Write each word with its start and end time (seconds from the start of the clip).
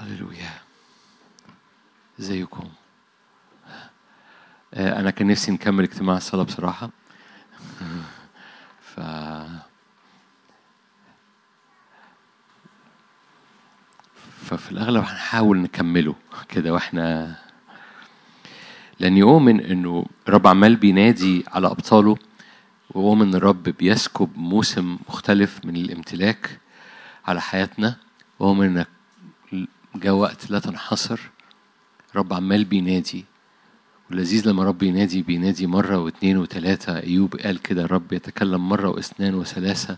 هللويا. 0.00 0.50
إزيكم؟ 2.20 2.68
آه، 4.74 5.00
أنا 5.00 5.10
كان 5.10 5.26
نفسي 5.26 5.52
نكمل 5.52 5.84
اجتماع 5.84 6.16
الصلاة 6.16 6.42
بصراحة. 6.42 6.90
ف 8.80 9.00
ففي 14.44 14.72
الأغلب 14.72 15.02
هنحاول 15.04 15.58
نكمله 15.58 16.14
كده 16.48 16.72
وإحنا 16.72 17.36
لاني 19.00 19.22
اؤمن 19.22 19.60
إنه 19.60 20.06
الرب 20.28 20.46
عمال 20.46 20.76
بينادي 20.76 21.44
على 21.48 21.66
أبطاله 21.66 22.16
واؤمن 22.90 23.28
إن 23.28 23.34
الرب 23.34 23.62
بيسكب 23.62 24.30
موسم 24.36 24.98
مختلف 25.08 25.64
من 25.64 25.76
الامتلاك 25.76 26.60
على 27.26 27.40
حياتنا 27.40 27.96
واؤمن 28.38 28.66
إنك 28.66 28.88
جاء 29.94 30.12
وقت 30.12 30.50
لا 30.50 30.58
تنحصر. 30.58 31.20
رب 32.16 32.32
عمال 32.32 32.64
بينادي. 32.64 33.24
واللذيذ 34.10 34.48
لما 34.48 34.64
رب 34.64 34.82
ينادي 34.82 35.22
بينادي 35.22 35.66
مرة 35.66 35.98
واثنين 35.98 36.38
وثلاثة 36.38 37.00
أيوب 37.00 37.36
قال 37.36 37.62
كده 37.62 37.82
الرب 37.82 38.12
يتكلم 38.12 38.68
مرة 38.68 38.88
واثنان 38.88 39.34
وثلاثة 39.34 39.96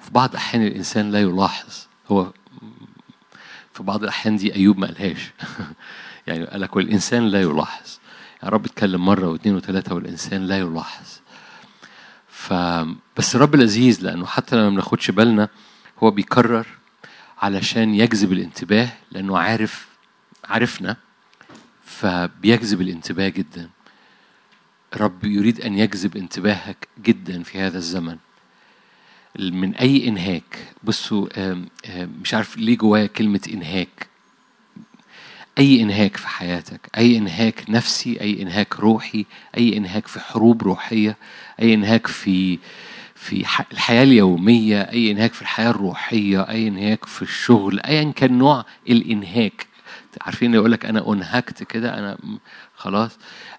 وفي 0.00 0.10
بعض 0.10 0.30
الأحيان 0.30 0.66
الإنسان 0.66 1.10
لا 1.10 1.20
يلاحظ. 1.20 1.86
هو 2.08 2.32
في 3.72 3.82
بعض 3.82 4.02
الأحيان 4.02 4.36
دي 4.36 4.54
أيوب 4.54 4.78
ما 4.78 4.86
قالهاش. 4.86 5.32
يعني 6.26 6.44
قال 6.44 6.60
لك 6.60 6.76
والإنسان 6.76 7.28
لا 7.28 7.40
يلاحظ. 7.40 7.98
يعني 8.42 8.54
رب 8.54 8.64
اتكلم 8.64 9.04
مرة 9.04 9.28
واثنين 9.28 9.56
وثلاثة 9.56 9.94
والإنسان 9.94 10.46
لا 10.46 10.58
يلاحظ. 10.58 11.06
ف 12.28 12.52
بس 13.16 13.36
الرب 13.36 13.56
لذيذ 13.56 14.02
لأنه 14.02 14.26
حتى 14.26 14.56
لما 14.56 14.64
ما 14.64 14.70
بناخدش 14.70 15.10
بالنا 15.10 15.48
هو 15.98 16.10
بيكرر 16.10 16.66
علشان 17.42 17.94
يجذب 17.94 18.32
الانتباه 18.32 18.88
لأنه 19.10 19.38
عارف 19.38 19.86
عارفنا 20.44 20.96
فبيجذب 21.84 22.80
الانتباه 22.80 23.28
جدا. 23.28 23.70
الرب 24.94 25.24
يريد 25.24 25.60
أن 25.60 25.78
يجذب 25.78 26.16
انتباهك 26.16 26.88
جدا 27.02 27.42
في 27.42 27.58
هذا 27.58 27.78
الزمن. 27.78 28.16
من 29.38 29.74
أي 29.74 30.08
إنهاك؟ 30.08 30.58
بصوا 30.84 31.28
مش 32.22 32.34
عارف 32.34 32.56
ليه 32.56 32.76
جوايا 32.76 33.06
كلمة 33.06 33.40
إنهاك. 33.52 34.06
أي 35.58 35.82
إنهاك 35.82 36.16
في 36.16 36.28
حياتك 36.28 36.90
أي 36.96 37.16
إنهاك 37.16 37.64
نفسي 37.68 38.20
أي 38.20 38.42
إنهاك 38.42 38.80
روحي 38.80 39.26
أي 39.56 39.76
إنهاك 39.76 40.06
في 40.06 40.20
حروب 40.20 40.62
روحية 40.62 41.16
أي 41.60 41.74
إنهاك 41.74 42.06
في 42.06 42.58
في 43.22 43.44
الحياة 43.72 44.02
اليومية 44.02 44.80
أي 44.80 45.10
إنهاك 45.10 45.32
في 45.32 45.42
الحياة 45.42 45.70
الروحية 45.70 46.48
أي 46.48 46.68
إنهاك 46.68 47.04
في 47.04 47.22
الشغل 47.22 47.80
أيا 47.80 48.12
كان 48.12 48.38
نوع 48.38 48.64
الإنهاك. 48.88 49.66
عارفين 50.20 50.46
اللي 50.46 50.58
يقول 50.58 50.72
لك 50.72 50.86
أنا 50.86 51.12
أنهكت 51.12 51.62
كده 51.62 51.98
أنا 51.98 52.18
خلاص. 52.76 53.10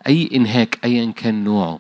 أي 0.08 0.30
إنهاك 0.34 0.80
أيا 0.86 1.12
كان 1.12 1.44
نوعه. 1.44 1.80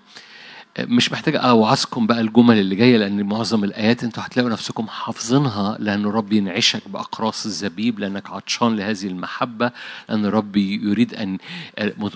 مش 0.79 1.11
محتاج 1.11 1.35
أوعظكم 1.35 2.07
بقى 2.07 2.21
الجمل 2.21 2.59
اللي 2.59 2.75
جاية 2.75 2.97
لأن 2.97 3.23
معظم 3.23 3.63
الآيات 3.63 4.03
أنتوا 4.03 4.23
هتلاقوا 4.25 4.49
نفسكم 4.51 4.87
حافظينها 4.87 5.77
لأن 5.79 6.05
رب 6.05 6.33
ينعشك 6.33 6.87
بأقراص 6.89 7.45
الزبيب 7.45 7.99
لأنك 7.99 8.29
عطشان 8.29 8.75
لهذه 8.75 9.07
المحبة 9.07 9.71
لأن 10.09 10.25
رب 10.25 10.55
يريد 10.57 11.13
أن 11.13 11.37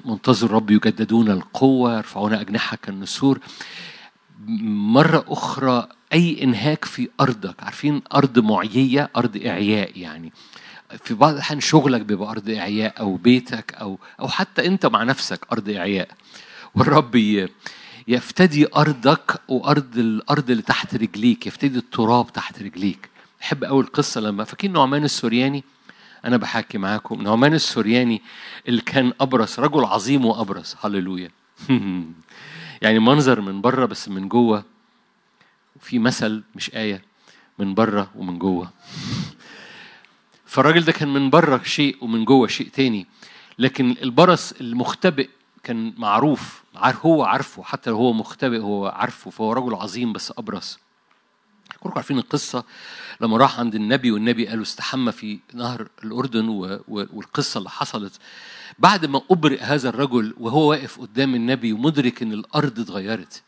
منتظر 0.05 0.51
رب 0.51 0.71
يجددون 0.71 1.31
القوة 1.31 1.97
يرفعون 1.97 2.33
أجنحة 2.33 2.77
كالنسور. 2.81 3.39
مرة 4.45 5.25
أخرى 5.27 5.87
أي 6.13 6.43
إنهاك 6.43 6.85
في 6.85 7.09
أرضك. 7.21 7.63
عارفين 7.63 8.01
أرض 8.15 8.39
معيية؟ 8.39 9.09
أرض 9.15 9.41
إعياء 9.45 9.99
يعني. 9.99 10.31
في 11.03 11.13
بعض 11.13 11.33
الأحيان 11.33 11.59
شغلك 11.59 12.01
بيبقى 12.01 12.31
أرض 12.31 12.49
إعياء 12.49 12.99
أو 12.99 13.15
بيتك 13.15 13.73
أو 13.73 13.99
أو 14.19 14.27
حتى 14.27 14.65
أنت 14.67 14.85
مع 14.85 15.03
نفسك 15.03 15.47
أرض 15.51 15.69
إعياء. 15.69 16.09
والرب 16.75 17.47
يفتدي 18.07 18.67
أرضك 18.75 19.41
وأرض 19.47 19.97
الأرض 19.97 20.49
اللي 20.49 20.61
تحت 20.63 20.95
رجليك 20.95 21.47
يفتدي 21.47 21.77
التراب 21.77 22.33
تحت 22.33 22.61
رجليك. 22.61 23.09
بحب 23.39 23.63
أوي 23.63 23.83
القصة 23.83 24.21
لما 24.21 24.43
فاكرين 24.43 24.73
نعمان 24.73 25.03
السورياني؟ 25.03 25.63
أنا 26.25 26.37
بحكي 26.37 26.77
معاكم. 26.77 27.21
نعمان 27.21 27.53
السورياني 27.53 28.21
اللي 28.67 28.81
كان 28.81 29.13
أبرص 29.21 29.59
رجل 29.59 29.85
عظيم 29.85 30.25
وأبرص 30.25 30.75
هللويا. 30.85 31.29
يعني 32.81 32.99
منظر 32.99 33.41
من 33.41 33.61
بره 33.61 33.85
بس 33.85 34.09
من 34.09 34.27
جوه 34.27 34.63
في 35.79 35.99
مثل 35.99 36.43
مش 36.55 36.75
آية 36.75 37.01
من 37.59 37.73
بره 37.73 38.11
ومن 38.15 38.39
جوه 38.39 38.71
فالراجل 40.45 40.85
ده 40.85 40.91
كان 40.91 41.13
من 41.13 41.29
بره 41.29 41.61
شيء 41.63 41.97
ومن 42.01 42.25
جوه 42.25 42.47
شيء 42.47 42.69
تاني 42.69 43.07
لكن 43.59 43.95
البرص 44.01 44.51
المختبئ 44.51 45.29
كان 45.63 45.93
معروف 45.97 46.63
عارف 46.75 47.05
هو 47.05 47.23
عارفه 47.23 47.63
حتى 47.63 47.89
لو 47.89 47.97
هو 47.97 48.13
مختبئ 48.13 48.59
هو 48.59 48.87
عارفه 48.87 49.31
فهو 49.31 49.53
رجل 49.53 49.75
عظيم 49.75 50.13
بس 50.13 50.33
أبرص 50.37 50.79
كلكم 51.79 51.95
عارفين 51.95 52.19
القصة 52.19 52.63
لما 53.21 53.37
راح 53.37 53.59
عند 53.59 53.75
النبي 53.75 54.11
والنبي 54.11 54.47
قال 54.47 54.57
له 54.57 54.63
استحمى 54.63 55.11
في 55.11 55.39
نهر 55.53 55.87
الأردن. 56.03 56.49
والقصة 56.87 57.57
اللي 57.57 57.69
حصلت 57.69 58.19
بعد 58.79 59.05
ما 59.05 59.21
أبرئ 59.31 59.61
هذا 59.61 59.89
الرجل 59.89 60.33
وهو 60.39 60.69
واقف 60.69 60.99
قدام 61.01 61.35
النبي 61.35 61.73
ومدرك 61.73 62.21
إن 62.21 62.33
الأرض 62.33 62.79
اتغيرت. 62.79 63.43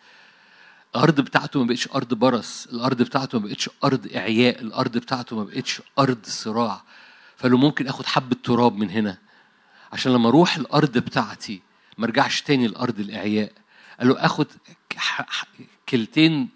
الأرض 0.96 1.22
بتاعته 1.22 1.60
ما 1.60 1.66
بقتش 1.66 1.88
أرض 1.88 2.14
برص 2.14 2.68
الأرض 2.74 3.02
بتاعته 3.02 3.40
ما 3.40 3.48
بقتش 3.48 3.70
أرض 3.84 4.08
إعياء 4.16 4.62
الأرض 4.62 4.98
بتاعته 4.98 5.36
ما 5.36 5.44
بقتش 5.44 5.82
أرض 6.00 6.18
صراع. 6.24 6.82
له 7.44 7.58
ممكن 7.58 7.88
آخد 7.88 8.06
حبة 8.06 8.36
تراب 8.44 8.76
من 8.76 8.90
هنا. 8.90 9.18
عشان 9.94 10.14
لما 10.14 10.30
أروح 10.30 10.58
الأرض 10.58 10.98
بتاعتي 10.98 11.62
ما 11.98 12.06
أرجعش 12.06 12.42
تاني 12.42 12.68
لأرض 12.68 13.00
الإعياء. 13.00 13.52
قال 14.00 14.08
له 14.08 14.26
آخد 14.26 14.48
كلتين 15.90 16.50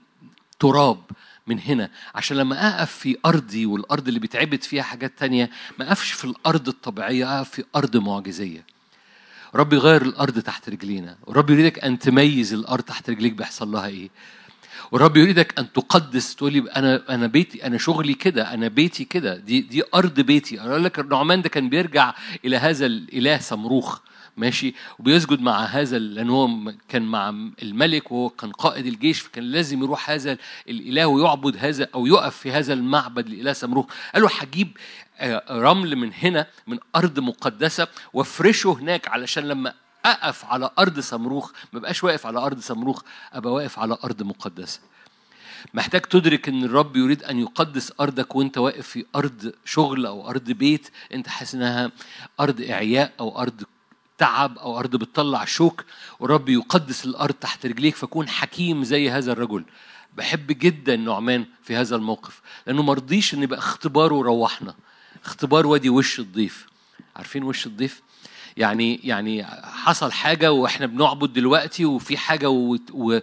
تراب 0.60 1.04
من 1.48 1.60
هنا. 1.60 1.90
عشان 2.16 2.38
لما 2.38 2.78
أقف 2.80 2.92
في 2.92 3.18
أرضي 3.26 3.66
والأرض 3.66 4.08
اللي 4.08 4.20
بيتعبت 4.20 4.64
فيها 4.64 4.84
حاجات 4.84 5.14
تانية 5.18 5.50
ما 5.80 5.88
أقفش 5.88 6.12
في 6.12 6.26
الأرض 6.26 6.68
الطبيعية 6.68 7.38
أقف 7.38 7.50
في 7.50 7.64
أرض 7.76 7.98
معجزية. 7.98 8.66
رب 9.56 9.74
يغير 9.74 10.02
الأرض 10.02 10.40
تحت 10.40 10.70
رجلينا 10.70 11.16
ورب 11.28 11.50
يريدك 11.50 11.80
أن 11.80 12.00
تميز 12.00 12.54
الأرض 12.54 12.84
تحت 12.84 13.10
رجليك 13.10 13.34
بيحصل 13.34 13.72
لها 13.72 13.86
إيه. 13.88 14.10
والرب 14.92 15.18
يريدك 15.18 15.60
أن 15.60 15.74
تقدس 15.74 16.36
تقول 16.36 16.54
لي 16.54 16.60
أنا 16.72 17.04
أنا 17.10 17.28
بيتي 17.28 17.66
أنا 17.68 17.78
شغلي 17.78 18.14
كده 18.14 18.54
أنا 18.54 18.68
بيتي 18.68 19.06
كده 19.06 19.38
دي 19.38 19.62
دي 19.62 19.84
أرض 19.96 20.20
بيتي. 20.20 20.62
أقول 20.62 20.84
لك 20.84 21.00
النعمان 21.00 21.42
ده 21.42 21.50
كان 21.50 21.70
بيرجع 21.70 22.14
إلى 22.46 22.58
هذا 22.58 22.86
الإله 22.86 23.38
صمروخ. 23.40 24.00
ماشي؟ 24.38 24.74
وبيسجد 25.00 25.42
مع 25.42 25.66
هذا 25.66 26.00
لأن 26.00 26.30
هو 26.30 26.50
كان 26.88 27.02
مع 27.02 27.30
الملك 27.64 28.12
وهو 28.12 28.30
كان 28.30 28.52
قائد 28.52 28.86
الجيش 28.86 29.20
فكان 29.20 29.44
لازم 29.44 29.84
يروح 29.84 30.10
هذا 30.10 30.38
الإله 30.70 31.06
ويعبد 31.06 31.58
هذا 31.58 31.88
أو 31.96 32.06
يقف 32.06 32.38
في 32.38 32.52
هذا 32.52 32.74
المعبد 32.74 33.30
لإله 33.30 33.54
صمروخ 33.54 33.86
قال 34.14 34.24
له 34.24 34.30
هجيب 34.40 34.78
آه، 35.20 35.44
رمل 35.50 35.96
من 35.96 36.12
هنا 36.14 36.48
من 36.68 36.80
أرض 36.96 37.20
مقدسة 37.20 37.88
وافرشه 38.14 38.72
هناك 38.72 39.08
علشان 39.08 39.44
لما 39.44 39.74
أقف 40.06 40.46
على 40.46 40.70
أرض 40.80 41.00
صمروخ 41.00 41.52
ما 41.74 41.80
بقاش 41.80 42.04
واقف 42.04 42.26
على 42.26 42.40
أرض 42.40 42.60
صمروخ 42.60 43.02
أبقى 43.34 43.54
واقف 43.54 43.80
على 43.80 43.98
أرض 44.04 44.24
مقدسة. 44.24 44.80
محتاج 45.74 46.02
تدرك 46.02 46.50
إن 46.50 46.64
الرب 46.64 46.96
يريد 46.96 47.24
أن 47.24 47.40
يقدس 47.40 47.94
أرضك 48.00 48.36
وأنت 48.36 48.58
واقف 48.58 48.88
في 48.88 49.06
أرض 49.16 49.54
شغل 49.66 50.06
أو 50.06 50.30
أرض 50.30 50.52
بيت 50.52 50.90
أنت 51.14 51.28
حاسس 51.28 51.56
إنها 51.56 51.92
أرض 52.40 52.62
إعياء 52.62 53.14
أو 53.20 53.42
أرض 53.42 53.64
تعب 54.18 54.58
أو 54.58 54.80
أرض 54.80 54.96
بتطلع 54.96 55.46
شوك 55.46 55.86
والرب 56.20 56.50
يقدس 56.50 57.06
الأرض 57.06 57.34
تحت 57.34 57.66
رجليك 57.66 57.96
فكون 57.96 58.30
حكيم 58.30 58.84
زي 58.84 59.10
هذا 59.10 59.32
الرجل. 59.32 59.66
بحب 60.18 60.48
جدا 60.48 60.96
نعمان 60.96 61.46
في 61.64 61.76
هذا 61.76 61.96
الموقف 61.96 62.42
لأنه 62.68 62.84
مرضيش 62.84 63.34
إن 63.34 63.44
يبقى 63.44 63.60
اختباره 63.60 64.22
روحنا. 64.22 64.76
اختبار 65.26 65.68
وادي 65.68 65.90
وش 65.90 66.20
الضيف. 66.20 66.68
عارفين 67.16 67.44
وش 67.44 67.66
الضيف؟ 67.66 68.02
يعني 68.58 69.00
يعني 69.04 69.46
حصل 69.64 70.12
حاجة 70.12 70.52
وإحنا 70.52 70.86
بنعبد 70.86 71.34
دلوقتي 71.34 71.86
وفي 71.86 72.18
حاجة 72.18 72.50
و... 72.50 72.78
و... 72.92 73.20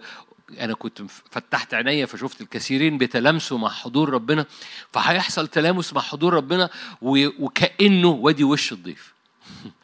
أنا 0.59 0.73
كنت 0.73 1.01
فتحت 1.31 1.73
عينيا 1.73 2.05
فشفت 2.05 2.41
الكثيرين 2.41 2.97
بيتلامسوا 2.97 3.57
مع 3.57 3.69
حضور 3.69 4.09
ربنا 4.09 4.45
فهيحصل 4.93 5.47
تلامس 5.47 5.93
مع 5.93 6.01
حضور 6.01 6.33
ربنا 6.33 6.69
و... 7.01 7.27
وكأنه 7.39 8.07
وادي 8.07 8.43
وش 8.43 8.71
الضيف. 8.71 9.13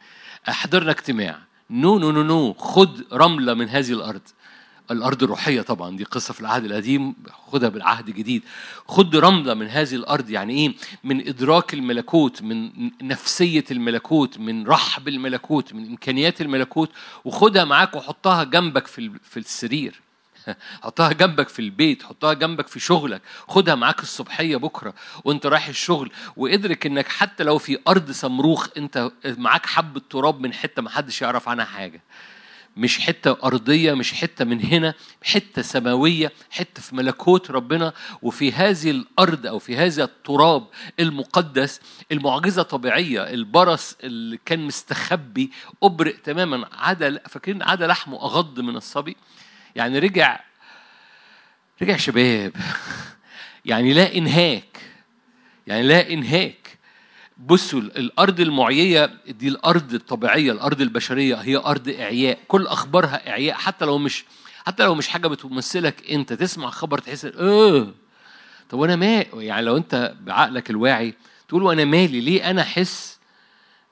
حضرنا 0.52 0.90
اجتماع. 0.90 1.38
no 1.70 1.98
no 1.98 2.10
no 2.10 2.22
no. 2.22 2.52
خد 2.52 3.04
رملة 3.12 3.54
من 3.54 3.68
هذه 3.68 3.92
الأرض. 3.92 4.20
الأرض 4.90 5.22
الروحية 5.22 5.60
طبعا 5.62 5.96
دي 5.96 6.04
قصة 6.04 6.34
في 6.34 6.40
العهد 6.40 6.64
القديم. 6.64 7.14
خدها 7.52 7.68
بالعهد 7.68 8.08
الجديد 8.08 8.42
خد 8.88 9.16
رملة 9.16 9.54
من 9.54 9.66
هذه 9.66 9.94
الأرض 9.94 10.30
يعني 10.30 10.52
إيه؟ 10.54 10.74
من 11.04 11.28
إدراك 11.28 11.74
الملكوت 11.74 12.42
من 12.42 12.70
نفسية 13.02 13.64
الملكوت 13.70 14.38
من 14.38 14.66
رحب 14.66 15.08
الملكوت 15.08 15.74
من 15.74 15.86
إمكانيات 15.86 16.40
الملكوت 16.40 16.90
وخدها 17.24 17.64
معاك 17.64 17.96
وحطها 17.96 18.44
جنبك 18.44 18.86
في 18.86 19.10
في 19.22 19.36
السرير. 19.36 20.00
حطها 20.84 21.12
جنبك 21.12 21.48
في 21.48 21.58
البيت 21.58 22.02
حطها 22.02 22.32
جنبك 22.32 22.66
في 22.66 22.80
شغلك. 22.80 23.22
خدها 23.48 23.74
معاك 23.74 24.00
الصبحية 24.02 24.56
بكرة 24.56 24.94
وانت 25.24 25.46
رايح 25.46 25.68
الشغل. 25.68 26.12
وادرك 26.36 26.86
انك 26.86 27.08
حتى 27.08 27.44
لو 27.44 27.58
في 27.58 27.78
أرض 27.88 28.10
صمروخ 28.10 28.68
انت 28.76 29.10
معاك 29.24 29.66
حبة 29.66 30.00
تراب 30.10 30.40
من 30.40 30.52
حتة 30.52 30.82
ما 30.82 30.90
حدش 30.90 31.22
يعرف 31.22 31.48
عنها 31.48 31.64
حاجة. 31.64 32.02
مش 32.76 32.98
حتة 32.98 33.36
أرضية 33.44 33.92
مش 33.94 34.12
حتة 34.12 34.44
من 34.44 34.64
هنا 34.64 34.94
حتة 35.22 35.62
سماوية 35.62 36.32
حتة 36.50 36.82
في 36.82 36.96
ملكوت 36.96 37.50
ربنا. 37.50 37.92
وفي 38.22 38.52
هذه 38.52 38.90
الأرض 38.90 39.46
أو 39.46 39.58
في 39.58 39.76
هذا 39.76 40.04
التراب 40.04 40.66
المقدس 41.00 41.80
المعجزة 42.12 42.62
طبيعية 42.62 43.22
البرص 43.22 43.96
اللي 44.04 44.38
كان 44.46 44.60
مستخبي 44.66 45.50
أبرئ 45.82 46.16
تماما. 46.16 46.68
عدا 46.72 47.20
فاكرين 47.28 47.62
عدا 47.62 47.86
لحمه 47.86 48.16
أغض 48.16 48.60
من 48.60 48.76
الصبي؟ 48.76 49.16
يعني 49.76 49.98
رجع 49.98 50.40
رجع 51.82 51.96
شباب. 51.96 52.52
يعني 53.64 53.92
لا 53.92 54.14
إنهاك. 54.14 54.78
يعني 55.66 55.82
لا 55.82 56.10
إنهاك. 56.10 56.78
بصوا 57.38 57.80
الأرض 57.80 58.40
المعيية 58.40 59.10
دي 59.28 59.48
الأرض 59.48 59.94
الطبيعية 59.94 60.52
الأرض 60.52 60.80
البشرية 60.80 61.34
هي 61.34 61.56
أرض 61.56 61.88
إعياء. 61.88 62.38
كل 62.48 62.66
أخبارها 62.66 63.30
إعياء. 63.30 63.56
حتى 63.56 63.84
لو 63.84 63.98
مش 63.98 64.24
حتى 64.66 64.82
لو 64.84 64.94
مش 64.94 65.08
حاجة 65.08 65.26
بتمثلك 65.28 66.10
أنت. 66.10 66.32
تسمع 66.32 66.70
خبر 66.70 66.98
تحس 66.98 67.24
آه. 67.24 67.94
طب 68.68 68.78
وأنا 68.78 68.96
ما 68.96 69.24
يعني 69.34 69.62
لو 69.66 69.76
أنت 69.76 70.14
بعقلك 70.20 70.70
الواعي 70.70 71.14
تقول 71.48 71.62
وأنا 71.62 71.84
مالي 71.84 72.20
ليه 72.20 72.50
أنا 72.50 72.62
أحس 72.62 73.18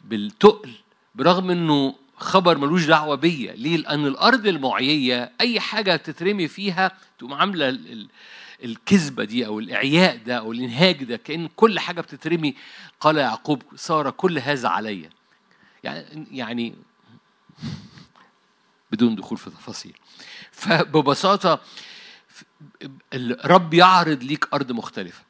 بالتقل؟ 0.05 0.71
برغم 1.15 1.51
إنه 1.51 1.95
خبر 2.17 2.59
ملوش 2.59 2.85
دعوة 2.85 3.15
بيا. 3.15 3.53
ليه؟ 3.53 3.77
لأن 3.77 4.07
الأرض 4.07 4.47
المعيية 4.47 5.33
أي 5.41 5.61
حاجة 5.61 5.97
تترمي 5.97 6.49
فيها 6.49 6.93
تقوم 7.19 7.35
عاملة 7.35 7.79
الكذبة 8.65 9.25
دي 9.25 9.47
أو 9.47 9.59
الإعياء 9.59 10.17
ده 10.17 10.39
أو 10.39 10.53
الانهاج 10.53 11.05
ده 11.05 11.17
كأن 11.17 11.49
كل 11.57 11.79
حاجة 11.79 12.01
بتترمي. 12.01 12.55
قال 13.01 13.17
يعقوب 13.17 13.63
صار 13.75 14.11
كل 14.11 14.39
هذا 14.39 14.69
عليا 14.69 15.11
يعني 15.85 16.27
يعني 16.31 16.75
بدون 18.93 19.17
دخول 19.17 19.39
في 19.39 19.51
تفاصيل. 19.51 19.97
فببساطه 20.53 21.61
الرب 23.15 23.75
يعرض 23.75 24.23
ليك 24.23 24.49
أرض 24.55 24.73
مختلفة. 24.73 25.23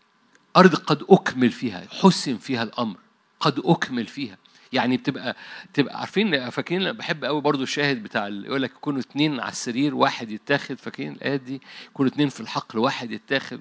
أرض 0.57 0.75
قد 0.75 1.05
أكمل 1.11 1.51
فيها 1.51 1.87
حسن 2.03 2.39
فيها 2.39 2.63
الأمر. 2.63 2.97
قد 3.41 3.63
أكمل 3.65 4.07
فيها. 4.07 4.39
يعني 4.73 4.97
بتبقى 4.97 5.37
تبقى 5.75 6.01
عارفين 6.01 6.51
فاكرين 6.51 6.93
بحب 6.93 7.25
قوي 7.25 7.41
برضو 7.41 7.63
الشاهد 7.63 8.03
بتاع 8.03 8.29
يقول 8.29 8.63
لك 8.63 8.71
يكونوا 8.71 9.01
اثنين 9.01 9.41
على 9.41 9.53
السرير 9.53 9.95
واحد 9.95 10.31
يتاخد 10.31 10.79
فاكرين 10.79 11.13
الآيات 11.13 11.41
دي؟ 11.41 11.61
يكونوا 11.87 12.13
اثنين 12.13 12.29
في 12.29 12.41
الحقل 12.41 12.79
واحد 12.79 13.11
يتاخد. 13.11 13.61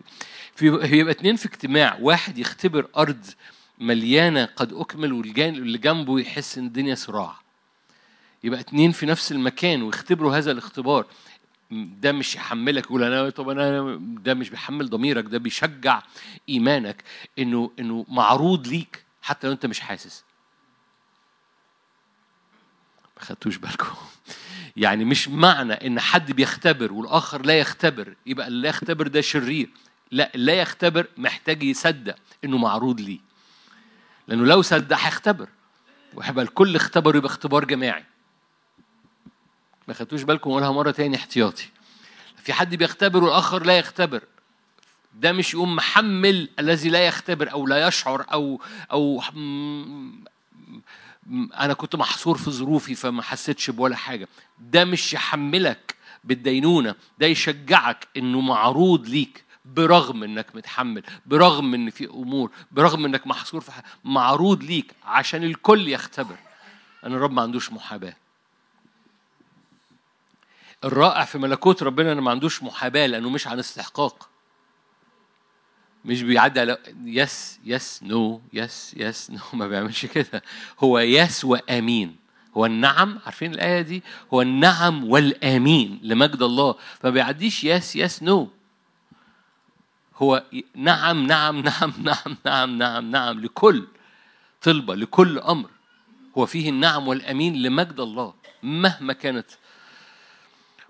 في 0.56 0.66
يبقى 0.66 1.12
اثنين 1.14 1.36
في 1.36 1.46
اجتماع 1.46 1.98
واحد 2.02 2.38
يختبر 2.38 2.88
أرض 2.98 3.26
مليانة 3.80 4.46
قد 4.46 4.74
أكمل 4.74 5.14
واللي 5.14 5.78
جنبه 5.78 6.20
يحس 6.20 6.58
إن 6.58 6.66
الدنيا 6.66 6.96
صراع. 6.96 7.36
يبقى 8.44 8.60
اتنين 8.60 8.92
في 8.92 9.06
نفس 9.06 9.32
المكان 9.32 9.82
ويختبروا 9.84 10.38
هذا 10.38 10.52
الاختبار. 10.52 11.06
ده 11.72 12.12
مش 12.12 12.36
يحملك 12.36 12.86
يقول 12.86 13.04
أنا 13.04 13.30
طب 13.30 13.50
أنا 13.50 13.98
ده 14.02 14.34
مش 14.34 14.50
بيحمل 14.50 14.90
ضميرك 14.90 15.24
ده 15.26 15.38
بيشجع 15.38 16.02
إيمانك 16.50 17.04
إنه 17.40 17.72
إنه 17.80 18.06
معروض 18.10 18.68
ليك 18.68 19.04
حتى 19.22 19.48
لو 19.48 19.54
أنت 19.54 19.66
مش 19.66 19.80
حاسس. 19.80 20.24
ما 23.18 23.24
خدتوش 23.24 23.58
بالكم. 23.58 23.96
يعني 24.78 25.06
مش 25.06 25.28
معنى 25.28 25.74
إن 25.74 26.00
حد 26.00 26.32
بيختبر 26.32 26.94
والآخر 26.94 27.42
لا 27.46 27.60
يختبر 27.60 28.16
يبقى 28.26 28.48
اللي 28.48 28.68
يختبر 28.68 29.08
ده 29.08 29.22
شرير. 29.22 29.70
لا 30.12 30.32
لا 30.36 30.54
يختبر 30.54 31.08
محتاج 31.18 31.64
يصدق 31.64 32.16
إنه 32.44 32.58
معروض 32.58 33.02
ليه. 33.02 33.20
لأنه 34.28 34.46
لو 34.46 34.62
صدق 34.62 34.98
هيختبر. 34.98 35.50
وهيبقى 36.14 36.46
الكل 36.46 36.76
اختبر 36.76 37.16
يبقى 37.16 37.30
اختبار 37.30 37.66
جماعي. 37.66 38.04
ما 39.88 39.94
خدتوش 39.94 40.24
بالكم 40.24 40.50
اقولها 40.50 40.72
مرة 40.72 40.92
تاني 40.92 41.16
احتياطي. 41.16 41.70
في 42.38 42.54
حد 42.54 42.76
بيختبر 42.76 43.24
والآخر 43.24 43.64
لا 43.64 43.78
يختبر. 43.78 44.24
ده 45.14 45.32
مش 45.32 45.54
يقوم 45.54 45.76
محمل 45.76 46.50
الذي 46.60 46.90
لا 46.90 47.08
يختبر 47.08 47.52
أو 47.52 47.68
لا 47.68 47.88
يشعر 47.88 48.26
أو 48.34 48.62
أو 48.92 49.22
أنا 51.34 51.74
كنت 51.74 51.96
محصور 51.96 52.38
في 52.38 52.52
ظروفي 52.52 52.96
فما 52.96 53.22
حسيتش 53.22 53.70
بولا 53.70 53.96
حاجة. 53.96 54.28
ده 54.60 54.86
مش 54.86 55.14
يحملك 55.14 55.96
بالدينونة 56.24 56.96
ده 57.20 57.28
يشجعك 57.28 58.08
إنه 58.18 58.42
معروض 58.42 59.08
ليك 59.08 59.44
برغم 59.66 60.24
إنك 60.24 60.56
متحمل 60.56 61.04
برغم 61.26 61.74
إن 61.74 61.90
في 61.90 62.06
أمور 62.06 62.52
برغم 62.72 63.06
إنك 63.06 63.28
محصور 63.28 63.62
في 63.62 63.72
حاجة 63.72 63.86
معروض 64.04 64.64
ليك 64.64 64.92
عشان 65.06 65.44
الكل 65.44 65.88
يختبر. 65.88 66.36
ان 67.06 67.14
الرب 67.14 67.32
ما 67.32 67.42
عندوش 67.42 67.72
محاباة. 67.72 68.16
الرائع 70.84 71.26
في 71.26 71.38
ملكوت 71.38 71.84
ربنا 71.84 72.12
إنه 72.12 72.22
ما 72.22 72.32
عندوش 72.32 72.64
محاباة 72.64 73.06
لأنه 73.06 73.30
مش 73.30 73.48
عن 73.48 73.60
استحقاق. 73.60 74.30
مش 76.06 76.22
بيعدي 76.22 76.60
على 76.60 76.78
yes 77.06 77.60
yes 77.66 78.04
no 78.04 78.42
yes 78.54 78.94
yes 78.98 79.32
no. 79.32 79.40
ما 79.60 79.68
بيعملش 79.68 80.06
كده. 80.06 80.44
هو 80.80 81.00
yes 81.00 81.46
وآمين. 81.46 82.16
هو 82.58 82.66
النعم 82.66 83.20
عارفين 83.26 83.54
الآية 83.54 83.82
دي؟ 83.82 84.04
هو 84.34 84.42
النعم 84.42 85.04
والآمين 85.10 86.00
لمجد 86.04 86.42
الله. 86.42 86.76
فما 87.00 87.12
بيعديش 87.12 87.64
yes 87.64 87.96
yes 87.96 88.24
no. 88.24 88.50
هو 90.16 90.44
نعم 90.76 91.28
نعم 91.28 91.60
نعم 91.60 91.94
نعم 92.04 92.38
نعم 92.46 92.78
نعم 92.78 93.12
نعم 93.12 93.40
لكل 93.40 93.88
طلبة 94.62 94.96
لكل 94.96 95.40
أمر. 95.40 95.70
هو 96.38 96.46
فيه 96.46 96.70
النعم 96.70 97.08
والأمين 97.08 97.62
لمجد 97.62 98.00
الله. 98.00 98.34
مهما 98.64 99.14
كانت 99.14 99.48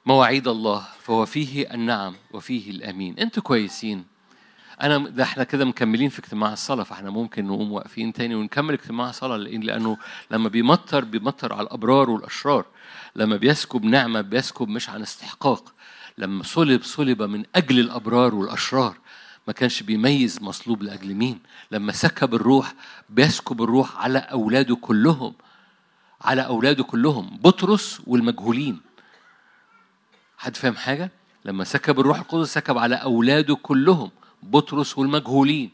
مواعيد 0.05 0.47
الله 0.47 0.87
فهو 1.01 1.25
فيه 1.25 1.73
النعم 1.73 2.15
وفيه 2.31 2.71
الأمين. 2.71 3.19
أنتوا 3.19 3.43
كويسين. 3.43 4.14
أنا 4.81 4.97
ده 4.97 5.23
إحنا 5.23 5.43
كده 5.43 5.65
مكملين 5.65 6.09
في 6.09 6.19
اجتماع 6.19 6.53
الصلاة 6.53 6.83
فإحنا 6.83 7.09
ممكن 7.09 7.45
نقوم 7.45 7.71
واقفين 7.71 8.13
تاني 8.13 8.35
ونكمل 8.35 8.73
اجتماع 8.73 9.09
الصلاة 9.09 9.37
لأنه 9.37 9.97
لما 10.31 10.49
بيمطر 10.49 11.05
بيمطر 11.05 11.53
على 11.53 11.61
الأبرار 11.61 12.09
والأشرار. 12.09 12.65
لما 13.15 13.37
بيسكب 13.37 13.83
نعمة 13.83 14.21
بيسكب 14.21 14.67
مش 14.67 14.89
عن 14.89 15.01
استحقاق. 15.01 15.73
لما 16.17 16.43
صلب 16.43 16.83
صلب 16.83 17.21
من 17.21 17.43
أجل 17.55 17.79
الأبرار 17.79 18.35
والأشرار. 18.35 18.97
ما 19.47 19.53
كانش 19.53 19.83
بيميز 19.83 20.41
مصلوب 20.41 20.83
لأجل 20.83 21.13
مين. 21.13 21.39
لما 21.71 21.91
سكب 21.91 22.35
الروح 22.35 22.73
بيسكب 23.09 23.61
الروح 23.61 23.97
على 23.97 24.19
أولاده 24.19 24.75
كلهم. 24.75 25.33
على 26.21 26.41
أولاده 26.45 26.83
كلهم 26.83 27.37
بطرس 27.43 28.01
والمجهولين. 28.07 28.81
حد 30.37 30.55
فاهم 30.55 30.75
حاجة؟ 30.75 31.11
لما 31.45 31.63
سكب 31.63 31.99
الروح 31.99 32.17
القدس 32.19 32.53
سكب 32.53 32.77
على 32.77 32.95
أولاده 32.95 33.55
كلهم. 33.55 34.11
بطرس 34.45 34.97
والمجهولين. 34.97 35.71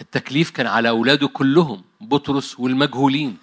التكليف 0.00 0.50
كان 0.50 0.66
على 0.66 0.88
أولاده 0.88 1.28
كلهم 1.28 1.84
بطرس 2.00 2.60
والمجهولين. 2.60 3.38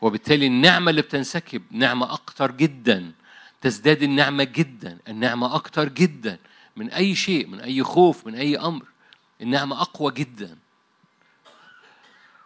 وبالتالي 0.00 0.46
النعمة 0.46 0.90
اللي 0.90 1.02
بتنسكب 1.02 1.62
نعمة 1.70 2.12
أكتر 2.12 2.50
جدا 2.50 3.12
تزداد 3.60 4.02
النعمة 4.02 4.44
جدا. 4.44 4.98
النعمة 5.08 5.54
أكتر 5.54 5.88
جدا. 5.88 6.38
من 6.76 6.90
أي 6.90 7.14
شيء 7.14 7.46
من 7.46 7.60
أي 7.60 7.82
خوف 7.82 8.26
من 8.26 8.34
أي 8.34 8.56
أمر. 8.58 8.84
النعمة 9.40 9.80
أقوى 9.80 10.12
جدا. 10.12 10.56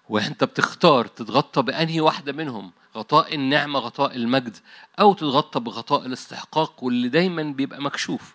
وأنت 0.09 0.45
بتختار 0.45 1.07
تتغطى 1.07 1.63
بأنهي 1.63 2.01
واحدة 2.01 2.33
منهم 2.33 2.73
غطاء 2.97 3.35
النعمة 3.35 3.79
غطاء 3.79 4.17
المجد 4.17 4.57
أو 5.01 5.13
تتغطى 5.15 5.61
بغطاء 5.61 6.07
الاستحقاق 6.07 6.85
واللي 6.85 7.09
دايما 7.09 7.43
بيبقى 7.43 7.83
مكشوف. 7.83 8.35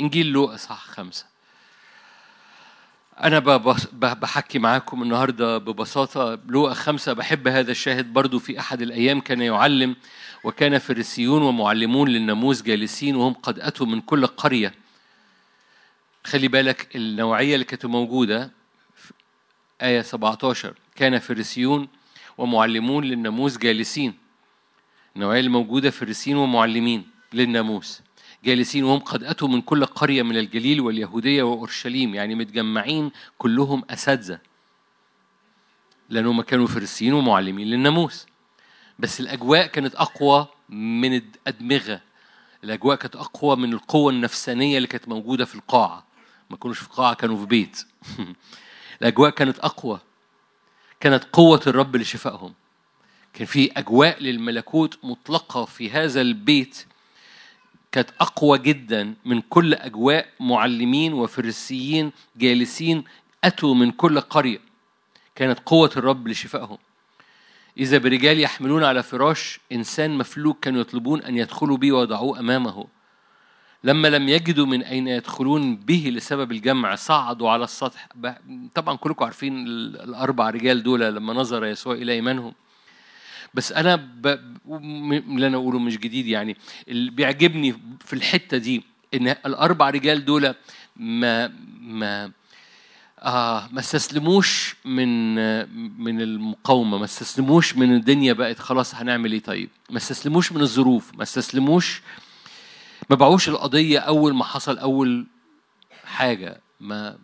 إنجيل 0.00 0.26
لوقا 0.26 0.56
صح 0.56 0.86
خمسة. 0.86 1.26
أنا 3.22 3.38
بحكي 3.92 4.58
معاكم 4.58 5.02
النهاردة 5.02 5.58
ببساطة. 5.58 6.38
لوقا 6.46 6.74
خمسة 6.74 7.12
بحب 7.12 7.48
هذا 7.48 7.70
الشاهد 7.70 8.12
برضو 8.12 8.38
في 8.38 8.60
أحد 8.60 8.82
الأيام 8.82 9.20
كان 9.20 9.40
يعلم 9.40 9.96
وكان 10.44 10.78
فريسيون 10.78 11.42
ومعلمون 11.42 12.08
للناموس 12.08 12.62
جالسين 12.62 13.16
وهم 13.16 13.32
قد 13.32 13.58
أتوا 13.58 13.86
من 13.86 14.00
كل 14.00 14.26
قرية. 14.26 14.74
خلي 16.24 16.48
بالك 16.48 16.96
النوعية 16.96 17.54
اللي 17.54 17.64
كانت 17.64 17.86
موجودة 17.86 18.50
آية 19.82 20.02
17 20.02 20.74
كان 20.96 21.18
فريسيون 21.18 21.88
ومعلمون 22.38 23.04
للناموس 23.04 23.58
جالسين. 23.58 24.14
النوعية 25.16 25.40
الموجودة 25.40 25.90
فريسيين 25.90 26.36
ومعلمين 26.36 27.10
للناموس. 27.32 28.00
جالسين 28.44 28.84
وهم 28.84 28.98
قد 28.98 29.24
أتوا 29.24 29.48
من 29.48 29.60
كل 29.60 29.84
قرية 29.84 30.22
من 30.22 30.36
الجليل 30.36 30.80
واليهودية 30.80 31.42
وأورشليم 31.42 32.14
يعني 32.14 32.34
متجمعين 32.34 33.10
كلهم 33.38 33.84
أساتذة. 33.90 34.38
لأنهم 36.08 36.40
كانوا 36.42 36.66
فريسيين 36.66 37.12
ومعلمين 37.12 37.66
للناموس. 37.66 38.26
بس 38.98 39.20
الأجواء 39.20 39.66
كانت 39.66 39.94
أقوى 39.94 40.46
من 40.68 41.14
الأدمغة. 41.14 42.00
الأجواء 42.64 42.96
كانت 42.96 43.16
أقوى 43.16 43.56
من 43.56 43.72
القوة 43.72 44.12
النفسانية 44.12 44.76
اللي 44.76 44.88
كانت 44.88 45.08
موجودة 45.08 45.44
في 45.44 45.54
القاعة. 45.54 46.06
ما 46.50 46.56
كانوش 46.56 46.78
في 46.78 46.88
قاعة 46.88 47.14
كانوا 47.14 47.36
في 47.36 47.46
بيت. 47.46 47.86
الأجواء 49.02 49.30
كانت 49.30 49.58
أقوى. 49.58 50.00
كانت 51.00 51.24
قوة 51.32 51.60
الرب 51.66 51.96
لشفائهم. 51.96 52.54
كان 53.32 53.46
في 53.46 53.72
أجواء 53.76 54.22
للملكوت 54.22 54.98
مطلقة 55.02 55.64
في 55.64 55.90
هذا 55.90 56.20
البيت 56.20 56.86
كانت 57.92 58.10
أقوى 58.20 58.58
جدا 58.58 59.14
من 59.24 59.40
كل 59.40 59.74
أجواء 59.74 60.28
معلمين 60.40 61.12
وفريسيين 61.12 62.12
جالسين 62.36 63.04
أتوا 63.44 63.74
من 63.74 63.90
كل 63.90 64.20
قرية. 64.20 64.58
كانت 65.34 65.58
قوة 65.66 65.90
الرب 65.96 66.28
لشفائهم. 66.28 66.78
إذا 67.78 67.98
برجال 67.98 68.40
يحملون 68.40 68.84
على 68.84 69.02
فراش 69.02 69.60
إنسان 69.72 70.18
مفلوك 70.18 70.60
كانوا 70.60 70.80
يطلبون 70.80 71.22
أن 71.22 71.36
يدخلوا 71.36 71.76
به 71.76 71.92
ويضعوه 71.92 72.38
أمامه. 72.38 72.86
لما 73.84 74.08
لم 74.08 74.28
يجدوا 74.28 74.66
من 74.66 74.82
أين 74.82 75.08
يدخلون 75.08 75.76
به 75.76 76.12
لسبب 76.14 76.52
الجمع 76.52 76.94
صعدوا 76.94 77.50
على 77.50 77.64
السطح. 77.64 78.08
طبعا 78.74 78.96
كلكم 78.96 79.24
عارفين 79.24 79.66
الأربع 79.66 80.50
رجال 80.50 80.82
دول 80.82 81.00
لما 81.00 81.32
نظر 81.32 81.64
يسوع 81.64 81.94
إلى 81.94 82.12
إيمانهم. 82.12 82.52
بس 83.54 83.72
أنا 83.72 83.96
ب... 83.96 84.26
اللي 84.68 85.46
أنا 85.46 85.56
أقوله 85.56 85.78
مش 85.78 85.98
جديد 85.98 86.26
يعني. 86.26 86.56
اللي 86.88 87.10
بيعجبني 87.10 87.74
في 88.04 88.12
الحتة 88.12 88.56
دي 88.56 88.82
إن 89.14 89.28
الأربع 89.28 89.90
رجال 89.90 90.24
دول 90.24 90.54
ما 90.96 91.52
ما 91.80 92.32
آه 93.22 93.68
ما 93.72 93.80
استسلموش 93.80 94.76
من 94.84 95.34
من 96.02 96.20
المقاومة 96.20 96.98
ما 96.98 97.04
استسلموش 97.04 97.76
من 97.76 97.94
الدنيا 97.94 98.32
بقت 98.32 98.58
خلاص 98.58 98.94
هنعمل 98.94 99.32
إيه 99.32 99.40
طيب؟ 99.42 99.68
ما 99.90 99.96
استسلموش 99.96 100.52
من 100.52 100.60
الظروف 100.60 101.14
ما 101.14 101.22
استسلموش 101.22 102.02
ما 103.10 103.16
باعوش 103.16 103.48
القضية 103.48 103.98
أول 103.98 104.34
ما 104.34 104.44
حصل 104.44 104.78
أول 104.78 105.26
حاجة. 106.04 106.60
ما 106.80 107.18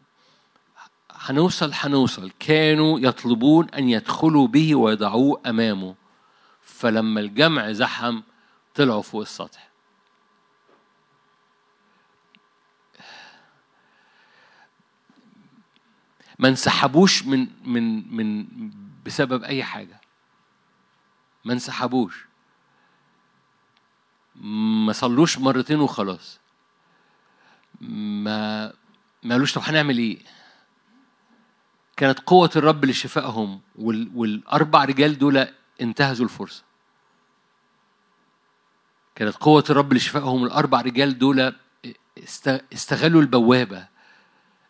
هنوصل 1.12 1.70
هنوصل. 1.75 2.30
كانوا 2.40 3.00
يطلبون 3.00 3.68
أن 3.70 3.88
يدخلوا 3.88 4.47
به 4.49 4.75
ويضعوه 4.75 5.40
أمامه. 5.47 5.94
فلما 6.78 7.20
الجمع 7.20 7.73
زحم 7.73 8.20
طلعوا 8.75 9.02
فوق 9.02 9.20
السطح. 9.20 9.68
ما 16.38 16.49
انسحبوش 16.49 17.25
من 17.25 17.49
من 17.64 18.16
من 18.16 18.47
بسبب 19.06 19.44
أي 19.44 19.64
حاجة. 19.64 20.00
ما 21.44 21.52
انسحبوش. 21.52 22.26
ما 24.87 24.92
صلوش 24.92 25.38
مرتين 25.38 25.80
وخلاص. 25.80 26.40
ما 27.80 28.66
ما 29.23 29.35
قالوش 29.35 29.54
طب 29.54 29.62
هنعمل 29.64 29.99
إيه؟ 29.99 30.18
كانت 31.97 32.20
قوة 32.20 32.50
الرب 32.56 32.85
لشفائهم 32.85 33.61
وال... 33.76 34.11
والأربع 34.14 34.85
رجال 34.85 35.18
دول 35.18 35.49
انتهزوا 35.80 36.25
الفرصة. 36.25 36.67
كانت 39.18 39.37
قوة 39.37 39.64
الرب 39.70 39.92
لشفائهم 39.92 40.44
الأربع 40.44 40.80
رجال 40.80 41.18
دول 41.18 41.54
استغلوا 42.72 43.20
البوابة 43.20 43.87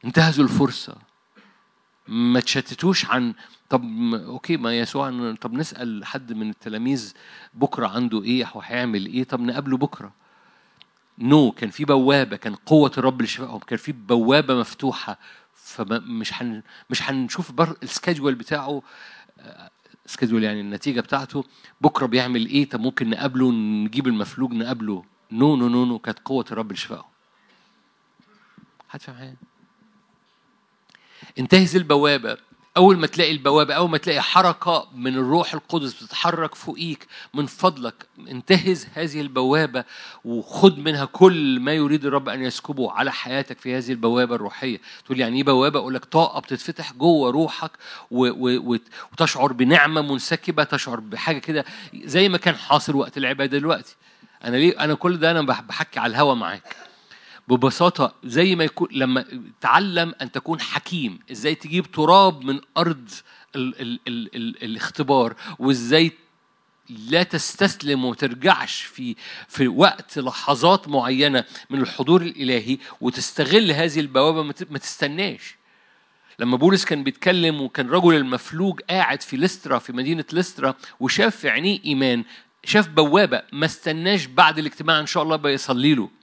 انتهزوا 0.05 0.45
الفرصة 0.45 0.97
ما 2.09 2.41
تشتتوش 2.41 3.07
عن 3.07 3.35
طب 3.69 3.85
okay 4.15 4.57
ما 4.57 4.79
يسوع 4.79 5.35
طب 5.41 5.53
نسأل 5.53 6.05
حد 6.05 6.33
من 6.33 6.51
التلاميذ 6.51 7.15
بكرة 7.55 7.87
عنده 7.87 8.23
إيه 8.23 8.51
وهيعمل 8.55 9.07
إيه 9.07 9.25
طب 9.25 9.41
نقابله 9.41 9.77
بكرة 9.77 10.13
no 11.19 11.51
no. 11.51 11.55
كان 11.55 11.71
في 11.71 11.85
بوابة 11.85 12.37
كان 12.37 12.55
قوة 12.55 12.93
الرب 12.99 13.23
لشفائهم 13.23 13.59
كان 13.59 13.79
في 13.79 13.93
بوابة 13.93 14.55
مفتوحة 14.55 15.19
فمش 15.55 16.33
حن 16.33 16.63
مش 16.91 17.11
هنشوف 17.11 17.53
بر 17.53 17.77
ال 17.83 17.89
schedule 17.89 18.35
بتاعه 18.35 18.83
schedule 20.09 20.45
يعني 20.45 20.61
النتيجة 20.61 21.01
بتاعته. 21.01 21.45
بكرة 21.81 22.07
بيعمل 22.07 22.47
إيه؟ 22.47 22.69
طب 22.69 22.81
ممكن 22.81 23.11
نقابله 23.11 23.53
نجيب 23.53 24.07
المفلوج 24.07 24.53
نقابله. 24.53 25.05
no 25.33 25.57
no 25.57 25.69
no 25.69 25.85
no. 25.85 25.99
كانت 25.99 26.19
قوة 26.25 26.45
الرب 26.51 26.73
لشفائهم 26.73 27.05
حد 28.89 29.01
فاهم 29.03 29.17
حاجة؟ 29.17 29.37
انتهز 31.39 31.77
البوابة 31.77 32.39
أول 32.79 32.99
ما 32.99 33.07
تلاقي 33.07 33.33
البوابة 33.33 33.75
أول 33.75 33.91
ما 33.91 33.99
تلاقي 33.99 34.23
حركة 34.23 34.89
من 34.95 35.15
الروح 35.15 35.55
القدس 35.55 36.03
بتتحرك 36.03 36.55
فوقيك 36.55 37.07
من 37.35 37.47
فضلك 37.47 37.95
انتهز 38.31 38.87
هذه 38.95 39.21
البوابة 39.21 39.85
وخد 40.25 40.79
منها 40.79 41.05
كل 41.05 41.61
ما 41.61 41.73
يريد 41.73 42.05
الرب 42.05 42.29
أن 42.29 42.43
يسكبه 42.43 42.93
على 42.93 43.13
حياتك 43.13 43.59
في 43.59 43.77
هذه 43.77 43.91
البوابة 43.91 44.35
الروحية. 44.35 44.81
تقول 45.05 45.21
يعني 45.21 45.37
إيه 45.37 45.45
بوابة؟ 45.45 45.79
أقول 45.79 45.95
لك 45.95 46.05
طاقة 46.05 46.41
بتتفتح 46.41 46.93
جوه 46.93 47.31
روحك 47.31 47.71
وتشعر 48.11 49.53
بنعمة 49.53 50.01
منسكبة 50.03 50.65
تشعر 50.65 51.01
بحاجة 51.01 51.39
كده 51.39 51.65
زي 51.95 52.29
ما 52.29 52.39
كان 52.39 52.55
حاصل 52.55 52.97
وقت 52.97 53.19
العبادة 53.19 53.59
دلوقتي. 53.59 53.97
أنا 54.45 54.57
ليه؟ 54.57 54.85
أنا 54.85 54.95
كل 54.95 55.19
ده 55.19 55.31
أنا 55.31 55.43
بحكي 55.43 56.01
على 56.01 56.11
الهوا 56.11 56.35
معاك. 56.35 56.77
ببساطة 57.49 58.15
زي 58.25 58.57
ما 58.57 58.65
يكون 58.65 58.89
لما 58.93 59.25
تعلم 59.61 60.15
أن 60.23 60.33
تكون 60.33 60.61
حكيم 60.61 61.19
إزاي 61.33 61.55
تجيب 61.55 61.91
تراب 61.91 62.45
من 62.45 62.61
أرض 62.77 63.11
ال 63.57 63.81
ال 63.81 64.01
ال 64.09 64.37
ال 64.37 64.63
الاختبار 64.65 65.37
وإزاي 65.59 66.13
لا 66.89 67.23
تستسلم 67.23 68.05
وترجعش 68.05 68.83
في 68.83 69.17
في 69.49 69.69
وقت 69.69 70.19
لحظات 70.19 70.89
معينة 70.89 71.45
من 71.71 71.81
الحضور 71.81 72.23
الإلهي 72.23 72.79
وتستغل 73.01 73.73
هذه 73.73 74.01
البوابة 74.01 74.43
ما 74.71 74.79
تستناش. 74.79 75.57
لما 76.39 76.57
بولس 76.57 76.85
كان 76.85 77.05
بيتكلم 77.05 77.61
وكان 77.61 77.89
رجل 77.89 78.15
المفلوج 78.15 78.81
قاعد 78.81 79.23
في 79.23 79.37
لسترا 79.37 79.79
في 79.79 79.93
مدينة 79.93 80.25
لسترا 80.33 80.75
وشاف 81.01 81.37
في 81.37 81.49
عينيه 81.51 81.81
إيمان 81.85 82.25
شاف 82.65 82.89
بوابة 82.89 83.43
ما 83.53 83.67
استناش 83.67 84.27
بعد 84.27 84.59
الاجتماع 84.59 85.01
إن 85.01 85.07
شاء 85.07 85.23
الله 85.23 85.37
بيصلي 85.37 85.95
له. 85.95 86.18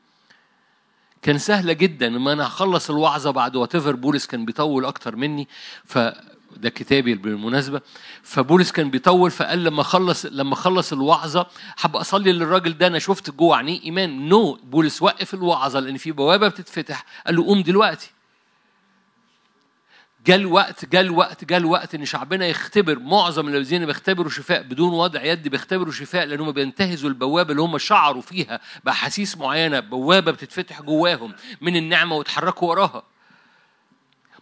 كان 1.25 1.37
سهله 1.37 1.73
جدا 1.73 2.09
ما 2.09 2.33
أنا 2.33 2.47
هخلص 2.47 2.89
الوعظة 2.89 3.31
بعد 3.31 3.55
وات 3.55 3.75
بولس 3.77 4.25
كان 4.25 4.45
بيطول 4.45 4.85
أكتر 4.85 5.15
مني. 5.15 5.47
ف 5.85 5.97
ده 6.57 6.69
كتابي 6.69 7.15
بالمناسبة. 7.15 7.81
فبولس 8.23 8.71
كان 8.71 8.89
بيطول 8.89 9.31
فقال 9.31 9.63
لما 9.63 9.83
خلص 9.83 10.25
لما 10.25 10.55
خلص 10.55 10.93
الوعظة 10.93 11.47
حب 11.77 11.95
أصلي 11.95 12.31
للراجل 12.31 12.77
ده 12.77 12.87
أنا 12.87 12.99
شفت 12.99 13.29
جوه 13.29 13.57
عينيه 13.57 13.83
إيمان. 13.83 14.29
no 14.29 14.55
no. 14.55 14.65
بولس 14.65 15.01
وقف 15.01 15.33
الوعظة 15.33 15.79
لأن 15.79 15.97
في 15.97 16.11
بوابة 16.11 16.47
بتتفتح. 16.47 17.05
قال 17.25 17.35
له 17.35 17.45
قوم 17.45 17.63
دلوقتي. 17.63 18.14
جاء 20.25 20.37
الوقت 20.37 20.85
جاء 20.85 21.01
الوقت 21.01 21.45
جاء 21.45 21.59
الوقت 21.59 21.95
إن 21.95 22.05
شعبنا 22.05 22.47
يختبر 22.47 22.99
معظم 22.99 23.47
الذين 23.47 23.85
بيختبروا 23.85 24.29
شفاء 24.29 24.61
بدون 24.61 24.93
وضع 24.93 25.23
يد 25.23 25.47
بيختبروا 25.47 25.91
شفاء 25.91 26.25
لأنهم 26.25 26.51
بينتهزوا 26.51 27.09
البوابة 27.09 27.51
اللي 27.51 27.61
هم 27.61 27.77
شعروا 27.77 28.21
فيها 28.21 28.59
بأحاسيس 28.83 29.37
معينة 29.37 29.79
بوابة 29.79 30.31
بتتفتح 30.31 30.81
جواهم 30.81 31.33
من 31.61 31.75
النعمة 31.75 32.15
وتحركوا 32.15 32.69
وراها. 32.69 33.03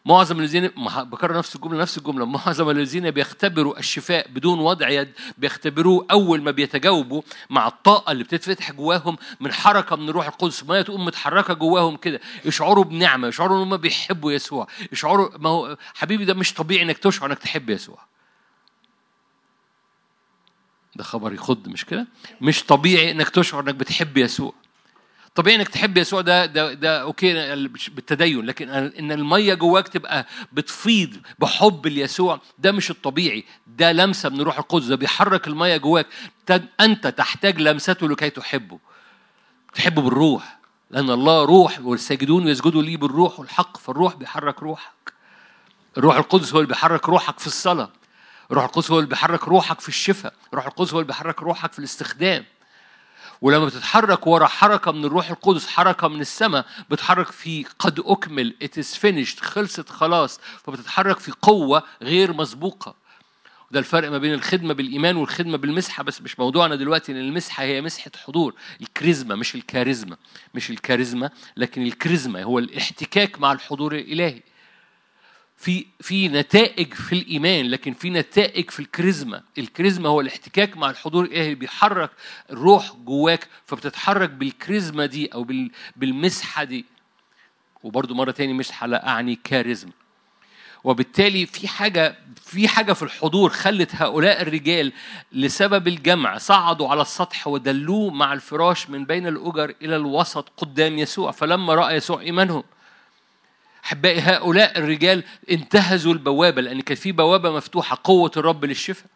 معظم 0.05 0.39
الذين 0.39 0.67
بكرر 0.87 1.37
نفس 1.37 1.55
الجملة 1.55 1.81
نفس 1.81 1.97
الجملة. 1.97 2.25
معظم 2.25 2.69
الذين 2.69 3.11
بيختبروا 3.11 3.79
الشفاء 3.79 4.27
بدون 4.29 4.59
وضع 4.59 4.89
يد 4.89 5.11
بيختبروه 5.37 6.07
أول 6.11 6.41
ما 6.41 6.51
بيتجاوبوا 6.51 7.21
مع 7.49 7.67
الطاقة 7.67 8.11
اللي 8.11 8.23
بتتفتح 8.23 8.71
جواهم 8.71 9.17
من 9.39 9.53
حركة 9.53 9.95
من 9.95 10.09
الروح 10.09 10.27
القدس. 10.27 10.63
ما 10.63 10.81
تقوم 10.81 11.05
متحركة 11.05 11.53
جواهم 11.53 11.97
كده. 11.97 12.19
يشعروا 12.45 12.83
بنعمة 12.83 13.27
يشعروا 13.27 13.57
إن 13.57 13.61
هم 13.61 13.77
بيحبوا 13.77 14.31
يسوع. 14.31 14.67
يشعروا 14.91 15.29
ما 15.37 15.49
هو 15.49 15.77
حبيبي 15.93 16.25
ده 16.25 16.33
مش 16.33 16.53
طبيعي 16.53 16.83
إنك 16.83 16.97
تشعر 16.97 17.29
إنك 17.29 17.39
تحب 17.39 17.69
يسوع. 17.69 17.97
ده 20.95 21.03
خبر 21.03 21.33
يخض 21.33 21.67
مش 21.67 21.85
كده؟ 21.85 22.07
مش 22.41 22.63
طبيعي 22.63 23.11
إنك 23.11 23.29
تشعر 23.29 23.61
إنك 23.63 23.75
بتحب 23.75 24.17
يسوع. 24.17 24.53
طبيعي 25.35 25.55
انك 25.55 25.67
تحب 25.69 25.97
يسوع 25.97 26.21
ده 26.21 26.45
ده 26.45 26.73
ده 26.73 27.01
أوكي 27.01 27.55
بالتدين 27.67 28.45
لكن 28.45 28.69
أن 28.69 29.11
المية 29.11 29.53
جواك 29.53 29.87
تبقى 29.87 30.25
بتفيض 30.51 31.17
بحب 31.39 31.87
ليسوع 31.87 32.39
ده 32.59 32.71
مش 32.71 32.91
الطبيعي 32.91 33.43
ده 33.67 33.91
لمسة 33.91 34.29
من 34.29 34.41
روح 34.41 34.57
القدس 34.57 34.85
ده 34.85 34.95
بيحرك 34.95 35.47
المية 35.47 35.77
جواك 35.77 36.07
أنت 36.81 37.07
تحتاج 37.07 37.61
لمسته 37.61 38.09
لكي 38.09 38.29
تحبه. 38.29 38.79
تحبه 39.73 40.01
بالروح 40.01 40.57
لأن 40.91 41.09
الله 41.09 41.45
روح 41.45 41.79
والساجدون 41.81 42.47
يسجدوا 42.47 42.81
لي 42.81 42.97
بالروح 42.97 43.39
والحق 43.39 43.77
فالروح 43.77 44.15
بيحرك 44.15 44.63
روحك. 44.63 45.13
الروح 45.97 46.15
القدس 46.15 46.53
هو 46.53 46.59
اللي 46.59 46.67
بيحرك 46.67 47.09
روحك 47.09 47.39
في 47.39 47.47
الصلاة. 47.47 47.89
الروح 48.51 48.63
القدس 48.63 48.91
هو 48.91 48.99
اللي 48.99 49.09
بيحرك 49.09 49.47
روحك 49.47 49.79
في 49.79 49.89
الشفاء. 49.89 50.33
الروح 50.49 50.65
القدس 50.65 50.93
هو 50.93 50.99
اللي 50.99 51.07
بيحرك 51.07 51.41
روحك 51.41 51.73
في 51.73 51.79
الاستخدام. 51.79 52.45
ولما 53.43 53.65
بتتحرك 53.65 54.27
ورا 54.27 54.47
حركة 54.47 54.91
من 54.91 55.05
الروح 55.05 55.29
القدس 55.29 55.67
حركة 55.67 56.07
من 56.07 56.21
السماء 56.21 56.65
بتحرك 56.89 57.31
في 57.31 57.65
قد 57.79 57.99
أكمل. 57.99 58.55
It 58.63 58.79
is 58.81 58.97
finished. 58.97 59.39
خلصت 59.39 59.89
خلاص. 59.89 60.39
فبتتحرك 60.63 61.19
في 61.19 61.31
قوة 61.41 61.83
غير 62.01 62.33
مسبوقة. 62.33 62.95
ده 63.71 63.79
الفرق 63.79 64.11
ما 64.11 64.17
بين 64.17 64.33
الخدمة 64.33 64.73
بالإيمان 64.73 65.15
والخدمة 65.15 65.57
بالمسحة. 65.57 66.03
بس 66.03 66.21
مش 66.21 66.39
موضوعنا 66.39 66.75
دلوقتي 66.75 67.11
إن 67.11 67.17
المسحة 67.17 67.63
هي 67.63 67.81
مسحة 67.81 68.11
حضور. 68.25 68.53
الكريزما 68.81 69.35
مش 69.35 69.55
الكاريزما. 69.55 70.17
مش 70.53 70.69
الكاريزما 70.69 71.29
لكن 71.57 71.81
الكريزما 71.81 72.43
هو 72.43 72.59
الاحتكاك 72.59 73.39
مع 73.41 73.51
الحضور 73.51 73.95
الإلهي. 73.95 74.41
في 75.63 75.85
في 76.01 76.27
نتائج 76.27 76.93
في 76.93 77.13
الإيمان 77.15 77.65
لكن 77.65 77.93
في 77.93 78.09
نتائج 78.09 78.69
في 78.69 78.79
الكريزما. 78.79 79.41
الكريزما 79.57 80.09
هو 80.09 80.21
الاحتكاك 80.21 80.77
مع 80.77 80.89
الحضور 80.89 81.23
الإلهي 81.25 81.43
اللي 81.45 81.55
بيحرك 81.55 82.09
الروح 82.49 82.93
جواك 82.95 83.47
فبتتحرك 83.65 84.29
بالكريزما 84.29 85.05
دي 85.05 85.27
أو 85.33 85.47
بالمسحة 85.95 86.63
دي. 86.63 86.85
وبرضو 87.83 88.13
مرة 88.13 88.31
تاني 88.31 88.53
مسحة 88.53 88.87
لا 88.87 89.07
أعني 89.07 89.39
كاريزما. 89.43 89.91
وبالتالي 90.83 91.45
في 91.45 91.67
حاجة 91.67 92.15
في 92.45 92.67
حاجة 92.67 92.93
في 92.93 93.03
الحضور 93.03 93.49
خلت 93.49 93.95
هؤلاء 93.95 94.41
الرجال 94.41 94.93
لسبب 95.31 95.87
الجمع 95.87 96.37
صعدوا 96.37 96.87
على 96.89 97.01
السطح 97.01 97.47
ودلوه 97.47 98.11
مع 98.11 98.33
الفراش 98.33 98.89
من 98.89 99.05
بين 99.05 99.27
الأجر 99.27 99.73
إلى 99.81 99.95
الوسط 99.95 100.49
قدام 100.57 100.97
يسوع 100.99 101.31
فلما 101.31 101.75
رأى 101.75 101.95
يسوع 101.95 102.21
إيمانهم 102.21 102.63
أحبائي 103.85 104.19
هؤلاء 104.19 104.79
الرجال 104.79 105.23
انتهزوا 105.51 106.13
البوابة 106.13 106.61
لأن 106.61 106.81
كان 106.81 106.97
في 106.97 107.11
بوابة 107.11 107.51
مفتوحة 107.51 107.97
قوة 108.03 108.31
الرب 108.37 108.65
للشفاء. 108.65 109.07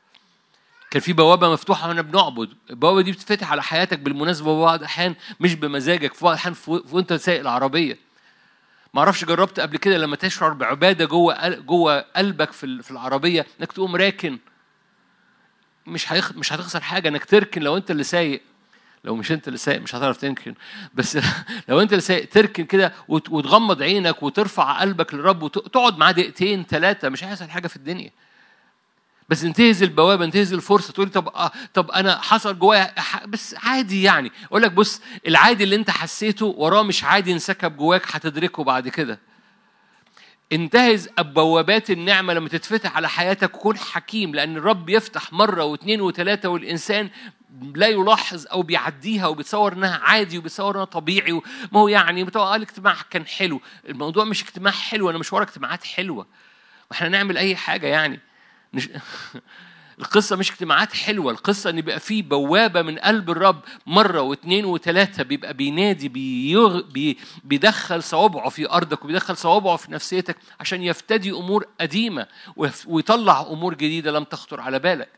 كان 0.91 1.01
في 1.01 1.13
بوابة 1.13 1.53
مفتوحة 1.53 1.87
وأنا 1.87 2.01
بنعبد. 2.01 2.49
البوابة 2.69 3.01
دي 3.01 3.11
بتفتح 3.11 3.51
على 3.51 3.63
حياتك 3.63 3.99
بالمناسبة 3.99 4.61
بعض 4.61 4.79
الأحيان 4.79 5.15
مش 5.39 5.53
بمزاجك 5.55 6.13
في 6.13 6.25
بعض 6.25 6.33
الأحيان 6.33 6.55
وأنت 6.67 7.13
سايق 7.13 7.39
العربية 7.39 7.97
ما 8.93 8.99
أعرفش 8.99 9.25
جربت 9.25 9.59
قبل 9.59 9.77
كده 9.77 9.97
لما 9.97 10.15
تشعر 10.15 10.53
بعبادة 10.53 11.05
جوه 11.05 11.49
جوه 11.49 11.99
قلبك 11.99 12.51
في 12.51 12.91
العربية 12.91 13.45
إنك 13.59 13.71
تقوم 13.71 13.95
راكن. 13.95 14.39
مش. 15.85 16.11
مش 16.11 16.53
هتخسر 16.53 16.81
حاجة 16.81 17.07
إنك 17.09 17.25
تركن 17.25 17.61
لو 17.61 17.77
أنت 17.77 17.91
اللي 17.91 18.03
سايق. 18.03 18.41
لو 19.07 19.15
مش 19.15 19.31
انت 19.31 19.47
اللي 19.47 19.57
سايق 19.57 19.81
مش 19.81 19.95
هتعرف 19.95 20.17
تركن 20.17 20.53
بس 20.93 21.17
لو 21.69 21.81
انت 21.81 21.91
اللي 21.91 22.01
سايق 22.01 22.29
تركن 22.29 22.65
كده 22.65 22.93
وتغمض 23.07 23.81
عينك 23.81 24.23
وترفع 24.23 24.79
قلبك 24.81 25.13
للرب 25.13 25.43
وتقعد 25.43 25.97
معاه 25.97 26.11
دقيقتين 26.11 26.63
ثلاثة 26.63 27.09
مش 27.09 27.23
هيحصل 27.23 27.49
حاجة 27.49 27.67
في 27.67 27.75
الدنيا. 27.75 28.11
بس 29.29 29.43
انتهز 29.43 29.83
البوابة 29.83 30.25
انتهز 30.25 30.53
الفرصة 30.53 30.93
تقول 30.93 31.09
طب 31.09 31.27
آه 31.27 31.51
طب 31.73 31.91
أنا 31.91 32.21
حصل 32.21 32.59
جوايا 32.59 32.93
بس 33.27 33.55
عادي 33.63 34.03
يعني. 34.03 34.31
أقول 34.45 34.61
لك 34.61 34.71
بص 34.71 35.01
العادي 35.27 35.63
اللي 35.63 35.75
انت 35.75 35.89
حسيته 35.89 36.45
وراه 36.45 36.83
مش 36.83 37.03
عادي 37.03 37.33
انسكب 37.33 37.77
جواك 37.77 38.15
هتدركه 38.15 38.63
بعد 38.63 38.87
كده. 38.87 39.19
انتهز 40.53 41.09
بوابات 41.19 41.89
النعمة 41.89 42.33
لما 42.33 42.49
تتفتح 42.49 42.95
على 42.95 43.09
حياتك 43.09 43.51
كن 43.51 43.77
حكيم 43.77 44.35
لأن 44.35 44.57
الرب 44.57 44.89
يفتح 44.89 45.33
مرة 45.33 45.63
واثنين 45.63 46.01
وثلاثة 46.01 46.49
والإنسان 46.49 47.09
لا 47.75 47.87
يلاحظ 47.87 48.45
أو 48.51 48.61
بيعديها 48.61 49.27
وبيتصور 49.27 49.73
إنها 49.73 49.97
عادي 49.97 50.37
وبيتصور 50.37 50.75
إنها 50.75 50.85
طبيعي 50.85 51.31
ما 51.71 51.79
هو 51.79 51.87
يعني 51.87 52.23
قال 52.23 52.61
الاجتماع 52.61 52.95
كان 53.09 53.25
حلو. 53.25 53.61
الموضوع 53.89 54.23
مش 54.23 54.43
اجتماع 54.43 54.71
حلو 54.71 55.09
أنا 55.09 55.17
مش 55.17 55.33
ورا 55.33 55.43
اجتماعات 55.43 55.83
حلوة. 55.83 56.27
وإحنا 56.91 57.09
نعمل 57.09 57.37
أي 57.37 57.55
حاجة 57.55 57.87
يعني. 57.87 58.19
نش... 58.73 58.89
القصة 59.99 60.35
مش 60.35 60.51
اجتماعات 60.51 60.93
حلوة 60.93 61.31
القصة 61.31 61.69
إن 61.69 61.77
يبقى 61.77 61.99
في 61.99 62.21
بوابة 62.21 62.81
من 62.81 62.99
قلب 62.99 63.29
الرب 63.29 63.61
مرة 63.85 64.21
واثنين 64.21 64.65
وثلاثة 64.65 65.23
بيبقى 65.23 65.53
بينادي 65.53 66.09
بيغ... 66.09 66.81
بي... 66.81 67.17
بيدخل 67.43 68.03
صوابعه 68.03 68.49
في 68.49 68.69
أرضك 68.69 69.05
وبيدخل 69.05 69.37
صوابعه 69.37 69.77
في 69.77 69.91
نفسيتك 69.91 70.37
عشان 70.59 70.83
يفتدي 70.83 71.31
أمور 71.31 71.65
قديمة 71.81 72.27
ويطلع 72.87 73.41
أمور 73.41 73.73
جديدة 73.73 74.11
لم 74.11 74.23
تخطر 74.23 74.61
على 74.61 74.79
بالك. 74.79 75.09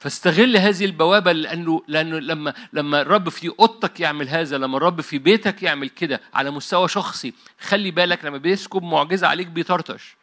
فاستغل 0.00 0.56
هذه 0.56 0.84
البوابة 0.84 1.32
لأنه 1.32 1.82
لأنه 1.88 2.18
لما 2.18 2.54
لما 2.72 3.00
الرب 3.00 3.28
في 3.28 3.52
أوضتك 3.60 4.00
يعمل 4.00 4.28
هذا، 4.28 4.58
لما 4.58 4.76
الرب 4.76 5.00
في 5.00 5.18
بيتك 5.18 5.62
يعمل 5.62 5.88
كده 5.88 6.20
على 6.34 6.50
مستوى 6.50 6.88
شخصي، 6.88 7.34
خلي 7.60 7.90
بالك 7.90 8.24
لما 8.24 8.38
بيسكب 8.38 8.82
معجزة 8.82 9.26
عليك 9.26 9.46
بيطرطش. 9.46 10.17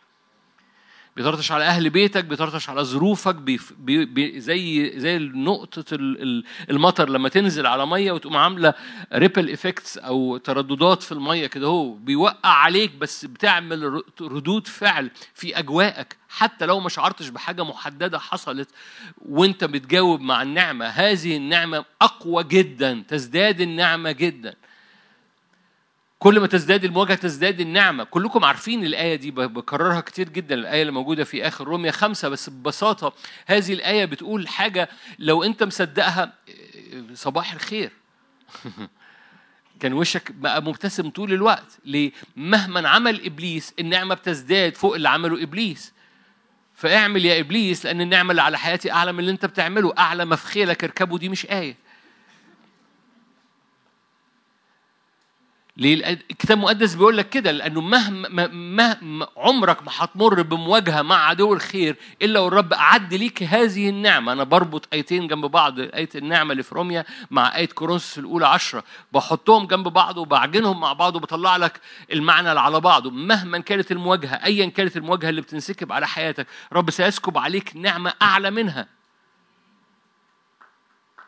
بيطرطش 1.15 1.51
على 1.51 1.63
أهل 1.63 1.89
بيتك 1.89 2.25
بيطرطش 2.25 2.69
على 2.69 2.83
ظروفك 2.83 3.35
بي 3.35 3.59
بي 4.05 4.39
زي 4.39 4.93
زي 4.99 5.19
نقطة 5.19 5.85
المطر 6.69 7.09
لما 7.09 7.29
تنزل 7.29 7.65
على 7.67 7.85
مية 7.85 8.11
وتقوم 8.11 8.37
عاملة 8.37 8.73
ripple 9.13 9.49
effects 9.49 9.97
أو 9.97 10.37
ترددات 10.37 11.03
في 11.03 11.11
المية 11.11 11.47
كده 11.47 11.67
هو 11.67 11.93
بيوقع 11.93 12.49
عليك 12.49 12.95
بس 12.95 13.25
بتعمل 13.25 14.03
ردود 14.21 14.67
فعل 14.67 15.11
في 15.33 15.59
أجواءك 15.59 16.17
حتى 16.29 16.65
لو 16.65 16.79
ما 16.79 16.89
شعرتش 16.89 17.27
بحاجة 17.27 17.63
محددة 17.63 18.19
حصلت 18.19 18.69
وأنت 19.25 19.63
بتجاوب 19.63 20.21
مع 20.21 20.41
النعمة. 20.41 20.85
هذه 20.85 21.37
النعمة 21.37 21.85
أقوى 22.01 22.43
جدا 22.43 23.03
تزداد 23.07 23.61
النعمة 23.61 24.11
جدا. 24.11 24.55
كل 26.25 26.39
ما 26.39 26.47
تزداد 26.47 26.83
المواجهة 26.85 27.15
تزداد 27.15 27.59
النعمة. 27.59 28.03
كلكم 28.03 28.45
عارفين 28.45 28.85
الآية 28.85 29.15
دي 29.15 29.31
بكررها 29.31 30.01
كتير 30.01 30.29
جدا. 30.29 30.55
الآية 30.55 30.81
اللي 30.81 30.91
موجودة 30.91 31.23
في 31.23 31.47
آخر 31.47 31.67
رومية 31.67 31.91
خمسة. 31.91 32.29
بس 32.29 32.49
ببساطة 32.49 33.13
هذه 33.45 33.73
الآية 33.73 34.05
بتقول 34.05 34.47
حاجة 34.47 34.89
لو 35.19 35.43
أنت 35.43 35.63
مصدقها 35.63 36.33
صباح 37.13 37.53
الخير. 37.53 37.91
كان 39.79 39.93
وشك 39.93 40.31
بقى 40.31 40.63
مبتسم 40.63 41.09
طول 41.09 41.33
الوقت. 41.33 41.77
ليه؟ 41.85 42.11
مهما 42.35 42.89
عمل 42.89 43.25
إبليس 43.25 43.73
النعمة 43.79 44.15
بتزداد 44.15 44.75
فوق 44.77 44.95
اللي 44.95 45.09
عمله 45.09 45.43
إبليس. 45.43 45.93
فاعمل 46.75 47.25
يا 47.25 47.39
إبليس 47.39 47.85
لأن 47.85 48.01
النعمة 48.01 48.31
اللي 48.31 48.41
على 48.41 48.57
حياتي 48.57 48.91
أعلى 48.91 49.11
من 49.11 49.19
اللي 49.19 49.31
أنت 49.31 49.45
بتعمله. 49.45 49.93
أعلى 49.97 50.25
ما 50.25 50.35
في 50.35 50.47
خيلك 50.47 50.83
اركبه 50.83 51.17
دي 51.17 51.29
مش 51.29 51.45
آية. 51.45 51.84
ليه 55.77 56.09
الكتاب 56.09 56.57
المقدس 56.57 56.95
بيقول 56.95 57.17
لك 57.17 57.29
كده 57.29 57.51
لأنه 57.51 57.81
مهما 57.81 58.47
مهما 58.47 59.27
عمرك 59.37 59.83
ما 59.83 59.91
هتمر 59.97 60.41
بمواجهة 60.41 61.01
مع 61.01 61.27
عدو 61.27 61.53
الخير 61.53 61.95
إلا 62.21 62.39
والرب 62.39 62.73
أعد 62.73 63.13
ليك 63.13 63.43
هذه 63.43 63.89
النعمة. 63.89 64.31
أنا 64.31 64.43
بربط 64.43 64.87
أيتين 64.93 65.27
جنب 65.27 65.45
بعض 65.45 65.79
إيه 65.79 66.09
النعمة 66.15 66.51
اللي 66.51 66.63
في 66.63 66.75
روميا 66.75 67.05
مع 67.31 67.55
إيه 67.55 67.65
كورنثوس 67.65 68.17
الأولى 68.17 68.47
عشرة. 68.47 68.83
بحطهم 69.13 69.67
جنب 69.67 69.87
بعض 69.87 70.17
وبعجنهم 70.17 70.79
مع 70.79 70.93
بعض 70.93 71.15
وبطلع 71.15 71.57
لك 71.57 71.79
المعنى 72.13 72.49
اللي 72.49 72.61
على 72.61 72.79
بعضه. 72.79 73.11
مهما 73.11 73.59
كانت 73.59 73.91
المواجهة 73.91 74.35
ايا 74.45 74.65
كانت 74.65 74.97
المواجهة 74.97 75.29
اللي 75.29 75.41
بتنسكب 75.41 75.91
على 75.91 76.07
حياتك 76.07 76.47
رب 76.73 76.91
سيسكب 76.91 77.37
عليك 77.37 77.71
نعمة 77.75 78.13
أعلى 78.21 78.51
منها. 78.51 78.87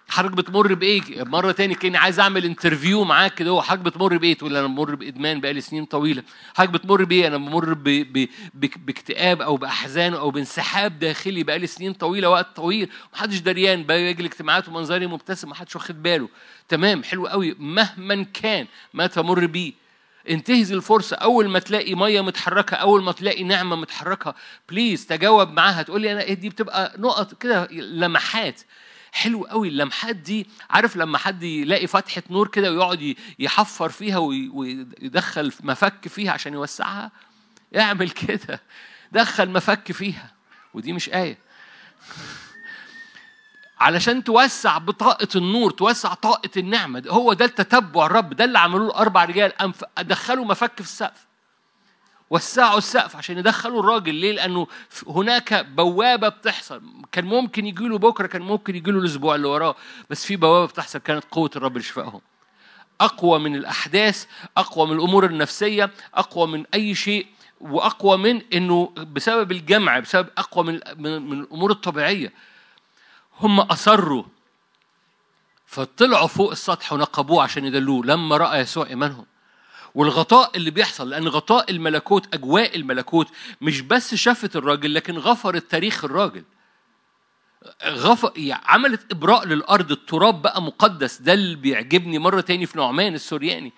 حضرتك 0.09 0.35
بتمر 0.37 0.73
بإيه؟ 0.73 1.01
مرة 1.23 1.51
تاني 1.51 1.75
كأني 1.75 1.97
عايز 1.97 2.19
أعمل 2.19 2.45
interview 2.45 3.03
معاك 3.03 3.33
كده 3.33 3.49
هو 3.49 3.61
حضرتك 3.61 3.85
بتمر 3.85 4.17
بإيه؟ 4.17 4.33
تقول 4.33 4.57
أنا 4.57 4.67
بمر 4.67 4.95
بإدمان 4.95 5.41
بقالي 5.41 5.61
سنين 5.61 5.85
طويلة. 5.85 6.23
حضرتك 6.55 6.73
بتمر 6.73 7.03
بإيه؟ 7.03 7.27
أنا 7.27 7.37
بمر. 7.37 7.73
باكتئاب 8.53 9.41
أو 9.41 9.57
بأحزان 9.57 10.13
أو 10.13 10.31
بانسحاب 10.31 10.99
داخلي 10.99 11.43
بقالي 11.43 11.67
سنين 11.67 11.93
طويلة 11.93 12.29
وقت 12.29 12.55
طويل. 12.55 12.89
محدش 13.13 13.37
دريان 13.37 13.83
باجي 13.83 14.21
الاجتماعات 14.21 14.69
ومنظري 14.69 15.07
مبتسم 15.07 15.49
محدش 15.49 15.75
واخد 15.75 16.03
باله. 16.03 16.29
تمام 16.69 17.03
حلو 17.03 17.27
قوي. 17.27 17.55
مهما 17.59 18.25
كان 18.33 18.67
ما 18.93 19.07
تمر 19.07 19.45
بيه 19.45 19.73
انتهز 20.29 20.71
الفرصة. 20.71 21.15
أول 21.15 21.49
ما 21.49 21.59
تلاقي 21.59 21.95
مية 21.95 22.21
متحركة 22.21 22.75
أول 22.75 23.03
ما 23.03 23.11
تلاقي 23.11 23.43
نعمة 23.43 23.75
متحركة 23.75 24.35
بليز 24.69 25.07
تجاوب 25.07 25.51
معاها. 25.51 25.81
تقول 25.81 26.01
لي 26.01 26.11
أنا 26.11 26.21
إيه؟ 26.21 26.33
دي 26.33 26.49
بتبقى 26.49 26.93
نقط 26.97 27.41
كده 27.41 27.67
لمحات. 27.71 28.61
حلو 29.17 29.43
قوي. 29.43 29.67
اللمحات 29.67 30.15
دي 30.15 30.47
عارف 30.69 30.95
لما 30.95 31.17
حد 31.17 31.43
يلاقي 31.43 31.87
فتحة 31.87 32.23
نور 32.29 32.47
كده 32.47 32.71
ويقعد 32.71 33.15
يحفر 33.39 33.89
فيها 33.89 34.17
ويدخل 34.17 35.53
مفك 35.63 36.07
فيها 36.07 36.31
عشان 36.31 36.53
يوسعها 36.53 37.11
اعمل 37.77 38.09
كده. 38.09 38.61
دخل 39.11 39.49
مفك 39.49 39.91
فيها. 39.91 40.33
ودي 40.73 40.93
مش 40.93 41.09
آية. 41.09 41.37
علشان 43.79 44.23
توسع 44.23 44.77
بطاقة 44.77 45.27
النور 45.35 45.71
توسع 45.71 46.13
طاقة 46.13 46.49
النعمة. 46.57 47.03
هو 47.07 47.33
ده 47.33 47.45
التتبع 47.45 48.05
الرب 48.05 48.33
ده 48.33 48.45
اللي 48.45 48.59
عملوه 48.59 48.87
الأربع 48.87 49.25
رجال. 49.25 49.73
دخلوا 49.99 50.45
مفك 50.45 50.71
في 50.75 50.81
السقف. 50.81 51.26
وسعوا 52.29 52.77
السقف 52.77 53.15
عشان 53.15 53.37
يدخلوا 53.37 53.79
الراجل. 53.79 54.15
ليه؟ 54.15 54.31
لأنه 54.31 54.67
هناك 55.07 55.65
بوابة 55.65 56.29
بتحصل. 56.29 56.81
كان 57.11 57.25
ممكن 57.25 57.65
يجي 57.65 57.87
له 57.87 57.97
بكرة 57.97 58.27
كان 58.27 58.41
ممكن 58.41 58.75
يجي 58.75 58.91
له 58.91 58.99
الأسبوع 58.99 59.35
اللي 59.35 59.47
وراه 59.47 59.75
بس 60.09 60.25
في 60.25 60.35
بوابة 60.35 60.71
بتحصل. 60.71 60.99
كانت 60.99 61.23
قوة 61.31 61.51
الرب 61.55 61.77
لشفائهم 61.77 62.21
أقوى 63.01 63.39
من 63.39 63.55
الأحداث 63.55 64.25
أقوى 64.57 64.87
من 64.87 64.95
الأمور 64.95 65.25
النفسية 65.25 65.91
أقوى 66.13 66.47
من 66.47 66.65
أي 66.73 66.95
شيء 66.95 67.27
وأقوى 67.61 68.17
من 68.17 68.41
إنه 68.53 68.93
بسبب 69.13 69.51
الجمع 69.51 69.99
بسبب 69.99 70.29
أقوى 70.37 70.65
من 70.65 70.79
من 70.97 71.39
الأمور 71.39 71.71
الطبيعية. 71.71 72.33
هم 73.39 73.59
أصروا 73.59 74.23
فطلعوا 75.65 76.27
فوق 76.27 76.51
السطح 76.51 76.93
ونقبوه 76.93 77.43
عشان 77.43 77.65
يدلوه. 77.65 78.05
لما 78.05 78.37
رأى 78.37 78.59
يسوع 78.59 78.87
إيمانهم 78.87 79.25
والغطاء 79.97 80.51
اللي 80.55 80.71
بيحصل 80.71 81.09
لأن 81.09 81.27
غطاء 81.27 81.71
الملكوت 81.71 82.33
أجواء 82.33 82.75
الملكوت 82.75 83.27
مش 83.61 83.81
بس 83.81 84.15
شافت 84.15 84.55
الراجل 84.55 84.93
لكن 84.93 85.17
غفرت 85.17 85.71
تاريخ 85.71 86.05
الراجل. 86.05 86.43
غف... 87.85 88.31
عملت 88.65 89.11
إبراء 89.11 89.47
للأرض 89.47 89.91
التراب 89.91 90.41
بقى 90.41 90.61
مقدس 90.61 91.21
ده 91.21 91.33
اللي 91.33 91.55
بيعجبني 91.55 92.19
مرة 92.19 92.41
تاني 92.41 92.65
في 92.65 92.77
نعمان 92.77 93.13
السورياني. 93.13 93.73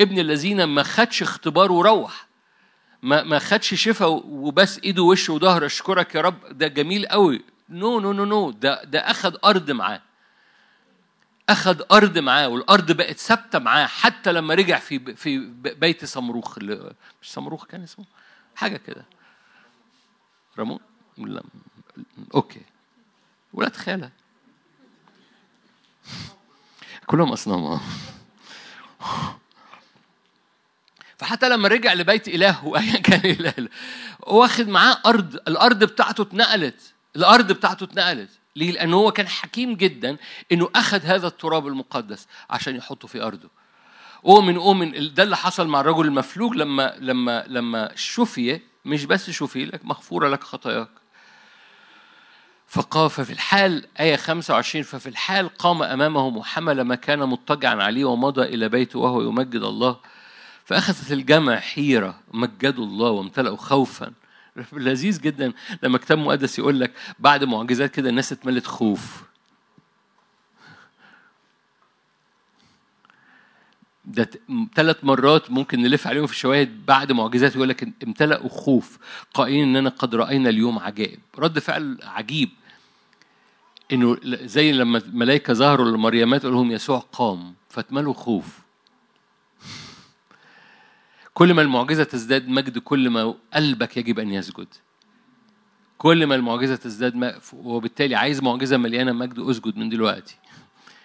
ابن 0.00 0.18
الذين 0.18 0.64
ما 0.64 0.82
خدش 0.82 1.22
اختبار 1.22 1.72
وروح 1.72 2.26
ما 3.02 3.22
ما 3.22 3.38
خدش 3.38 3.74
شفا 3.74 4.06
وبس 4.06 4.80
إيده 4.84 5.02
وشه 5.02 5.32
وظهر 5.32 5.66
أشكرك 5.66 6.14
يا 6.14 6.20
رب 6.20 6.58
ده 6.58 6.66
جميل 6.66 7.06
قوي 7.06 7.44
no 7.68 8.00
no 8.00 8.12
no 8.12 8.24
no 8.24 8.50
ده 8.50 8.84
ده 8.84 8.98
اخد 9.00 9.36
أرض 9.44 9.70
معاه. 9.70 10.02
اخد 11.48 11.82
أرض 11.92 12.18
معاه 12.18 12.48
والأرض 12.48 12.92
بقت 12.92 13.16
ثابتة 13.16 13.58
معاه 13.58 13.86
حتى 13.86 14.32
لما 14.32 14.54
رجع 14.54 14.78
في 14.78 15.16
في 15.16 15.38
بيت 15.62 16.04
صمروخ 16.04 16.58
مش 16.58 17.32
صمروخ 17.32 17.66
كان 17.66 17.82
اسمه؟ 17.82 18.04
حاجة 18.56 18.76
كده. 18.76 19.04
رامون؟ 20.58 20.78
لا. 21.18 21.42
أوكي. 22.34 22.60
ولاد 23.52 23.76
خالة. 23.76 24.10
كلهم 27.06 27.32
أصنام 27.32 27.80
فحتى 31.18 31.48
لما 31.48 31.68
رجع 31.68 31.92
لبيت 31.92 32.28
إله 32.28 32.76
أيا 32.76 33.00
كان 33.00 33.30
إله 33.30 33.68
واخد 34.20 34.68
معاه 34.68 34.98
أرض 35.06 35.34
الأرض 35.34 35.84
بتاعته 35.84 36.22
اتنقلت. 36.22 36.92
الأرض 37.16 37.52
بتاعته 37.52 37.84
اتنقلت. 37.84 38.30
ليه؟ 38.56 38.72
لأنه 38.72 38.96
هو 38.96 39.12
كان 39.12 39.28
حكيم 39.28 39.74
جدا 39.74 40.16
إنه 40.52 40.68
أخذ 40.74 41.00
هذا 41.02 41.26
التراب 41.26 41.66
المقدس 41.66 42.26
عشان 42.50 42.76
يحطه 42.76 43.08
في 43.08 43.22
أرضه. 43.22 43.50
أؤمن 44.26 44.56
أؤمن 44.56 45.14
ده 45.14 45.22
اللي 45.22 45.36
حصل 45.36 45.68
مع 45.68 45.80
الرجل 45.80 46.06
المفلوج 46.06 46.56
لما 46.56 46.94
لما 46.98 47.44
لما 47.46 47.92
شفي 47.94 48.60
مش 48.84 49.04
بس 49.04 49.30
شفي 49.30 49.64
لك 49.64 49.84
مغفورة 49.84 50.28
لك 50.28 50.44
خطاياك. 50.44 50.88
فقال 52.68 53.10
ففي 53.10 53.32
الحال 53.32 53.86
آية 54.00 54.16
25 54.16 54.84
ففي 54.84 55.08
الحال 55.08 55.48
قام 55.48 55.82
أمامهم 55.82 56.36
وحمل 56.36 56.80
ما 56.80 56.94
كان 56.94 57.18
مضطجعا 57.18 57.82
عليه 57.82 58.04
ومضى 58.04 58.42
إلى 58.42 58.68
بيته 58.68 58.98
وهو 58.98 59.22
يمجد 59.22 59.62
الله. 59.62 59.96
فأخذت 60.64 61.12
الجمع 61.12 61.56
حيرة 61.56 62.20
مجدوا 62.32 62.84
الله 62.84 63.10
وامتلأوا 63.10 63.56
خوفا. 63.56 64.12
لذيذ 64.72 65.20
جدا 65.20 65.52
لما 65.82 65.98
كتاب 65.98 66.18
مقدس 66.18 66.58
يقول 66.58 66.80
لك 66.80 66.92
بعد 67.18 67.44
معجزات 67.44 67.90
كده 67.90 68.10
الناس 68.10 68.32
اتملت 68.32 68.66
خوف. 68.66 69.22
ده 74.04 74.30
ثلاث 74.74 75.04
مرات 75.04 75.50
ممكن 75.50 75.82
نلف 75.82 76.06
عليهم 76.06 76.26
في 76.26 76.32
الشواهد 76.32 76.86
بعد 76.86 77.12
معجزات 77.12 77.56
يقول 77.56 77.68
لك 77.68 77.88
امتلأوا 78.04 78.48
خوف 78.48 78.98
قائلين 79.34 79.76
إننا 79.76 79.90
قد 79.90 80.14
رأينا 80.14 80.48
اليوم 80.48 80.78
عجائب. 80.78 81.20
رد 81.38 81.58
فعل 81.58 81.98
عجيب. 82.02 82.48
إنه 83.92 84.16
زي 84.24 84.72
لما 84.72 84.98
الملائكة 84.98 85.52
ظهروا 85.52 85.86
للمريمات 85.86 86.42
قال 86.42 86.52
لهم 86.52 86.70
يسوع 86.70 86.98
قام 86.98 87.54
فاتملوا 87.68 88.14
خوف. 88.14 88.65
كل 91.36 91.54
ما 91.54 91.62
المعجزة 91.62 92.04
تزداد 92.04 92.48
مجد 92.48 92.78
كل 92.78 93.10
ما 93.10 93.34
قلبك 93.54 93.96
يجب 93.96 94.18
أن 94.18 94.32
يسجد. 94.32 94.66
كل 95.98 96.26
ما 96.26 96.34
المعجزة 96.34 96.76
تزداد 96.76 97.40
وبالتالي 97.52 98.14
عايز 98.14 98.42
معجزة 98.42 98.76
مليانة 98.76 99.12
مجد 99.12 99.38
أسجد 99.38 99.76
من 99.76 99.88
دلوقتي. 99.88 100.36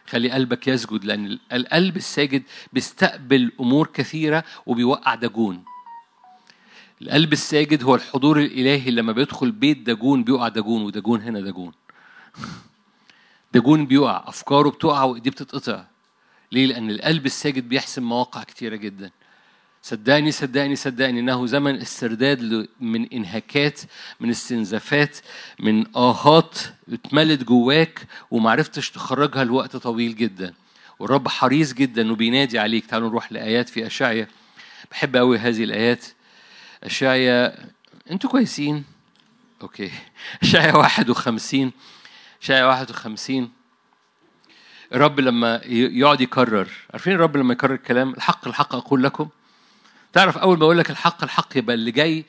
خلي 0.07 0.31
قلبك 0.31 0.67
يسجد 0.67 1.05
لأن 1.05 1.39
القلب 1.53 1.97
الساجد 1.97 2.43
بيستقبل 2.73 3.51
أمور 3.59 3.87
كثيرة 3.93 4.43
وبيوقع 4.65 5.15
دجون. 5.15 5.63
القلب 7.01 7.33
الساجد 7.33 7.83
هو 7.83 7.95
الحضور 7.95 8.39
الإلهي 8.39 8.91
لما 8.91 9.11
بيدخل 9.11 9.51
بيت 9.51 9.77
دجون 9.77 10.23
بيقع 10.23 10.47
دجون 10.47 10.81
ودجون 10.81 11.21
هنا 11.21 11.41
دجون. 11.41 11.73
دجون 13.53 13.85
بيقع 13.85 14.23
أفكاره 14.27 14.69
بتقع 14.69 15.03
وإيديه 15.03 15.31
بتتقطع. 15.31 15.85
ليه؟ 16.51 16.65
لأن 16.65 16.89
القلب 16.89 17.25
الساجد 17.25 17.69
بيحسم 17.69 18.03
مواقع 18.03 18.43
كتيرة 18.43 18.75
جدا. 18.75 19.11
صدقني 19.83 20.31
صدقني 20.31 20.75
صدقني 20.75 21.19
إنه 21.19 21.45
زمن 21.45 21.81
استرداد 21.81 22.67
من 22.79 23.05
انهاكات 23.05 23.81
من 24.19 24.29
استنزافات 24.29 25.17
من 25.59 25.95
آهات 25.95 26.57
اتملت 26.93 27.43
جواك 27.43 28.07
ومعرفتش 28.31 28.91
تخرجها 28.91 29.43
لوقت 29.43 29.75
طويل 29.75 30.15
جدا. 30.15 30.53
والرب 30.99 31.27
حريص 31.27 31.73
جدا 31.73 32.11
وبينادي 32.11 32.59
عليك. 32.59 32.85
تعالوا 32.85 33.09
نروح 33.09 33.31
لآيات 33.31 33.69
في 33.69 33.87
اشعيا 33.87 34.27
بحب 34.91 35.15
قوي 35.17 35.37
هذه 35.37 35.63
الآيات. 35.63 36.05
اشعيا 36.83 37.65
أنتوا 38.11 38.29
كويسين؟ 38.29 38.83
أوكي. 39.61 39.91
اشعيا 40.41 40.75
51 40.75 41.71
اشعيا 42.41 42.65
51 42.65 43.51
الرب 44.93 45.19
لما 45.19 45.61
يقعد 45.65 46.21
يكرر. 46.21 46.67
عارفين 46.93 47.13
الرب 47.13 47.37
لما 47.37 47.53
يكرر 47.53 47.73
الكلام؟ 47.73 48.13
الحق 48.13 48.47
الحق 48.47 48.75
أقول 48.75 49.03
لكم. 49.03 49.29
تعرف 50.13 50.37
أول 50.37 50.57
ما 50.57 50.63
أقول 50.63 50.77
لك 50.77 50.89
الحق 50.91 51.23
الحق 51.23 51.57
يبقى 51.57 51.73
اللي 51.75 51.91
جاي 51.91 52.25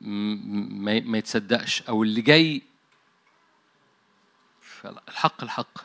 ما 0.00 1.18
يتصدقش 1.18 1.82
أو 1.82 2.02
اللي 2.02 2.20
جاي 2.20 2.62
الحق 5.08 5.42
الحق. 5.42 5.78